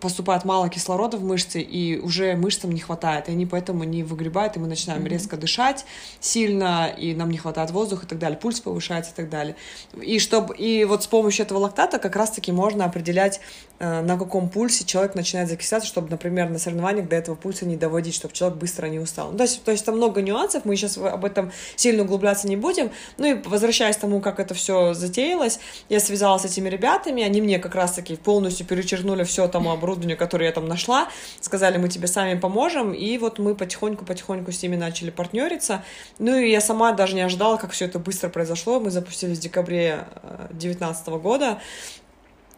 поступает 0.00 0.44
мало 0.44 0.68
кислорода 0.68 1.16
в 1.16 1.24
мышцы, 1.24 1.60
и 1.60 1.98
уже 1.98 2.34
мышцам 2.36 2.72
не 2.72 2.80
хватает, 2.80 3.28
и 3.28 3.32
они 3.32 3.46
поэтому 3.46 3.84
не 3.84 4.02
выгребают, 4.02 4.56
и 4.56 4.60
мы 4.60 4.66
начинаем 4.66 5.04
mm-hmm. 5.04 5.08
резко 5.08 5.36
дышать 5.36 5.84
сильно, 6.20 6.88
и 6.88 7.14
нам 7.14 7.30
не 7.30 7.38
хватает 7.38 7.70
воздуха 7.70 8.04
и 8.04 8.08
так 8.08 8.18
далее, 8.18 8.38
пульс 8.38 8.60
повышается 8.60 9.12
и 9.12 9.14
так 9.14 9.30
далее. 9.30 9.56
И, 10.00 10.18
чтобы, 10.18 10.56
и 10.56 10.84
вот 10.84 11.04
с 11.04 11.06
помощью 11.06 11.44
этого 11.44 11.58
лактата 11.58 11.98
как 11.98 12.16
раз-таки 12.16 12.52
можно 12.52 12.84
определять, 12.84 13.40
э, 13.78 14.02
на 14.02 14.18
каком 14.18 14.48
пульсе 14.48 14.84
человек 14.84 15.14
начинает 15.14 15.48
закисляться, 15.48 15.88
чтобы, 15.88 16.10
например, 16.10 16.50
на 16.50 16.58
соревнованиях 16.58 17.08
до 17.08 17.16
этого 17.16 17.34
пульса 17.34 17.66
не 17.66 17.76
доводить, 17.76 18.14
чтобы 18.14 18.34
человек 18.34 18.58
быстро 18.58 18.86
не 18.86 18.98
устал. 18.98 19.30
Ну, 19.30 19.36
то, 19.36 19.44
есть, 19.44 19.62
то 19.62 19.70
есть 19.70 19.84
там 19.84 19.96
много 19.96 20.22
нюансов, 20.22 20.64
мы 20.64 20.76
сейчас 20.76 20.98
об 20.98 21.24
этом 21.24 21.52
сильно 21.76 22.02
углубляться 22.02 22.48
не 22.48 22.56
будем, 22.56 22.90
ну 23.18 23.26
и 23.26 23.34
возвращаясь 23.34 23.96
к 23.96 24.00
тому, 24.00 24.20
как 24.20 24.40
это 24.40 24.54
все 24.54 24.94
затеялось, 24.94 25.60
я 25.88 26.00
связалась 26.00 26.42
с 26.42 26.44
этими 26.44 26.68
ребятами, 26.68 27.22
они 27.22 27.40
мне 27.40 27.58
как 27.58 27.74
раз-таки 27.74 28.16
полностью 28.16 28.66
перечеркнули 28.66 29.24
все 29.24 29.48
тому 29.48 29.70
оборудованию, 29.70 30.16
которое 30.16 30.46
я 30.46 30.52
там 30.52 30.66
нашла, 30.66 31.08
сказали, 31.40 31.78
мы 31.78 31.88
тебе 31.88 32.06
сами 32.06 32.38
поможем, 32.38 32.92
и 32.92 33.18
вот 33.18 33.38
мы 33.38 33.54
потихоньку-потихоньку 33.54 34.52
с 34.52 34.62
ними 34.62 34.76
начали 34.76 35.10
партнериться. 35.10 35.84
Ну 36.18 36.36
и 36.36 36.50
я 36.50 36.60
сама 36.60 36.92
даже 36.92 37.14
не 37.14 37.22
ожидала, 37.22 37.56
как 37.56 37.72
все 37.72 37.86
это 37.86 37.98
быстро 37.98 38.28
произошло. 38.28 38.80
Мы 38.80 38.90
запустились 38.90 39.38
в 39.38 39.40
декабре 39.40 40.06
2019 40.50 41.08
э, 41.08 41.18
года, 41.18 41.58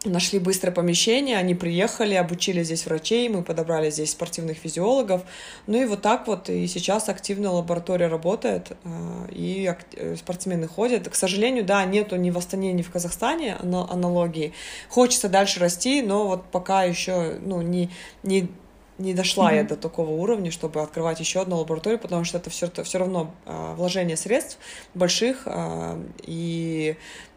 нашли 0.05 0.39
быстрое 0.39 0.73
помещение, 0.73 1.37
они 1.37 1.55
приехали, 1.55 2.15
обучили 2.15 2.63
здесь 2.63 2.85
врачей, 2.85 3.27
мы 3.29 3.43
подобрали 3.43 3.89
здесь 3.89 4.11
спортивных 4.11 4.57
физиологов, 4.57 5.23
ну 5.67 5.81
и 5.81 5.85
вот 5.85 6.01
так 6.01 6.27
вот, 6.27 6.49
и 6.49 6.67
сейчас 6.67 7.09
активно 7.09 7.51
лаборатория 7.51 8.07
работает, 8.07 8.71
э, 8.83 9.27
и 9.31 9.73
э, 9.95 10.15
спортсмены 10.15 10.67
ходят. 10.67 11.07
К 11.09 11.15
сожалению, 11.15 11.65
да, 11.65 11.83
нету 11.85 12.15
ни 12.15 12.31
в 12.31 12.37
Астане, 12.37 12.73
ни 12.73 12.81
в 12.81 12.91
Казахстане 12.91 13.55
аналогии. 13.55 14.53
Хочется 14.89 15.29
дальше 15.29 15.59
расти, 15.59 16.01
но 16.01 16.27
вот 16.27 16.45
пока 16.51 16.83
еще, 16.83 17.37
ну, 17.41 17.61
не, 17.61 17.89
не 18.23 18.49
не 18.97 19.13
дошла 19.13 19.51
mm-hmm. 19.51 19.57
я 19.57 19.63
до 19.63 19.75
такого 19.75 20.11
уровня, 20.11 20.51
чтобы 20.51 20.81
открывать 20.81 21.19
еще 21.19 21.41
одну 21.41 21.57
лабораторию, 21.57 21.99
потому 21.99 22.23
что 22.23 22.37
это 22.37 22.49
все, 22.49 22.69
все 22.83 22.97
равно 22.97 23.33
э, 23.45 23.73
вложение 23.75 24.15
средств 24.15 24.57
больших 24.93 25.43
э, 25.45 26.01
и 26.23 26.95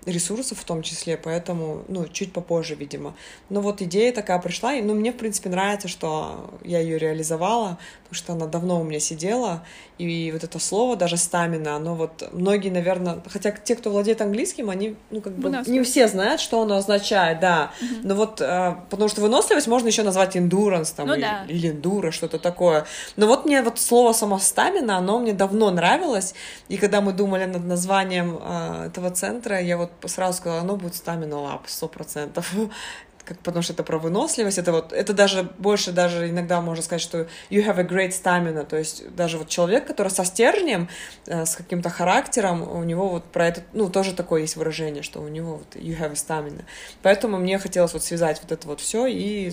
ресурсов 0.08 0.58
в 0.58 0.64
том 0.64 0.82
числе, 0.82 1.16
поэтому, 1.16 1.84
ну, 1.88 2.06
чуть 2.08 2.32
попозже, 2.32 2.74
видимо. 2.74 3.14
Но 3.50 3.60
вот 3.60 3.82
идея 3.82 4.12
такая 4.12 4.38
пришла, 4.38 4.74
и, 4.74 4.82
ну, 4.82 4.94
мне, 4.94 5.12
в 5.12 5.16
принципе, 5.16 5.48
нравится, 5.48 5.88
что 5.88 6.50
я 6.64 6.80
ее 6.80 6.98
реализовала, 6.98 7.78
потому 8.02 8.14
что 8.14 8.32
она 8.32 8.46
давно 8.46 8.80
у 8.80 8.84
меня 8.84 9.00
сидела, 9.00 9.62
и 9.98 10.30
вот 10.32 10.44
это 10.44 10.58
слово, 10.58 10.96
даже 10.96 11.16
стамина, 11.16 11.76
оно 11.76 11.94
вот, 11.94 12.28
многие, 12.32 12.70
наверное, 12.70 13.20
хотя 13.28 13.50
те, 13.50 13.74
кто 13.74 13.90
владеет 13.90 14.22
английским, 14.22 14.70
они, 14.70 14.96
ну, 15.10 15.20
как 15.20 15.34
бы, 15.34 15.62
не 15.66 15.82
все 15.82 16.08
знают, 16.08 16.40
что 16.40 16.62
оно 16.62 16.76
означает, 16.76 17.40
да, 17.40 17.72
угу. 17.80 17.94
но 18.04 18.14
вот, 18.14 18.40
э, 18.40 18.76
потому 18.90 19.08
что 19.08 19.20
выносливость 19.20 19.66
можно 19.66 19.88
еще 19.88 20.04
назвать 20.04 20.36
endurance, 20.36 20.94
там, 20.94 21.08
ну, 21.08 21.14
или, 21.14 21.22
да. 21.22 21.44
или 21.48 21.72
enduro, 21.72 22.12
что-то 22.12 22.38
такое, 22.38 22.86
но 23.16 23.26
вот 23.26 23.44
мне 23.44 23.62
вот 23.62 23.78
слово 23.78 24.12
само 24.12 24.38
стамина, 24.38 24.98
оно 24.98 25.18
мне 25.18 25.32
давно 25.32 25.70
нравилось, 25.70 26.34
и 26.68 26.76
когда 26.76 27.00
мы 27.00 27.12
думали 27.12 27.44
над 27.44 27.64
названием 27.64 28.38
э, 28.40 28.86
этого 28.86 29.10
центра, 29.10 29.60
я 29.60 29.76
вот 29.76 29.97
сразу 30.06 30.38
сказала, 30.38 30.60
оно 30.60 30.76
будет 30.76 30.94
стамина 30.94 31.40
лап, 31.40 31.62
сто 31.66 31.88
процентов. 31.88 32.52
как, 33.28 33.38
потому 33.40 33.62
что 33.62 33.74
это 33.74 33.82
про 33.82 33.98
выносливость, 33.98 34.56
это 34.56 34.72
вот, 34.72 34.92
это 34.92 35.12
даже 35.12 35.42
больше 35.58 35.92
даже 35.92 36.30
иногда 36.30 36.62
можно 36.62 36.82
сказать, 36.82 37.02
что 37.02 37.28
you 37.50 37.64
have 37.66 37.78
a 37.78 37.84
great 37.84 38.10
stamina, 38.10 38.64
то 38.64 38.78
есть 38.78 39.14
даже 39.14 39.36
вот 39.36 39.48
человек, 39.48 39.86
который 39.86 40.08
со 40.08 40.24
стержнем, 40.24 40.88
э, 41.26 41.44
с 41.44 41.54
каким-то 41.54 41.90
характером, 41.90 42.62
у 42.62 42.82
него 42.84 43.08
вот 43.08 43.24
про 43.24 43.48
это, 43.48 43.62
ну, 43.74 43.90
тоже 43.90 44.14
такое 44.14 44.40
есть 44.42 44.56
выражение, 44.56 45.02
что 45.02 45.20
у 45.20 45.28
него 45.28 45.56
вот 45.56 45.76
you 45.76 45.98
have 45.98 46.10
a 46.10 46.14
stamina. 46.14 46.64
Поэтому 47.02 47.36
мне 47.36 47.58
хотелось 47.58 47.92
вот 47.92 48.02
связать 48.02 48.40
вот 48.42 48.50
это 48.50 48.66
вот 48.66 48.80
все, 48.80 49.06
и 49.06 49.52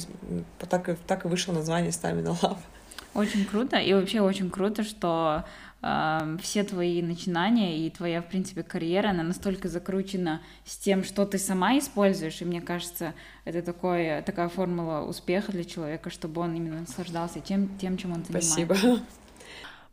так 0.70 0.98
так 1.06 1.26
и 1.26 1.28
вышло 1.28 1.52
название 1.52 1.92
Stamina 1.92 2.38
Love. 2.42 2.58
Очень 3.14 3.46
круто, 3.46 3.78
и 3.78 3.94
вообще 3.94 4.22
очень 4.22 4.50
круто, 4.50 4.84
что 4.84 5.46
э, 5.86 6.38
все 6.42 6.64
твои 6.64 7.02
начинания 7.02 7.86
и 7.86 7.90
твоя, 7.90 8.22
в 8.22 8.28
принципе, 8.28 8.64
карьера, 8.64 9.10
она 9.10 9.24
настолько 9.24 9.70
закручена 9.70 10.42
с 10.66 10.78
тем, 10.78 11.04
что 11.04 11.26
ты 11.26 11.38
сама 11.38 11.78
используешь, 11.78 12.42
и 12.42 12.46
мне 12.46 12.62
кажется, 12.62 13.14
это 13.46 13.62
такое, 13.62 14.22
такая 14.24 14.50
формула 14.50 15.06
успеха 15.06 15.52
для 15.52 15.64
человека, 15.64 16.10
чтобы 16.10 16.42
он 16.42 16.56
именно 16.56 16.82
наслаждался 16.82 17.40
тем, 17.40 17.78
тем 17.78 17.98
чем 17.98 18.14
он 18.14 18.26
занимается. 18.26 18.52
Спасибо. 18.52 19.00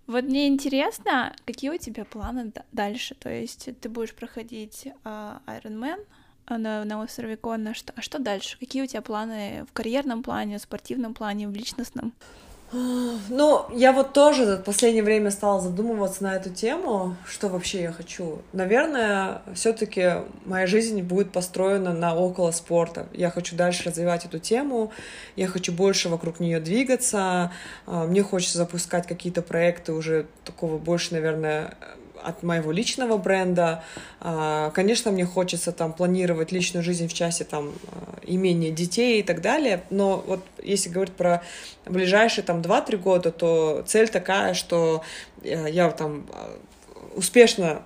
Вот 0.06 0.24
мне 0.24 0.48
интересно, 0.48 1.34
какие 1.44 1.70
у 1.70 1.78
тебя 1.78 2.04
планы 2.04 2.52
дальше? 2.72 3.14
То 3.14 3.30
есть 3.30 3.68
ты 3.80 3.88
будешь 3.88 4.14
проходить 4.14 4.88
uh, 5.04 5.40
Ironman 5.46 6.04
на, 6.48 6.84
на 6.84 7.02
острове 7.02 7.36
Конна, 7.36 7.72
что, 7.72 7.92
а 7.96 8.02
что 8.02 8.18
дальше? 8.18 8.58
Какие 8.58 8.82
у 8.82 8.86
тебя 8.86 9.02
планы 9.02 9.64
в 9.68 9.72
карьерном 9.72 10.22
плане, 10.22 10.58
в 10.58 10.62
спортивном 10.62 11.14
плане, 11.14 11.48
в 11.48 11.52
личностном? 11.52 12.12
Ну, 12.72 13.66
я 13.74 13.92
вот 13.92 14.14
тоже 14.14 14.56
в 14.56 14.62
последнее 14.62 15.02
время 15.02 15.30
стала 15.30 15.60
задумываться 15.60 16.22
на 16.22 16.36
эту 16.36 16.50
тему, 16.50 17.16
что 17.26 17.48
вообще 17.48 17.82
я 17.82 17.92
хочу. 17.92 18.40
Наверное, 18.52 19.42
все-таки 19.54 20.22
моя 20.46 20.66
жизнь 20.66 21.02
будет 21.02 21.32
построена 21.32 21.92
на 21.92 22.14
около 22.14 22.50
спорта. 22.50 23.06
Я 23.12 23.30
хочу 23.30 23.56
дальше 23.56 23.84
развивать 23.90 24.24
эту 24.24 24.38
тему, 24.38 24.90
я 25.36 25.48
хочу 25.48 25.72
больше 25.72 26.08
вокруг 26.08 26.40
нее 26.40 26.60
двигаться, 26.60 27.52
а, 27.86 28.06
мне 28.06 28.22
хочется 28.22 28.58
запускать 28.58 29.06
какие-то 29.06 29.42
проекты 29.42 29.92
уже 29.92 30.26
такого 30.44 30.78
больше, 30.78 31.12
наверное, 31.12 31.76
от 32.24 32.42
моего 32.42 32.72
личного 32.72 33.16
бренда. 33.16 33.82
А, 34.20 34.70
конечно, 34.70 35.10
мне 35.10 35.24
хочется 35.24 35.72
там 35.72 35.92
планировать 35.92 36.52
личную 36.52 36.82
жизнь 36.82 37.08
в 37.08 37.14
части 37.14 37.42
там 37.42 37.72
а, 37.88 38.18
имения 38.24 38.70
детей 38.70 39.20
и 39.20 39.22
так 39.22 39.40
далее, 39.40 39.82
но 39.90 40.22
вот 40.26 40.44
если 40.62 40.88
говорить 40.88 41.14
про 41.14 41.42
ближайшие 41.86 42.44
там 42.44 42.60
2-3 42.60 42.96
года, 42.96 43.30
то 43.30 43.82
цель 43.86 44.08
такая, 44.08 44.54
что 44.54 45.02
э, 45.42 45.66
я 45.70 45.90
там 45.90 46.26
а, 46.32 46.58
успешно 47.14 47.82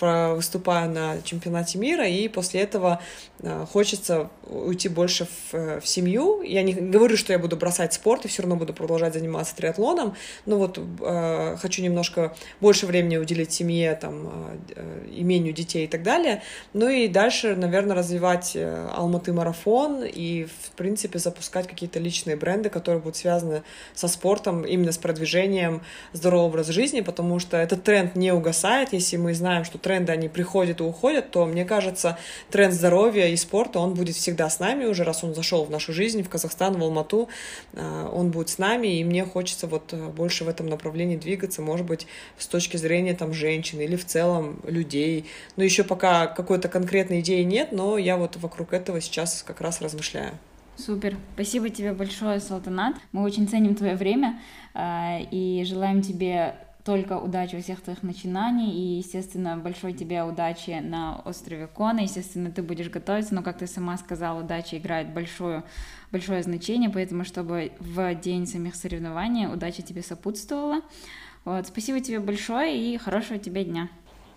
выступаю 0.00 0.90
на 0.90 1.22
чемпионате 1.22 1.78
мира, 1.78 2.06
и 2.06 2.28
после 2.28 2.62
этого 2.62 3.00
э, 3.33 3.33
хочется 3.70 4.30
уйти 4.46 4.88
больше 4.88 5.26
в, 5.26 5.54
э, 5.54 5.80
в 5.80 5.86
семью. 5.86 6.42
Я 6.42 6.62
не 6.62 6.72
говорю, 6.72 7.16
что 7.16 7.32
я 7.32 7.38
буду 7.38 7.56
бросать 7.56 7.92
спорт 7.92 8.24
и 8.24 8.28
все 8.28 8.42
равно 8.42 8.56
буду 8.56 8.72
продолжать 8.72 9.14
заниматься 9.14 9.54
триатлоном, 9.56 10.14
но 10.46 10.58
вот 10.58 10.78
э, 10.78 11.56
хочу 11.60 11.82
немножко 11.82 12.34
больше 12.60 12.86
времени 12.86 13.16
уделить 13.16 13.52
семье, 13.52 13.94
там, 14.00 14.28
э, 14.74 15.06
имению 15.12 15.52
детей 15.54 15.84
и 15.84 15.88
так 15.88 16.02
далее. 16.02 16.42
Ну 16.72 16.88
и 16.88 17.08
дальше, 17.08 17.54
наверное, 17.56 17.96
развивать 17.96 18.52
э, 18.54 18.88
Алматы 18.94 19.32
марафон 19.32 20.04
и, 20.04 20.44
в 20.44 20.70
принципе, 20.72 21.18
запускать 21.18 21.66
какие-то 21.66 21.98
личные 21.98 22.36
бренды, 22.36 22.68
которые 22.70 23.00
будут 23.00 23.16
связаны 23.16 23.62
со 23.94 24.08
спортом, 24.08 24.62
именно 24.62 24.92
с 24.92 24.98
продвижением 24.98 25.82
здорового 26.12 26.46
образа 26.46 26.72
жизни, 26.72 27.00
потому 27.00 27.38
что 27.38 27.56
этот 27.56 27.82
тренд 27.84 28.16
не 28.16 28.32
угасает, 28.32 28.92
если 28.92 29.16
мы 29.16 29.34
знаем, 29.34 29.64
что 29.64 29.78
тренды, 29.78 30.12
они 30.12 30.28
приходят 30.28 30.80
и 30.80 30.82
уходят, 30.82 31.30
то, 31.30 31.46
мне 31.46 31.64
кажется, 31.64 32.18
тренд 32.50 32.74
здоровья 32.74 33.33
и 33.34 33.36
спорта, 33.36 33.78
он 33.78 33.94
будет 33.94 34.16
всегда 34.16 34.48
с 34.48 34.58
нами 34.58 34.84
уже, 34.84 35.04
раз 35.04 35.24
он 35.24 35.34
зашел 35.34 35.64
в 35.64 35.70
нашу 35.70 35.92
жизнь, 35.92 36.22
в 36.22 36.28
Казахстан, 36.28 36.78
в 36.78 36.82
Алмату, 36.82 37.28
э, 37.72 38.10
он 38.12 38.30
будет 38.30 38.48
с 38.48 38.58
нами, 38.58 38.98
и 38.98 39.04
мне 39.04 39.24
хочется 39.24 39.66
вот 39.66 39.92
э, 39.92 40.08
больше 40.08 40.44
в 40.44 40.48
этом 40.48 40.66
направлении 40.66 41.16
двигаться, 41.16 41.62
может 41.62 41.86
быть, 41.86 42.06
с 42.38 42.46
точки 42.46 42.76
зрения 42.76 43.14
там 43.14 43.34
женщин 43.34 43.80
или 43.80 43.96
в 43.96 44.04
целом 44.04 44.60
людей. 44.64 45.26
Но 45.56 45.64
еще 45.64 45.84
пока 45.84 46.26
какой-то 46.26 46.68
конкретной 46.68 47.20
идеи 47.20 47.42
нет, 47.42 47.72
но 47.72 47.98
я 47.98 48.16
вот 48.16 48.36
вокруг 48.36 48.72
этого 48.72 49.00
сейчас 49.00 49.42
как 49.42 49.60
раз 49.60 49.80
размышляю. 49.80 50.38
Супер. 50.76 51.16
Спасибо 51.34 51.70
тебе 51.70 51.92
большое, 51.92 52.40
Салтанат. 52.40 52.96
Мы 53.12 53.22
очень 53.22 53.46
ценим 53.48 53.74
твое 53.74 53.94
время 53.94 54.40
э, 54.74 55.22
и 55.30 55.64
желаем 55.64 56.02
тебе 56.02 56.56
только 56.84 57.18
удачи 57.18 57.56
во 57.56 57.62
всех 57.62 57.80
твоих 57.80 58.02
начинаниях, 58.02 58.74
и, 58.74 58.98
естественно, 58.98 59.56
большой 59.56 59.94
тебе 59.94 60.22
удачи 60.22 60.80
на 60.82 61.20
острове 61.24 61.66
Кона, 61.66 62.00
естественно, 62.00 62.50
ты 62.50 62.62
будешь 62.62 62.90
готовиться, 62.90 63.34
но, 63.34 63.42
как 63.42 63.58
ты 63.58 63.66
сама 63.66 63.96
сказала, 63.96 64.42
удача 64.42 64.76
играет 64.76 65.12
большое, 65.12 65.64
большое 66.12 66.42
значение, 66.42 66.90
поэтому, 66.90 67.24
чтобы 67.24 67.72
в 67.80 68.14
день 68.16 68.46
самих 68.46 68.74
соревнований 68.74 69.46
удача 69.46 69.82
тебе 69.82 70.02
сопутствовала. 70.02 70.82
Вот, 71.46 71.66
спасибо 71.66 72.00
тебе 72.00 72.20
большое 72.20 72.76
и 72.76 72.98
хорошего 72.98 73.38
тебе 73.38 73.64
дня. 73.64 73.88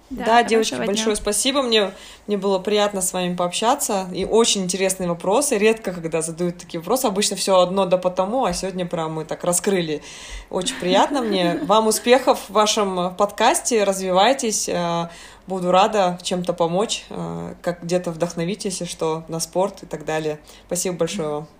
Да, 0.09 0.25
да 0.25 0.43
девочки, 0.43 0.75
дня. 0.75 0.85
большое 0.85 1.15
спасибо. 1.15 1.61
Мне, 1.61 1.91
мне 2.27 2.37
было 2.37 2.59
приятно 2.59 3.01
с 3.01 3.11
вами 3.11 3.35
пообщаться. 3.35 4.07
И 4.13 4.23
очень 4.25 4.63
интересные 4.63 5.09
вопросы. 5.09 5.57
Редко, 5.57 5.91
когда 5.91 6.21
задают 6.21 6.57
такие 6.57 6.79
вопросы. 6.79 7.05
Обычно 7.05 7.35
все 7.35 7.59
одно 7.59 7.85
да 7.85 7.97
потому, 7.97 8.45
а 8.45 8.53
сегодня 8.53 8.85
прям 8.85 9.13
мы 9.13 9.25
так 9.25 9.43
раскрыли. 9.43 10.01
Очень 10.49 10.75
приятно 10.77 11.21
мне. 11.21 11.59
Вам 11.63 11.87
успехов 11.87 12.39
в 12.47 12.53
вашем 12.53 13.15
подкасте. 13.15 13.83
Развивайтесь. 13.83 14.69
Э, 14.69 15.09
буду 15.45 15.71
рада 15.71 16.17
чем-то 16.21 16.53
помочь, 16.53 17.05
э, 17.09 17.55
как 17.61 17.83
где-то 17.83 18.11
вдохновить, 18.11 18.65
если 18.65 18.85
что, 18.85 19.23
на 19.27 19.39
спорт 19.39 19.83
и 19.83 19.85
так 19.85 20.05
далее. 20.05 20.39
Спасибо 20.67 20.95
большое 20.95 21.27
вам. 21.29 21.56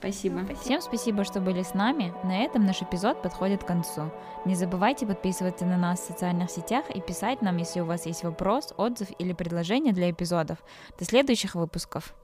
Спасибо. 0.00 0.46
Всем 0.62 0.80
спасибо, 0.80 1.24
что 1.24 1.40
были 1.40 1.62
с 1.62 1.74
нами. 1.74 2.14
На 2.24 2.38
этом 2.38 2.64
наш 2.64 2.80
эпизод 2.80 3.20
подходит 3.20 3.64
к 3.64 3.66
концу. 3.66 4.10
Не 4.46 4.54
забывайте 4.54 5.06
подписываться 5.06 5.66
на 5.66 5.76
нас 5.76 6.00
в 6.00 6.06
социальных 6.06 6.50
сетях 6.50 6.88
и 6.88 7.02
писать 7.02 7.42
нам, 7.42 7.58
если 7.58 7.80
у 7.80 7.84
вас 7.84 8.06
есть 8.06 8.24
вопрос, 8.24 8.72
отзыв 8.78 9.08
или 9.18 9.34
предложение 9.34 9.92
для 9.92 10.10
эпизодов. 10.10 10.56
До 10.98 11.04
следующих 11.04 11.54
выпусков. 11.54 12.14